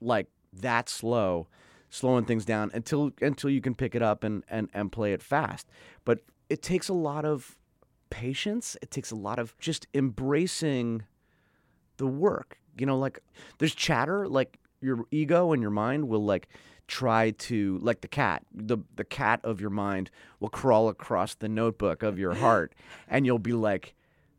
like 0.00 0.28
that 0.52 0.88
slow, 0.88 1.48
slowing 1.90 2.24
things 2.24 2.44
down 2.44 2.70
until 2.74 3.12
until 3.20 3.50
you 3.50 3.61
can 3.61 3.74
pick 3.74 3.94
it 3.94 4.02
up 4.02 4.24
and 4.24 4.44
and 4.48 4.68
and 4.74 4.92
play 4.92 5.12
it 5.12 5.22
fast. 5.22 5.68
But 6.04 6.20
it 6.48 6.62
takes 6.62 6.88
a 6.88 6.94
lot 6.94 7.24
of 7.24 7.56
patience. 8.11 8.76
It 8.82 8.90
takes 8.90 9.11
a 9.11 9.16
lot 9.16 9.38
of 9.38 9.56
just 9.58 9.87
embracing 9.94 11.04
the 11.96 12.06
work. 12.06 12.58
You 12.78 12.87
know, 12.87 12.98
like 12.98 13.20
there's 13.58 13.74
chatter, 13.74 14.28
like 14.28 14.58
your 14.80 15.04
ego 15.11 15.52
and 15.52 15.62
your 15.62 15.70
mind 15.70 16.08
will 16.08 16.24
like 16.24 16.48
try 16.88 17.31
to 17.31 17.79
like 17.81 18.01
the 18.01 18.09
cat 18.09 18.45
the 18.53 18.77
the 18.97 19.05
cat 19.05 19.40
of 19.45 19.61
your 19.61 19.71
mind 19.71 20.11
will 20.40 20.49
crawl 20.49 20.88
across 20.88 21.35
the 21.35 21.49
notebook 21.49 22.03
of 22.03 22.18
your 22.18 22.35
heart 22.35 22.75
and 23.09 23.25
you'll 23.25 23.38
be 23.38 23.53
like 23.53 23.95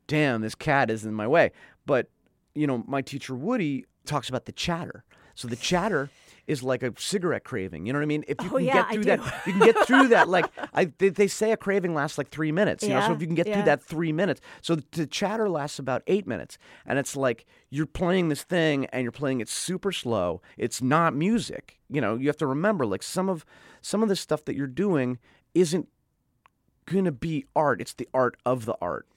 damn 0.08 0.42
this 0.42 0.56
cat 0.56 0.90
is 0.90 1.06
in 1.06 1.14
my 1.14 1.28
way. 1.28 1.52
But 1.86 2.10
you 2.54 2.68
know 2.68 2.84
my 2.88 3.02
teacher 3.02 3.36
woody 3.36 3.86
talks 4.06 4.30
about 4.30 4.46
the 4.46 4.52
chatter. 4.52 5.04
So 5.36 5.48
the 5.48 5.56
chatter 5.56 6.10
is 6.48 6.62
like 6.62 6.84
a 6.84 6.94
cigarette 6.98 7.44
craving 7.44 7.86
you 7.86 7.94
know 7.94 8.00
what 8.00 8.04
i 8.04 8.06
mean 8.08 8.24
if 8.28 8.36
you 8.42 8.50
Oh, 8.52 8.58
can 8.58 8.66
yeah, 8.66 8.74
get 8.74 8.94
through 8.94 9.04
that 9.06 9.44
you 9.48 9.54
can 9.54 9.62
get 9.62 9.88
through 9.88 10.08
that 10.10 10.28
like 10.28 10.46
I, 10.74 10.86
they, 10.98 11.10
they 11.10 11.28
say 11.28 11.52
a 11.52 11.58
craving 11.58 11.94
lasts 11.94 12.18
like 12.18 12.30
three 12.30 12.52
minutes 12.52 12.84
you 12.84 12.90
know 12.90 13.02
so 13.02 13.14
if 13.14 13.22
you 13.22 13.28
can 13.28 13.36
get 13.36 13.48
yeah. 13.48 13.54
through 13.56 13.64
that 13.64 13.82
three 13.84 14.12
minutes 14.12 14.42
so 14.62 14.76
the 14.76 15.08
chatter 15.08 15.48
lasts 15.50 15.80
about 15.80 16.04
eight 16.08 16.28
minutes 16.28 16.58
and 16.86 17.00
it's 17.00 17.16
like 17.16 17.46
you're 17.70 17.86
playing 17.86 18.30
this 18.30 18.44
thing 18.44 18.86
and 18.88 19.04
you're 19.04 19.12
playing 19.12 19.40
it 19.42 19.48
super 19.50 19.92
slow 19.92 20.42
it's 20.58 20.82
not 20.82 21.16
music 21.16 21.80
you 21.90 22.02
know 22.02 22.16
you 22.16 22.28
have 22.28 22.38
to 22.38 22.48
remember 22.48 22.86
like 22.86 23.04
some 23.04 23.30
of 23.30 23.46
some 23.82 24.04
of 24.04 24.10
the 24.10 24.16
stuff 24.16 24.44
that 24.46 24.56
you're 24.56 24.68
doing 24.68 25.18
isn't 25.54 25.88
gonna 26.86 27.12
be 27.12 27.46
art 27.56 27.80
it's 27.80 27.94
the 27.94 28.08
art 28.14 28.36
of 28.46 28.66
the 28.66 28.76
art 28.82 29.08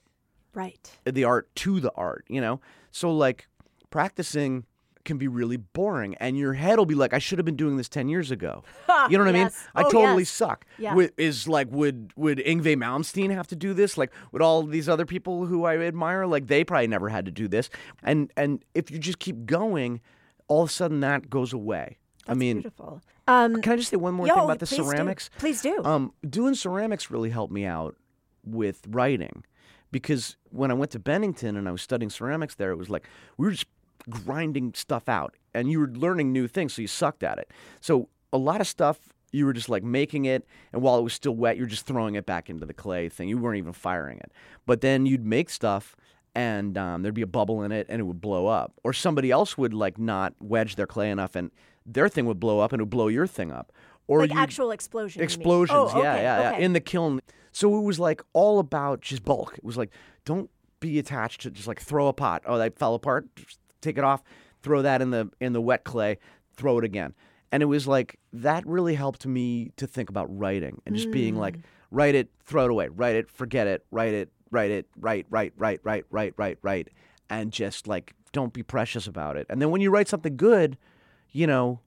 Right. 0.53 0.97
the 1.05 1.23
art 1.23 1.53
to 1.57 1.79
the 1.79 1.91
art, 1.93 2.25
you 2.29 2.41
know? 2.41 2.59
So 2.89 3.11
like 3.13 3.47
practicing 3.91 4.65
can 5.07 5.17
be 5.17 5.27
really 5.27 5.57
boring 5.57 6.13
and 6.15 6.37
your 6.37 6.53
head 6.53 6.77
will 6.77 6.85
be 6.85 6.93
like 6.93 7.13
I 7.13 7.17
should 7.19 7.39
have 7.39 7.45
been 7.45 7.55
doing 7.55 7.77
this 7.77 7.89
10 7.89 8.07
years 8.09 8.29
ago. 8.29 8.63
You 9.09 9.17
know 9.17 9.23
what 9.23 9.35
I 9.35 9.39
mean? 9.43 9.49
I 9.73 9.83
Oh, 9.83 9.89
totally 9.89 10.21
yes. 10.23 10.29
suck. 10.29 10.65
Yeah. 10.77 10.93
Would, 10.93 11.13
is 11.17 11.47
like 11.47 11.67
would 11.71 12.11
would 12.15 12.39
Yngwie 12.39 12.75
Malmsteen 12.75 13.31
have 13.33 13.47
to 13.47 13.55
do 13.55 13.73
this? 13.73 13.97
Like 13.97 14.11
would 14.31 14.41
all 14.41 14.63
these 14.63 14.89
other 14.89 15.05
people 15.05 15.45
who 15.45 15.63
I 15.65 15.77
admire 15.77 16.25
like 16.27 16.47
they 16.47 16.63
probably 16.63 16.87
never 16.87 17.09
had 17.09 17.25
to 17.25 17.31
do 17.31 17.47
this. 17.47 17.69
And 18.03 18.31
and 18.37 18.63
if 18.75 18.91
you 18.91 18.99
just 18.99 19.19
keep 19.19 19.45
going, 19.45 20.01
all 20.47 20.63
of 20.63 20.69
a 20.69 20.73
sudden 20.73 20.99
that 21.01 21.29
goes 21.29 21.53
away. 21.53 21.97
I 22.27 22.33
mean, 22.33 22.57
beautiful. 22.57 23.01
Um, 23.27 23.61
can 23.61 23.73
I 23.73 23.75
just 23.77 23.89
say 23.91 23.97
one 23.97 24.13
more 24.13 24.27
yo, 24.27 24.33
thing 24.35 24.43
about 24.43 24.59
the 24.59 24.65
please 24.65 24.77
do. 24.77 24.83
ceramics? 24.89 25.29
Please 25.37 25.61
do. 25.61 25.81
Um, 25.85 26.11
doing 26.29 26.55
ceramics 26.55 27.09
really 27.09 27.29
helped 27.29 27.53
me 27.53 27.65
out 27.65 27.95
with 28.43 28.81
writing 28.89 29.43
because 29.91 30.35
when 30.49 30.71
I 30.71 30.73
went 30.73 30.91
to 30.91 30.99
Bennington 30.99 31.55
and 31.55 31.67
I 31.67 31.71
was 31.71 31.81
studying 31.81 32.09
ceramics 32.09 32.55
there, 32.55 32.71
it 32.71 32.77
was 32.77 32.89
like 32.89 33.05
we 33.37 33.45
were 33.45 33.51
just 33.51 33.67
grinding 34.09 34.73
stuff 34.73 35.09
out 35.09 35.35
and 35.53 35.71
you 35.71 35.79
were 35.79 35.87
learning 35.87 36.31
new 36.31 36.47
things, 36.47 36.73
so 36.73 36.81
you 36.81 36.87
sucked 36.87 37.23
at 37.23 37.37
it. 37.39 37.51
So 37.81 38.09
a 38.31 38.37
lot 38.37 38.61
of 38.61 38.67
stuff 38.67 38.99
you 39.31 39.45
were 39.45 39.53
just 39.53 39.69
like 39.69 39.83
making 39.83 40.25
it, 40.25 40.45
and 40.71 40.81
while 40.81 40.97
it 40.97 41.01
was 41.01 41.13
still 41.13 41.35
wet, 41.35 41.57
you're 41.57 41.67
just 41.67 41.85
throwing 41.85 42.15
it 42.15 42.25
back 42.25 42.49
into 42.49 42.65
the 42.65 42.73
clay 42.73 43.09
thing. 43.09 43.29
You 43.29 43.37
weren't 43.37 43.57
even 43.57 43.73
firing 43.73 44.19
it. 44.19 44.31
But 44.65 44.81
then 44.81 45.05
you'd 45.05 45.25
make 45.25 45.49
stuff 45.49 45.95
and 46.33 46.77
um, 46.77 47.01
there'd 47.01 47.15
be 47.15 47.23
a 47.23 47.27
bubble 47.27 47.63
in 47.63 47.71
it 47.71 47.87
and 47.89 47.99
it 47.99 48.03
would 48.03 48.21
blow 48.21 48.47
up. 48.47 48.73
Or 48.83 48.93
somebody 48.93 49.31
else 49.31 49.57
would 49.57 49.73
like 49.73 49.97
not 49.97 50.33
wedge 50.39 50.75
their 50.75 50.87
clay 50.87 51.09
enough 51.09 51.35
and 51.35 51.51
their 51.85 52.09
thing 52.09 52.25
would 52.25 52.39
blow 52.39 52.59
up 52.59 52.71
and 52.73 52.79
it 52.79 52.83
would 52.83 52.89
blow 52.89 53.07
your 53.07 53.27
thing 53.27 53.51
up. 53.51 53.71
Or 54.07 54.21
like 54.21 54.35
actual 54.35 54.71
explosion. 54.71 55.21
explosions. 55.21 55.91
Oh, 55.93 56.01
yeah, 56.01 56.13
okay, 56.13 56.23
yeah, 56.23 56.41
yeah. 56.41 56.51
okay. 56.51 56.63
In 56.63 56.73
the 56.73 56.79
kiln. 56.79 57.21
So 57.51 57.77
it 57.77 57.81
was 57.81 57.99
like 57.99 58.21
all 58.33 58.59
about 58.59 59.01
just 59.01 59.25
bulk. 59.25 59.55
It 59.57 59.63
was 59.63 59.77
like 59.77 59.91
don't 60.25 60.49
be 60.79 60.99
attached 60.99 61.41
to 61.41 61.51
just 61.51 61.67
like 61.67 61.81
throw 61.81 62.07
a 62.07 62.13
pot. 62.13 62.43
Oh, 62.45 62.57
that 62.57 62.77
fell 62.77 62.93
apart. 62.93 63.27
Just 63.35 63.59
take 63.87 63.97
it 63.97 64.03
off. 64.03 64.23
Throw 64.61 64.81
that 64.81 65.01
in 65.01 65.11
the 65.11 65.29
in 65.39 65.53
the 65.53 65.61
wet 65.61 65.83
clay. 65.83 66.17
Throw 66.55 66.77
it 66.79 66.83
again. 66.83 67.13
And 67.51 67.63
it 67.63 67.67
was 67.67 67.87
like 67.87 68.19
that 68.33 68.65
really 68.65 68.95
helped 68.95 69.25
me 69.25 69.71
to 69.77 69.87
think 69.87 70.09
about 70.09 70.27
writing 70.37 70.81
and 70.85 70.95
just 70.95 71.11
being 71.11 71.37
like 71.37 71.57
mm. 71.57 71.63
write 71.91 72.15
it, 72.15 72.29
throw 72.43 72.65
it 72.65 72.71
away, 72.71 72.89
write 72.89 73.15
it, 73.15 73.29
forget 73.29 73.67
it, 73.67 73.85
write 73.89 74.13
it, 74.13 74.29
write 74.51 74.71
it, 74.71 74.87
write, 74.99 75.25
write, 75.29 75.53
write, 75.57 75.79
write, 75.83 76.05
write, 76.11 76.33
write, 76.35 76.57
write, 76.61 76.89
and 77.29 77.53
just 77.53 77.87
like 77.87 78.13
don't 78.33 78.51
be 78.51 78.63
precious 78.63 79.07
about 79.07 79.37
it. 79.37 79.45
And 79.49 79.61
then 79.61 79.71
when 79.71 79.79
you 79.79 79.89
write 79.89 80.09
something 80.09 80.35
good, 80.35 80.77
you 81.31 81.47
know, 81.47 81.79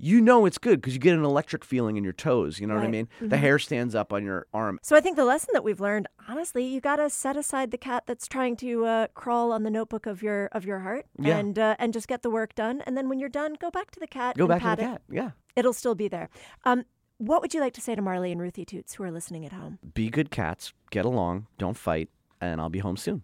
you 0.00 0.20
know 0.20 0.46
it's 0.46 0.58
good 0.58 0.80
because 0.80 0.94
you 0.94 1.00
get 1.00 1.14
an 1.14 1.24
electric 1.24 1.64
feeling 1.64 1.96
in 1.96 2.04
your 2.04 2.12
toes. 2.12 2.58
You 2.58 2.66
know 2.66 2.74
what 2.74 2.80
I 2.80 2.84
Right. 2.84 2.90
mean? 2.90 3.08
The 3.20 3.36
hair 3.36 3.58
stands 3.58 3.94
up 3.94 4.12
on 4.12 4.24
your 4.24 4.46
arm. 4.54 4.78
So 4.82 4.96
I 4.96 5.00
think 5.00 5.16
the 5.16 5.24
lesson 5.24 5.50
that 5.52 5.62
we've 5.64 5.80
learned, 5.80 6.06
honestly, 6.28 6.64
you 6.64 6.80
got 6.80 6.96
to 6.96 7.10
set 7.10 7.36
aside 7.36 7.70
the 7.70 7.78
cat 7.78 8.04
that's 8.06 8.26
trying 8.26 8.56
to 8.56 8.84
uh, 8.84 9.06
crawl 9.14 9.52
on 9.52 9.62
the 9.62 9.70
notebook 9.70 10.06
of 10.06 10.22
your 10.22 10.46
of 10.52 10.64
your 10.64 10.80
heart, 10.80 11.06
Yeah. 11.18 11.36
and 11.38 11.58
uh, 11.58 11.76
and 11.78 11.92
just 11.92 12.08
get 12.08 12.22
the 12.22 12.30
work 12.30 12.54
done. 12.54 12.82
And 12.86 12.96
then 12.96 13.08
when 13.08 13.18
you're 13.18 13.28
done, 13.28 13.54
go 13.60 13.70
back 13.70 13.90
to 13.92 14.00
the 14.00 14.06
cat. 14.06 14.36
Go 14.36 14.46
back 14.46 14.60
to 14.62 14.66
the 14.66 14.72
it. 14.72 14.76
cat. 14.86 15.02
Yeah. 15.10 15.30
It'll 15.56 15.72
still 15.72 15.94
be 15.94 16.08
there. 16.08 16.28
Um, 16.64 16.84
what 17.18 17.42
would 17.42 17.52
you 17.52 17.60
like 17.60 17.74
to 17.74 17.80
say 17.82 17.94
to 17.94 18.00
Marley 18.00 18.32
and 18.32 18.40
Ruthie 18.40 18.64
Toots 18.64 18.94
who 18.94 19.02
are 19.04 19.10
listening 19.10 19.44
at 19.44 19.52
home? 19.52 19.78
Be 19.94 20.08
good 20.08 20.30
cats. 20.30 20.72
Get 20.90 21.04
along. 21.04 21.46
Don't 21.58 21.76
fight. 21.76 22.08
And 22.40 22.60
I'll 22.60 22.70
be 22.70 22.78
home 22.78 22.96
soon. 22.96 23.22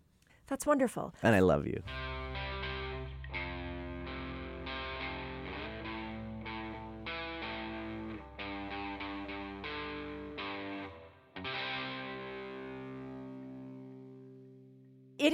That's 0.49 0.67
wonderful. 0.67 1.15
And 1.23 1.35
I 1.35 1.39
love 1.41 1.67
you. 1.67 1.83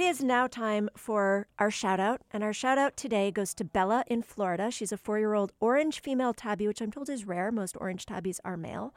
Is 0.07 0.23
now 0.23 0.47
time 0.47 0.89
for 0.95 1.47
our 1.59 1.71
shout 1.71 1.99
out. 1.99 2.21
And 2.31 2.43
our 2.43 2.53
shout 2.53 2.77
out 2.77 2.97
today 2.97 3.31
goes 3.31 3.53
to 3.55 3.63
Bella 3.63 4.03
in 4.07 4.21
Florida. 4.21 4.71
She's 4.71 4.91
a 4.91 4.97
four 4.97 5.19
year 5.19 5.33
old 5.33 5.51
orange 5.59 6.01
female 6.01 6.33
tabby, 6.33 6.67
which 6.67 6.81
I'm 6.81 6.91
told 6.91 7.09
is 7.09 7.25
rare. 7.25 7.51
Most 7.51 7.77
orange 7.79 8.05
tabbies 8.05 8.39
are 8.43 8.57
male. 8.57 8.93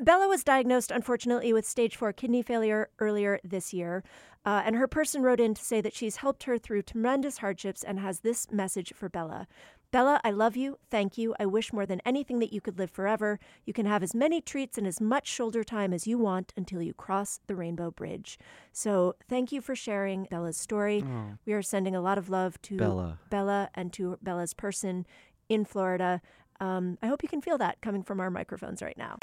Bella 0.00 0.28
was 0.28 0.44
diagnosed, 0.44 0.90
unfortunately, 0.90 1.52
with 1.52 1.66
stage 1.66 1.96
four 1.96 2.12
kidney 2.12 2.42
failure 2.42 2.88
earlier 2.98 3.40
this 3.42 3.72
year. 3.72 4.04
Uh, 4.44 4.62
and 4.64 4.76
her 4.76 4.86
person 4.86 5.22
wrote 5.22 5.40
in 5.40 5.54
to 5.54 5.62
say 5.62 5.80
that 5.80 5.94
she's 5.94 6.16
helped 6.16 6.44
her 6.44 6.56
through 6.56 6.82
tremendous 6.82 7.38
hardships 7.38 7.82
and 7.82 7.98
has 7.98 8.20
this 8.20 8.50
message 8.50 8.92
for 8.94 9.08
Bella. 9.08 9.46
Bella, 9.90 10.20
I 10.22 10.32
love 10.32 10.54
you. 10.54 10.76
Thank 10.90 11.16
you. 11.16 11.34
I 11.40 11.46
wish 11.46 11.72
more 11.72 11.86
than 11.86 12.02
anything 12.04 12.40
that 12.40 12.52
you 12.52 12.60
could 12.60 12.78
live 12.78 12.90
forever. 12.90 13.40
You 13.64 13.72
can 13.72 13.86
have 13.86 14.02
as 14.02 14.14
many 14.14 14.42
treats 14.42 14.76
and 14.76 14.86
as 14.86 15.00
much 15.00 15.26
shoulder 15.26 15.64
time 15.64 15.94
as 15.94 16.06
you 16.06 16.18
want 16.18 16.52
until 16.58 16.82
you 16.82 16.92
cross 16.92 17.40
the 17.46 17.56
rainbow 17.56 17.90
bridge. 17.90 18.38
So, 18.70 19.14
thank 19.30 19.50
you 19.50 19.62
for 19.62 19.74
sharing 19.74 20.24
Bella's 20.24 20.58
story. 20.58 21.02
We 21.46 21.54
are 21.54 21.62
sending 21.62 21.96
a 21.96 22.02
lot 22.02 22.18
of 22.18 22.28
love 22.28 22.60
to 22.62 22.76
Bella. 22.76 23.18
Bella 23.30 23.70
and 23.74 23.90
to 23.94 24.18
Bella's 24.22 24.52
person 24.52 25.06
in 25.48 25.64
Florida. 25.64 26.20
Um, 26.60 26.98
I 27.02 27.06
hope 27.06 27.22
you 27.22 27.28
can 27.30 27.40
feel 27.40 27.56
that 27.56 27.80
coming 27.80 28.02
from 28.02 28.20
our 28.20 28.30
microphones 28.30 28.82
right 28.82 28.98
now. 28.98 29.16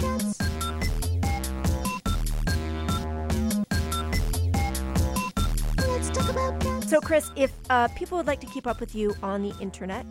Let's 5.77 6.09
talk 6.09 6.29
about. 6.29 6.83
So, 6.85 6.99
Chris, 7.01 7.29
if 7.35 7.53
uh, 7.69 7.87
people 7.89 8.17
would 8.17 8.27
like 8.27 8.39
to 8.41 8.47
keep 8.47 8.65
up 8.65 8.79
with 8.79 8.95
you 8.95 9.13
on 9.21 9.43
the 9.43 9.53
internet, 9.59 10.05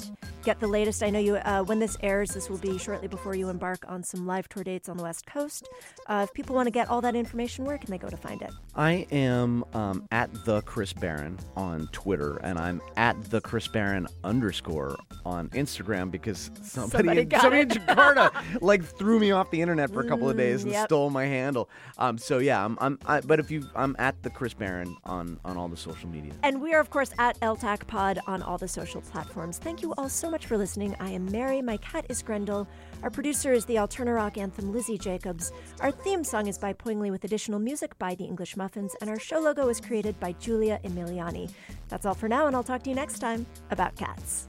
get 0.44 0.60
the 0.60 0.66
latest, 0.66 1.02
I 1.02 1.10
know 1.10 1.18
you. 1.18 1.36
Uh, 1.36 1.62
when 1.62 1.78
this 1.78 1.96
airs, 2.02 2.30
this 2.30 2.48
will 2.48 2.58
be 2.58 2.78
shortly 2.78 3.08
before 3.08 3.34
you 3.34 3.48
embark 3.48 3.84
on 3.88 4.02
some 4.02 4.26
live 4.26 4.48
tour 4.48 4.62
dates 4.62 4.88
on 4.88 4.96
the 4.96 5.02
West 5.02 5.26
Coast. 5.26 5.68
Uh, 6.06 6.26
if 6.28 6.34
people 6.34 6.54
want 6.54 6.66
to 6.66 6.70
get 6.70 6.88
all 6.88 7.00
that 7.00 7.16
information, 7.16 7.64
where 7.64 7.78
can 7.78 7.90
they 7.90 7.98
go 7.98 8.08
to 8.08 8.16
find 8.16 8.42
it? 8.42 8.50
I 8.76 9.06
am 9.10 9.64
um, 9.72 10.06
at 10.12 10.32
the 10.44 10.62
Chris 10.62 10.92
Barron 10.92 11.38
on 11.56 11.88
Twitter, 11.92 12.36
and 12.38 12.58
I'm 12.58 12.80
at 12.96 13.22
the 13.30 13.40
Chris 13.40 13.66
Barron 13.68 14.06
underscore 14.22 14.96
on 15.24 15.48
Instagram 15.50 16.10
because 16.10 16.50
somebody, 16.62 16.98
Somebody 16.98 17.20
in, 17.22 17.30
somebody 17.30 17.60
in 17.62 17.68
Jakarta 17.68 18.30
like 18.60 18.84
threw 18.84 19.18
me 19.18 19.30
off 19.30 19.50
the 19.50 19.62
internet 19.62 19.92
for 19.92 20.00
a 20.00 20.08
couple 20.08 20.28
of 20.28 20.36
days 20.36 20.64
and 20.64 20.72
yep. 20.72 20.86
stole 20.86 21.10
my 21.10 21.24
handle. 21.24 21.68
Um, 21.98 22.18
so 22.18 22.38
yeah, 22.38 22.64
I'm, 22.64 22.76
I'm 22.80 22.98
I, 23.06 23.20
but 23.20 23.40
if 23.40 23.50
you, 23.50 23.66
I'm 23.74 23.96
at 23.98 24.22
the 24.22 24.30
Chris 24.30 24.54
Barron 24.54 24.96
on 25.04 25.40
on 25.44 25.56
all 25.56 25.68
the 25.68 25.76
social 25.76 26.08
media. 26.08 26.32
And 26.42 26.60
we 26.60 26.74
are, 26.74 26.80
of 26.80 26.90
course, 26.90 27.12
at 27.18 27.38
LTAC 27.40 27.86
Pod 27.86 28.18
on 28.26 28.42
all 28.42 28.58
the 28.58 28.68
social 28.68 29.00
platforms. 29.00 29.58
Thank 29.58 29.82
you 29.82 29.94
all 29.96 30.08
so 30.08 30.30
much 30.30 30.33
for 30.42 30.58
listening. 30.58 30.96
I 30.98 31.10
am 31.10 31.30
Mary. 31.30 31.62
My 31.62 31.76
cat 31.76 32.06
is 32.08 32.20
Grendel. 32.22 32.66
Our 33.02 33.10
producer 33.10 33.52
is 33.52 33.64
the 33.66 33.76
Alterna 33.76 34.14
Rock 34.14 34.36
anthem 34.36 34.72
Lizzie 34.72 34.98
Jacobs. 34.98 35.52
Our 35.80 35.92
theme 35.92 36.24
song 36.24 36.48
is 36.48 36.58
by 36.58 36.72
Poingley 36.72 37.10
with 37.10 37.22
additional 37.24 37.60
music 37.60 37.96
by 37.98 38.14
the 38.16 38.24
English 38.24 38.56
Muffins. 38.56 38.96
And 39.00 39.08
our 39.08 39.18
show 39.18 39.38
logo 39.38 39.66
was 39.66 39.80
created 39.80 40.18
by 40.18 40.32
Julia 40.32 40.80
Emiliani. 40.82 41.50
That's 41.88 42.04
all 42.04 42.14
for 42.14 42.28
now, 42.28 42.48
and 42.48 42.56
I'll 42.56 42.64
talk 42.64 42.82
to 42.82 42.90
you 42.90 42.96
next 42.96 43.20
time 43.20 43.46
about 43.70 43.94
cats. 43.94 44.48